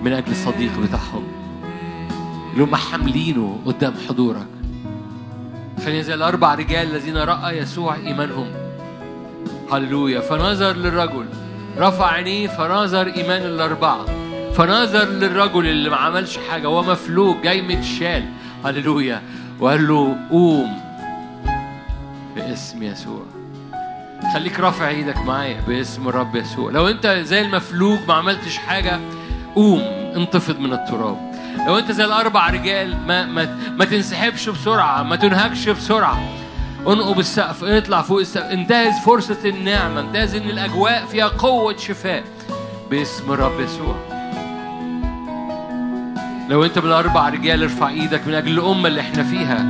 من 0.03 0.13
أجل 0.13 0.31
الصديق 0.31 0.73
بتاعهم. 0.81 1.23
اللي 2.53 2.65
هم 2.65 2.77
حاملينه 2.77 3.59
قدام 3.67 3.95
حضورك. 4.09 4.54
خلينا 5.85 6.03
زي 6.03 6.15
الأربع 6.15 6.55
رجال 6.55 6.91
الذين 6.91 7.17
رأى 7.17 7.59
يسوع 7.59 7.97
إيمانهم. 7.97 8.47
هللويا. 9.73 10.21
فنظر 10.21 10.77
للرجل. 10.77 11.27
رفع 11.79 12.13
عينيه 12.13 12.49
فنظر 12.49 13.07
إيمان 13.07 13.43
الأربعة. 13.43 14.05
فنظر 14.53 15.05
للرجل 15.05 15.67
اللي 15.67 15.91
ما 15.91 15.97
عملش 15.97 16.39
حاجة 16.51 16.67
هو 16.67 16.83
مفلوج 16.83 17.37
جاي 17.43 17.63
متشال. 17.63 18.25
هللويا. 18.65 19.23
وقال 19.61 19.89
له 19.89 20.17
قوم 20.31 20.81
باسم 22.37 22.83
يسوع. 22.83 23.23
خليك 24.35 24.61
رافع 24.61 24.89
إيدك 24.89 25.19
معايا 25.19 25.61
باسم 25.69 26.09
الرب 26.09 26.37
يسوع. 26.37 26.71
لو 26.71 26.89
انت 26.89 27.07
زي 27.07 27.41
المفلوج 27.41 27.99
ما 28.09 28.15
عملتش 28.15 28.57
حاجة 28.57 29.01
قوم 29.55 29.81
انتفض 30.17 30.59
من 30.59 30.73
التراب. 30.73 31.34
لو 31.67 31.79
انت 31.79 31.93
زي 31.93 32.05
الأربع 32.05 32.51
رجال 32.51 32.97
ما 33.07 33.27
ما, 33.27 33.59
ما 33.79 33.85
تنسحبش 33.85 34.49
بسرعة 34.49 35.03
ما 35.03 35.17
تنهكش 35.17 35.69
بسرعة. 35.69 36.19
انقب 36.87 37.19
السقف 37.19 37.65
اطلع 37.65 38.03
فوق 38.03 38.21
السقف. 38.21 38.51
انتهز 38.51 38.99
فرصة 39.07 39.39
النعمة 39.45 40.01
انتهز 40.01 40.35
إن 40.35 40.51
الأجواء 40.51 41.07
فيها 41.07 41.29
قوة 41.29 41.77
شفاء. 41.77 42.25
باسم 42.91 43.33
الرب 43.33 43.61
يسوع. 43.61 43.95
لو 46.49 46.65
انت 46.65 46.79
من 46.79 46.87
الأربع 46.87 47.29
رجال 47.29 47.63
ارفع 47.63 47.89
إيدك 47.89 48.27
من 48.27 48.35
أجل 48.35 48.59
الأمة 48.59 48.89
اللي 48.89 49.01
إحنا 49.01 49.23
فيها. 49.23 49.67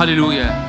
هللويا. 0.00 0.66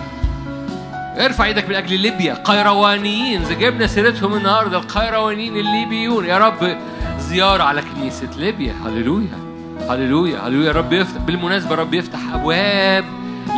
ارفع 1.17 1.45
إيدك 1.45 1.69
من 1.69 1.75
أجل 1.75 1.99
ليبيا. 1.99 2.33
قيروانيين 2.33 3.45
زي 3.45 3.55
جبنا 3.55 3.87
سيرتهم 3.87 4.33
النهارده 4.33 4.77
القيروانيين 4.77 5.57
الليبيون. 5.57 6.25
يا 6.25 6.37
رب 6.37 6.77
زيارة 7.19 7.63
على 7.63 7.81
كنيسة 7.81 8.29
ليبيا. 8.37 8.75
هللويا. 8.85 9.46
هللويا 9.89 10.47
هللويا. 10.47 10.71
رب 10.71 10.93
يفتح 10.93 11.21
بالمناسبة 11.21 11.75
رب 11.75 11.93
يفتح 11.93 12.19
أبواب 12.33 13.05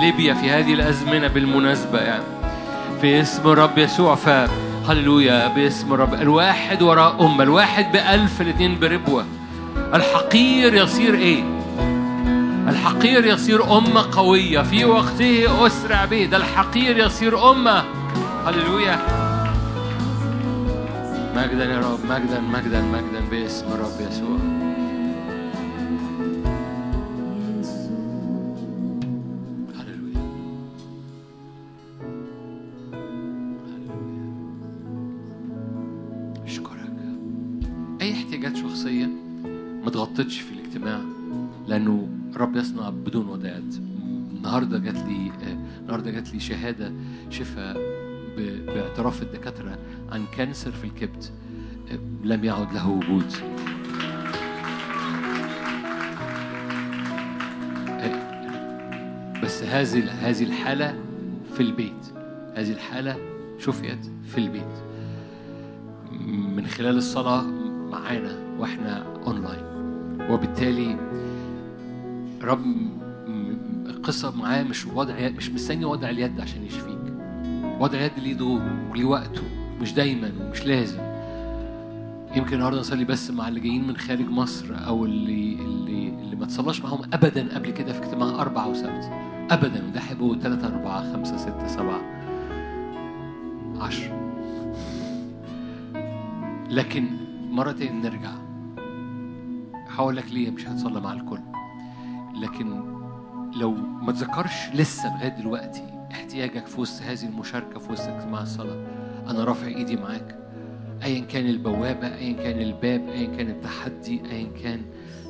ليبيا 0.01 0.34
في 0.34 0.49
هذه 0.49 0.73
الأزمنة 0.73 1.27
بالمناسبة 1.27 1.99
يعني. 1.99 2.23
في 3.01 3.22
اسم 3.22 3.47
الرب 3.47 3.77
يسوع 3.77 4.15
ف 4.15 4.30
هللويا 4.89 5.47
باسم 5.47 5.93
الرب. 5.93 6.14
الواحد 6.14 6.81
وراء 6.81 7.26
أمة 7.26 7.43
الواحد 7.43 7.91
بألف 7.91 8.41
الاثنين 8.41 8.80
بربوة. 8.80 9.26
الحقير 9.93 10.73
يصير 10.73 11.14
إيه؟ 11.14 11.43
الحقير 12.69 13.26
يصير 13.26 13.77
أمة 13.77 14.06
قوية. 14.11 14.61
في 14.61 14.85
وقته 14.85 15.68
أسرع 15.68 16.06
به. 16.06 16.26
ده 16.26 16.38
الحقير 16.38 16.97
يصير 16.97 17.51
أمة. 17.51 17.84
هللويا. 18.47 18.99
مجدا 21.35 21.65
يا 21.65 21.80
رب 21.80 21.99
مجدا 22.10 22.41
مجدا 22.41 22.81
مجدا 22.81 23.30
باسم 23.31 23.65
الرب 23.68 24.10
يسوع. 24.11 24.68
ما 40.19 40.25
تغطتش 40.25 40.41
في 40.41 40.53
الاجتماع 40.53 41.01
لأنه 41.67 42.09
رب 42.35 42.55
يصنع 42.55 42.89
بدون 42.89 43.29
وداعات 43.29 43.75
النهارده 44.35 44.77
جات 44.79 44.95
لي 44.95 45.31
النهارده 45.81 46.11
جات 46.11 46.33
لي 46.33 46.39
شهادة 46.39 46.93
شفاء 47.29 47.77
باعتراف 48.67 49.21
الدكاترة 49.21 49.77
عن 50.11 50.25
كانسر 50.37 50.71
في 50.71 50.83
الكبد 50.83 51.23
لم 52.23 52.43
يعد 52.43 52.73
له 52.73 52.89
وجود. 52.89 53.33
بس 59.43 59.63
هذه 59.63 60.11
هذه 60.11 60.43
الحالة 60.43 60.99
في 61.53 61.63
البيت. 61.63 62.05
هذه 62.55 62.71
الحالة 62.71 63.17
شفيت 63.59 64.11
في 64.25 64.37
البيت. 64.37 64.75
من 66.55 66.67
خلال 66.67 66.97
الصلاة 66.97 67.43
معانا 67.91 68.39
وإحنا 68.57 69.03
اونلاين 69.27 69.68
وبالتالي 70.30 70.95
رب 72.41 72.65
القصة 73.85 74.35
معاه 74.38 74.64
مش 74.64 74.85
وضع 74.88 75.30
مش 75.38 75.49
مستني 75.49 75.85
وضع 75.85 76.10
اليد 76.10 76.39
عشان 76.39 76.64
يشفيك. 76.64 76.99
وضع 77.80 77.97
اليد 77.97 78.11
ليه 78.18 78.34
دور 78.34 78.61
وليه 78.91 79.06
وقته 79.06 79.41
مش 79.81 79.93
دايما 79.93 80.31
ومش 80.41 80.65
لازم. 80.65 80.99
يمكن 82.35 82.53
النهارده 82.53 82.80
نصلي 82.80 83.06
بس 83.06 83.31
مع 83.31 83.47
اللي 83.47 83.60
جايين 83.60 83.88
من 83.88 83.97
خارج 83.97 84.30
مصر 84.30 84.65
أو 84.88 85.06
اللي 85.06 85.53
اللي 85.53 86.10
اللي 86.10 86.35
ما 86.35 86.45
تصلاش 86.45 86.81
معاهم 86.81 87.01
ابدا 87.14 87.56
قبل 87.56 87.69
كده 87.69 87.93
في 87.93 87.99
اجتماع 88.03 88.41
أربعة 88.41 88.68
وسبت. 88.69 89.10
ابدا. 89.51 89.85
وده 89.88 89.99
هيبقوا 89.99 90.35
ثلاثة 90.35 90.68
أربعة 90.68 91.14
خمسة 91.14 91.38
ستة 91.38 91.68
سبعة 91.68 92.01
عشرة. 93.80 94.19
لكن 96.69 97.06
مرة 97.51 97.72
تاني 97.72 98.01
نرجع. 98.01 98.31
هقول 99.99 100.15
لك 100.17 100.31
ليه 100.31 100.51
مش 100.51 100.67
هتصلى 100.67 101.01
مع 101.01 101.13
الكل. 101.13 101.39
لكن 102.41 102.84
لو 103.55 103.71
ما 104.01 104.11
تذكرش 104.11 104.69
لسه 104.73 105.17
لغاية 105.17 105.30
دلوقتي 105.30 105.84
احتياجك 106.11 106.67
في 106.67 106.81
وسط 106.81 107.01
هذه 107.03 107.26
المشاركة 107.26 107.80
في 107.80 107.91
وسط 107.91 108.07
اجتماع 108.07 108.41
الصلاة 108.41 108.85
أنا 109.27 109.43
رافع 109.43 109.67
إيدي 109.67 109.95
معاك. 109.95 110.39
ايا 111.03 111.19
كان 111.19 111.45
البوابة 111.45 112.15
ايا 112.15 112.34
كان 112.34 112.61
الباب 112.61 113.09
ايا 113.09 113.35
كان 113.38 113.49
التحدي 113.49 114.21
ايا 114.31 114.47
كان 114.63 114.81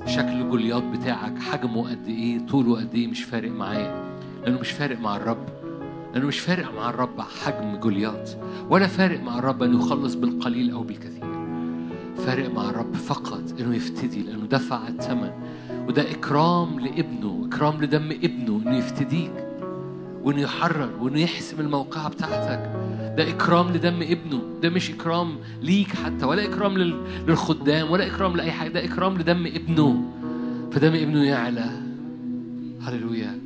شكل 0.06 0.50
جولياط 0.50 0.84
بتاعك 0.84 1.40
حجمه 1.40 1.90
قد 1.90 2.08
إيه 2.08 2.40
طوله 2.40 2.80
قد 2.80 2.96
إيه 2.96 3.08
مش 3.08 3.24
فارق 3.24 3.52
معايا. 3.52 4.20
لأنه 4.44 4.60
مش 4.60 4.72
فارق 4.72 5.00
مع 5.00 5.16
الرب. 5.16 5.46
لأنه 6.14 6.28
مش 6.28 6.40
فارق 6.40 6.74
مع 6.74 6.90
الرب 6.90 7.22
حجم 7.22 7.76
جولياط. 7.76 8.38
ولا 8.70 8.88
فارق 8.88 9.22
مع 9.24 9.40
الرب 9.40 9.64
انه 9.64 9.86
يخلص 9.86 10.14
بالقليل 10.14 10.72
أو 10.72 10.84
بالكثير. 10.84 11.19
فارق 12.30 12.54
مع 12.54 12.70
الرب 12.70 12.96
فقط 12.96 13.44
إنه 13.60 13.76
يفتدي 13.76 14.24
لأنه 14.24 14.46
دفع 14.46 14.88
الثمن. 14.88 15.32
وده 15.88 16.12
إكرام 16.12 16.80
لابنه 16.80 17.48
إكرام 17.48 17.82
لدم 17.82 18.12
ابنه 18.12 18.62
إنه 18.66 18.78
يفتديك 18.78 19.32
وإنه 20.24 20.42
يحرر 20.42 20.90
وإنه 21.02 21.20
يحسم 21.20 21.60
الموقعة 21.60 22.10
بتاعتك. 22.10 22.72
ده 23.18 23.30
إكرام 23.30 23.70
لدم 23.74 24.02
ابنه. 24.02 24.42
ده 24.62 24.70
مش 24.70 24.92
إكرام 24.92 25.36
ليك 25.62 25.88
حتى 25.96 26.26
ولا 26.26 26.46
إكرام 26.46 26.78
لل- 26.78 27.04
للخدام 27.28 27.92
ولا 27.92 28.08
إكرام 28.08 28.36
لأي 28.38 28.52
حاجة. 28.52 28.70
ده 28.70 28.86
إكرام 28.86 29.18
لدم 29.18 29.46
ابنه. 29.46 30.04
فدم 30.72 30.94
ابنه 30.94 31.24
يعلى. 31.26 31.70
هللويا. 32.82 33.40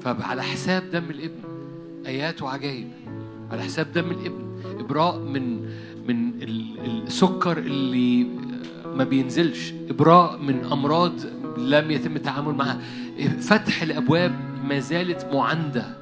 فعلى 0.00 0.42
حساب 0.42 0.82
دم 0.92 1.04
الابن 1.10 1.40
آيات 2.06 2.42
وعجائب. 2.42 2.88
على 3.50 3.62
حساب 3.62 3.86
دم 3.94 4.10
الابن 4.10 4.48
إبراء 4.80 5.18
من 5.18 5.68
من 6.08 6.42
ال- 6.42 7.02
السكر 7.06 7.58
اللي 7.58 8.26
ما 8.96 9.04
بينزلش 9.04 9.72
إبراء 9.90 10.38
من 10.38 10.64
أمراض 10.72 11.12
لم 11.58 11.90
يتم 11.90 12.16
التعامل 12.16 12.54
معها. 12.54 12.80
فتح 13.40 13.82
الأبواب 13.82 14.32
ما 14.68 14.78
زالت 14.78 15.26
معاندة. 15.32 15.96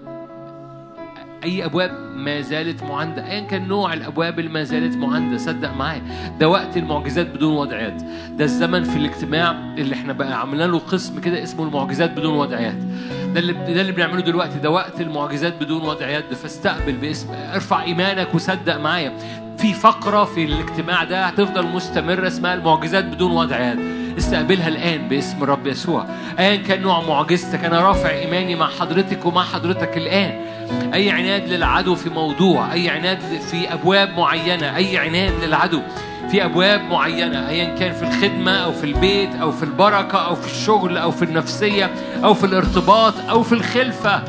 أي 1.45 1.65
أبواب 1.65 1.91
ما 2.17 2.41
زالت 2.41 2.83
معانده 2.83 3.31
ايا 3.31 3.41
كان 3.41 3.69
نوع 3.69 3.93
الأبواب 3.93 4.39
اللي 4.39 4.51
ما 4.51 4.65
زالت 4.65 4.97
معانده 4.97 5.39
صدق 5.39 5.71
معايا. 5.73 6.03
ده 6.41 6.49
وقت 6.49 6.77
المعجزات 6.77 7.27
بدون 7.27 7.57
وضع 7.57 7.81
يد. 7.81 8.03
ده 8.37 8.45
الزمن 8.45 8.85
في 8.85 8.97
الاجتماع 8.97 9.51
اللي 9.79 9.95
إحنا 9.95 10.13
بقى 10.13 10.41
عملنا 10.41 10.65
له 10.65 10.79
قسم 10.79 11.21
كده 11.21 11.43
اسمه 11.43 11.65
المعجزات 11.65 12.11
بدون 12.11 12.35
وضع 12.35 12.61
يد. 12.61 12.89
ده 13.35 13.41
اللي 13.41 13.53
ده 13.53 13.81
اللي 13.81 13.93
بنعمله 13.93 14.21
دلوقتي. 14.21 14.59
ده 14.59 14.71
وقت 14.71 15.01
المعجزات 15.01 15.55
بدون 15.63 15.83
وضع 15.83 16.11
يد. 16.11 16.35
فاستقبل 16.35 16.93
باسم 16.93 17.29
ارفع 17.55 17.83
إيمانك 17.83 18.35
وصدق 18.35 18.77
معايا. 18.77 19.13
في 19.59 19.75
فقرة 19.75 20.25
في 20.25 20.45
الاجتماع 20.45 21.05
ده 21.05 21.25
هتفضل 21.25 21.67
مستمرة 21.67 22.27
اسمها 22.27 22.55
المعجزات 22.55 23.05
بدون 23.05 23.31
وضع 23.31 23.73
يد. 23.73 23.79
استقبلها 24.19 24.69
الآن 24.69 25.09
باسم 25.09 25.43
الرب 25.43 25.67
يسوع. 25.67 26.07
ايا 26.39 26.57
كان 26.57 26.83
نوع 26.83 27.03
معجزتك 27.03 27.65
أنا 27.65 27.81
رافع 27.81 28.11
إيماني 28.11 28.55
مع 28.55 28.69
حضرتك 28.69 29.27
ومع 29.27 29.43
حضرتك 29.43 29.97
الآن. 29.97 30.56
أي 30.95 31.11
عناد 31.11 31.49
للعدو 31.49 31.95
في 31.95 32.11
موضوع 32.11 32.73
أي 32.73 32.91
عناد 32.91 33.19
في 33.51 33.73
أبواب 33.73 34.17
معينة 34.17 34.77
أي 34.77 34.99
عناد 34.99 35.33
للعدو 35.45 35.83
في 36.31 36.45
أبواب 36.45 36.83
معينة 36.83 37.49
ايا 37.49 37.75
كان 37.75 37.93
في 37.93 38.03
الخدمة 38.03 38.53
أو 38.53 38.73
في 38.73 38.85
البيت 38.85 39.35
أو 39.35 39.53
في 39.53 39.63
البركة 39.63 40.19
أو 40.19 40.35
في 40.35 40.47
الشغل 40.47 40.99
أو 40.99 41.11
في 41.11 41.25
النفسية 41.25 41.91
أو 42.25 42.35
في 42.35 42.47
الارتباط 42.47 43.15
أو 43.31 43.43
في 43.43 43.53
الخلفة. 43.53 44.23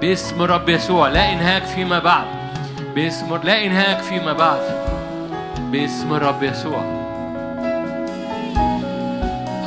باسم 0.00 0.42
رب 0.42 0.68
يسوع 0.68 1.08
لا 1.08 1.32
إنهاك 1.32 1.64
فيما 1.64 1.98
بعد. 1.98 2.26
باسم 2.94 3.36
لا 3.44 3.66
إنهاك 3.66 4.00
فيما 4.00 4.32
بعد. 4.32 4.60
باسم 5.58 6.14
الرب 6.14 6.42
يسوع. 6.42 6.82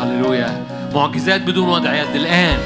هللويا. 0.02 0.64
معجزات 0.94 1.42
بدون 1.42 1.70
وضع 1.70 1.96
يد 1.96 2.16
الآن 2.16 2.58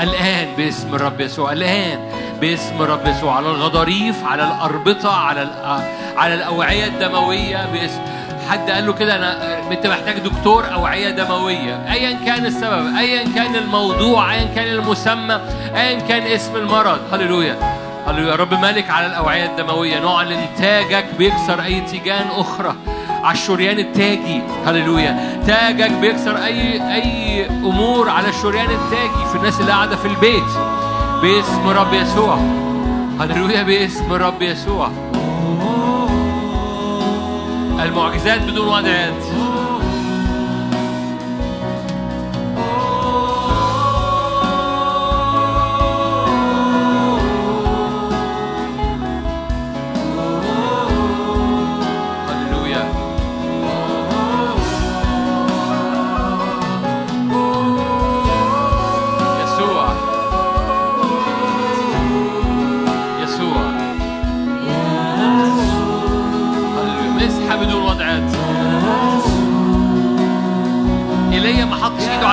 الآن 0.00 0.48
باسم 0.56 0.94
الرب 0.94 1.20
يسوع 1.20 1.52
الآن 1.52 1.98
باسم 2.40 2.82
الرب 2.82 3.06
يسوع 3.06 3.36
على 3.36 3.46
الغضاريف 3.48 4.24
على 4.24 4.42
الأربطة 4.42 5.16
على 5.16 5.48
على 6.16 6.34
الأوعية 6.34 6.86
الدموية 6.86 7.66
باسم 7.72 8.00
حد 8.48 8.70
قال 8.70 8.86
له 8.86 8.92
كده 8.92 9.16
أنا 9.16 9.58
أنت 9.72 9.86
محتاج 9.86 10.18
دكتور 10.18 10.72
أوعية 10.72 11.10
دموية. 11.10 11.92
ايا 11.92 12.18
كان 12.26 12.46
السبب 12.46 12.96
ايا 12.96 13.24
كان 13.34 13.56
الموضوع 13.56 14.34
ايا 14.34 14.44
كان 14.54 14.68
المسمى 14.68 15.40
ايا 15.76 16.00
كان 16.00 16.22
اسم 16.22 16.56
المرض. 16.56 16.98
هللويا. 17.12 17.56
هللويا. 18.06 18.34
رب 18.36 18.54
مالك 18.54 18.90
على 18.90 19.06
الأوعية 19.06 19.46
الدموية 19.46 19.98
نعلن 20.00 20.46
تاجك 20.58 21.06
بيكسر 21.18 21.62
أي 21.62 21.80
تيجان 21.80 22.26
أخرى. 22.36 22.74
على 23.22 23.34
الشريان 23.34 23.78
التاجي. 23.78 24.42
هللويا. 24.66 25.42
تاجك 25.46 25.90
بيكسر 25.90 26.36
أي 26.36 26.94
أي 26.94 27.46
أمور 27.46 28.08
على 28.08 28.28
الشريان 28.28 28.70
التاجي 28.70 29.28
في 29.32 29.36
الناس 29.36 29.60
اللي 29.60 29.72
قاعدة 29.72 29.96
في 29.96 30.08
البيت. 30.08 30.50
باسم 31.22 31.68
رب 31.68 31.94
يسوع. 31.94 32.38
هللويا. 33.20 33.62
باسم 33.62 34.12
رب 34.12 34.42
يسوع. 34.42 34.90
المعجزات 37.82 38.42
بدون 38.42 38.68
وضع 38.68 39.10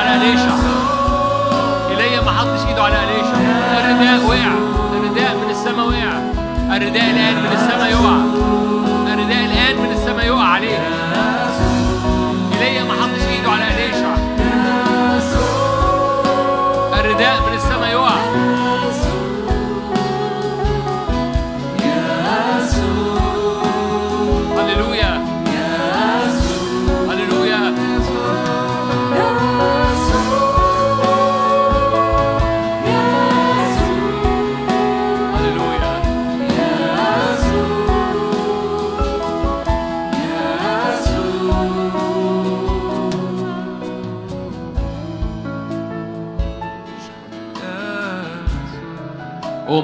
على 0.08 0.16
اليشع 0.16 0.56
ايليا 1.90 2.22
ما 2.22 2.32
حطش 2.32 2.66
إيده 2.68 2.84
على 2.84 2.96
اليشع 3.04 3.38
الرداء 3.80 4.26
وقع. 4.28 4.52
الرداء 4.94 5.36
من 5.36 5.50
السماء 5.50 5.88
وقع. 5.88 6.12
الرداء 6.78 7.10
الان 7.10 7.36
من 7.36 7.52
السماء 7.54 7.90
يقع. 7.92 8.27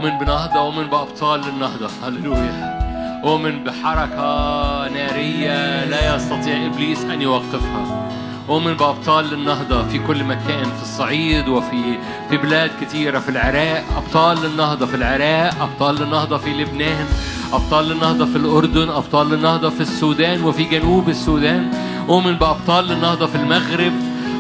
أؤمن 0.04 0.18
بنهضة 0.18 0.60
أؤمن 0.60 0.88
بأبطال 0.88 1.42
للنهضة. 1.42 1.90
هللويا. 2.04 2.80
أؤمن 3.26 3.64
بحركة 3.64 4.88
نارية 4.88 5.86
لا 5.86 6.16
يستطيع 6.16 6.66
إبليس 6.66 7.02
أن 7.04 7.22
يوقفها. 7.22 8.10
أؤمن 8.50 8.74
بأبطال 8.74 9.26
للنهضة 9.26 9.88
في 9.88 10.00
كل 10.00 10.24
مكان 10.24 10.64
في 10.64 10.82
الصعيد 10.82 11.48
وفي 11.48 11.98
في 12.30 12.38
بلاد 12.38 12.72
كتيرة 12.82 13.20
في 13.20 13.30
العراق. 13.30 13.84
أبطال 13.98 14.38
للنهضة 14.44 14.86
في 14.86 14.96
العراق 14.96 15.62
أبطال 15.62 15.96
للنهضة 15.96 16.38
في 16.38 16.54
لبنان 16.54 17.06
أبطال 17.54 17.90
للنهضة 17.90 18.26
في 18.26 18.36
الأردن 18.36 18.90
أبطال 18.90 19.30
للنهضة 19.30 19.70
في 19.70 19.82
السودان 19.82 20.44
وفي 20.44 20.64
جنوب 20.64 21.10
السودان. 21.10 21.72
أؤمن 22.10 22.34
بأبطال 22.34 22.88
للنهضة 22.88 23.26
في 23.26 23.36
المغرب. 23.36 23.94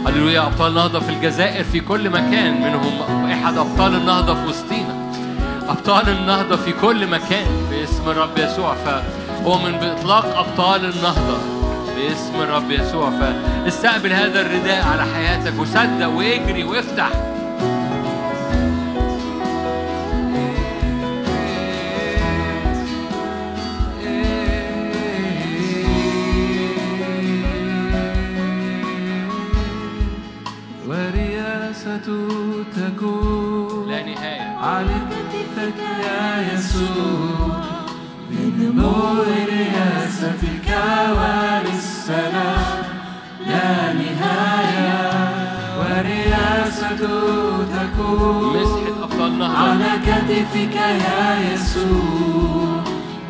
هللويا. 0.08 0.48
أبطال 0.48 0.72
النهضة 0.72 1.00
في 1.00 1.10
الجزائر 1.10 1.64
في 1.64 1.80
كل 1.80 2.10
مكان. 2.10 2.62
منهم 2.62 3.26
أحد 3.32 3.58
أبطال 3.58 3.96
النهضة 3.96 4.34
في 4.34 4.48
وسطينا 4.50 4.73
أبطال 5.70 6.10
النهضة 6.10 6.56
في 6.56 6.72
كل 6.72 7.08
مكان 7.08 7.46
باسم 7.70 8.10
الرب 8.10 8.38
يسوع. 8.38 8.76
فأؤمن 8.76 9.72
بإطلاق 9.72 10.38
أبطال 10.38 10.86
النهضة 10.86 11.38
باسم 11.96 12.42
الرب 12.42 12.72
يسوع. 12.72 13.10
فاستقبل 13.10 14.14
هذا 14.14 14.42
الرداء 14.42 14.88
على 14.88 15.06
حياتك 15.16 15.60
وصدق 15.60 16.08
واجري 16.08 16.64
وافتح. 16.64 17.10
ورياسة 30.88 31.98
تكون 32.76 33.90
لا 33.90 34.04
نهاية. 34.04 34.58
على 34.58 34.90
كتفك 35.64 35.80
يا 35.80 36.54
يسوع 36.54 37.62
بنمو 38.30 39.24
رياستك 39.50 40.68
وللسلام 41.18 42.80
لا 43.48 43.72
نهاية 43.94 45.04
ورياسة 45.80 47.02
تكون. 47.74 48.58
على 49.42 49.92
كتفك 50.06 50.76
يا 50.76 51.54
يسوع 51.54 52.84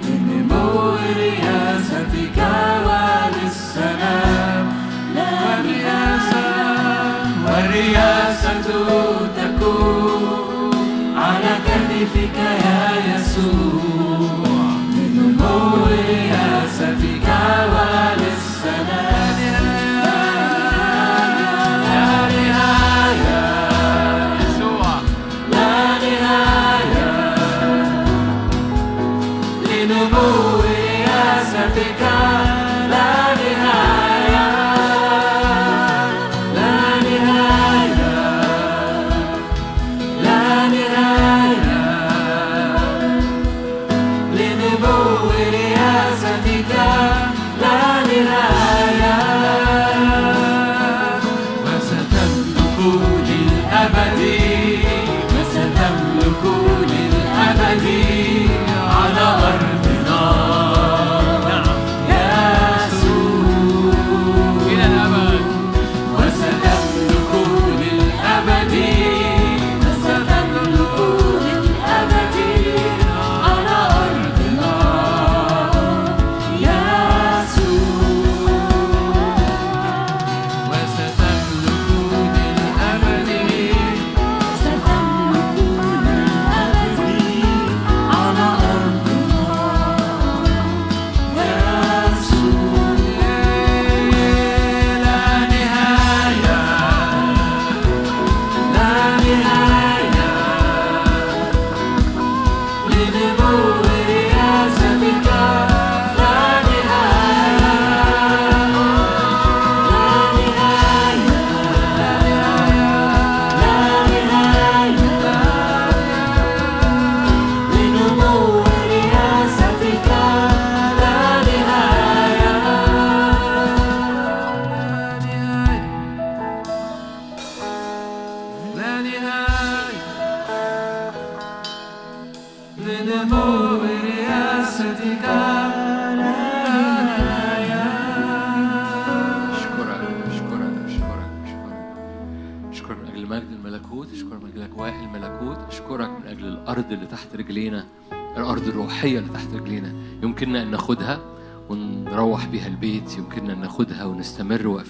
بنمو 0.04 0.96
رياستك 1.16 2.38
وللسلام 2.88 4.66
والرياسة 5.16 6.46
والرياسة 7.46 8.68
تكون. 9.38 10.13
على 12.04 12.12
كتفك 12.12 12.36
يا 13.08 13.24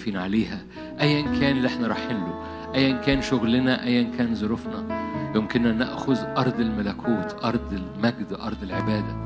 واقفين 0.04 0.22
عليها 0.22 0.64
ايا 1.00 1.22
كان 1.22 1.56
اللي 1.56 1.68
إحنا 1.68 1.86
رايحين 1.86 2.16
له 2.16 2.44
ايا 2.74 3.00
كان 3.00 3.22
شغلنا 3.22 3.84
ايا 3.84 4.02
كان 4.18 4.34
ظروفنا. 4.34 5.04
يمكننا 5.34 5.72
نأخذ 5.72 6.18
أرض 6.18 6.60
الملكوت 6.60 7.44
أرض 7.44 7.72
المجد 7.72 8.32
أرض 8.32 8.62
العبادة 8.62 9.16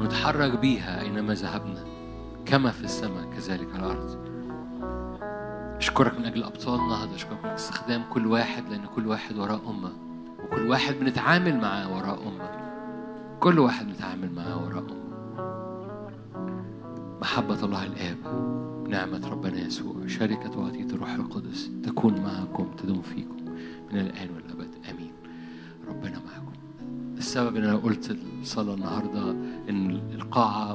ونتحرك 0.00 0.58
بيها 0.58 1.00
أينما 1.00 1.34
ذهبنا 1.34 1.84
كما 2.46 2.70
في 2.70 2.84
السماء 2.84 3.24
كذلك 3.36 3.68
على 3.74 3.82
الأرض. 3.86 4.18
أشكرك 5.76 6.18
من 6.18 6.26
أجل 6.26 6.44
أبطال 6.44 6.78
نهضه 6.88 7.14
أشكرك 7.14 7.44
من 7.44 7.50
استخدام 7.50 8.02
كل 8.12 8.26
واحد 8.26 8.68
لأن 8.70 8.86
كل 8.96 9.06
واحد 9.06 9.38
وراه 9.38 9.60
أمة 9.70 9.92
وكل 10.44 10.68
واحد 10.68 10.94
بنتعامل 10.94 11.56
معاه 11.60 11.96
وراه 11.96 12.18
أمة. 12.28 12.50
كل 13.40 13.58
واحد 13.58 13.86
بنتعامل 13.86 14.32
معاه 14.32 14.64
وراه 14.64 14.78
أمة. 14.78 15.06
محبة 17.20 17.64
الله 17.64 17.84
الاب 17.84 18.16
نعمة 18.88 19.28
ربنا 19.28 19.60
يسوع 19.66 20.06
شركة 20.06 20.58
وعطيه 20.58 20.84
الروح 20.84 21.10
القدس 21.10 21.70
تكون 21.82 22.20
معكم 22.20 22.66
تدوم 22.78 23.02
فيكم 23.02 23.36
من 23.92 24.00
الآن 24.00 24.28
والابد 24.34 24.70
آمين. 24.90 25.12
ربنا 25.88 26.20
معكم. 26.26 26.52
السبب 27.18 27.56
إن 27.56 27.64
أنا 27.64 27.76
قلت 27.76 28.16
الصلاة 28.40 28.74
النهارده 28.74 29.30
إن 29.68 29.90
القاعة 30.14 30.72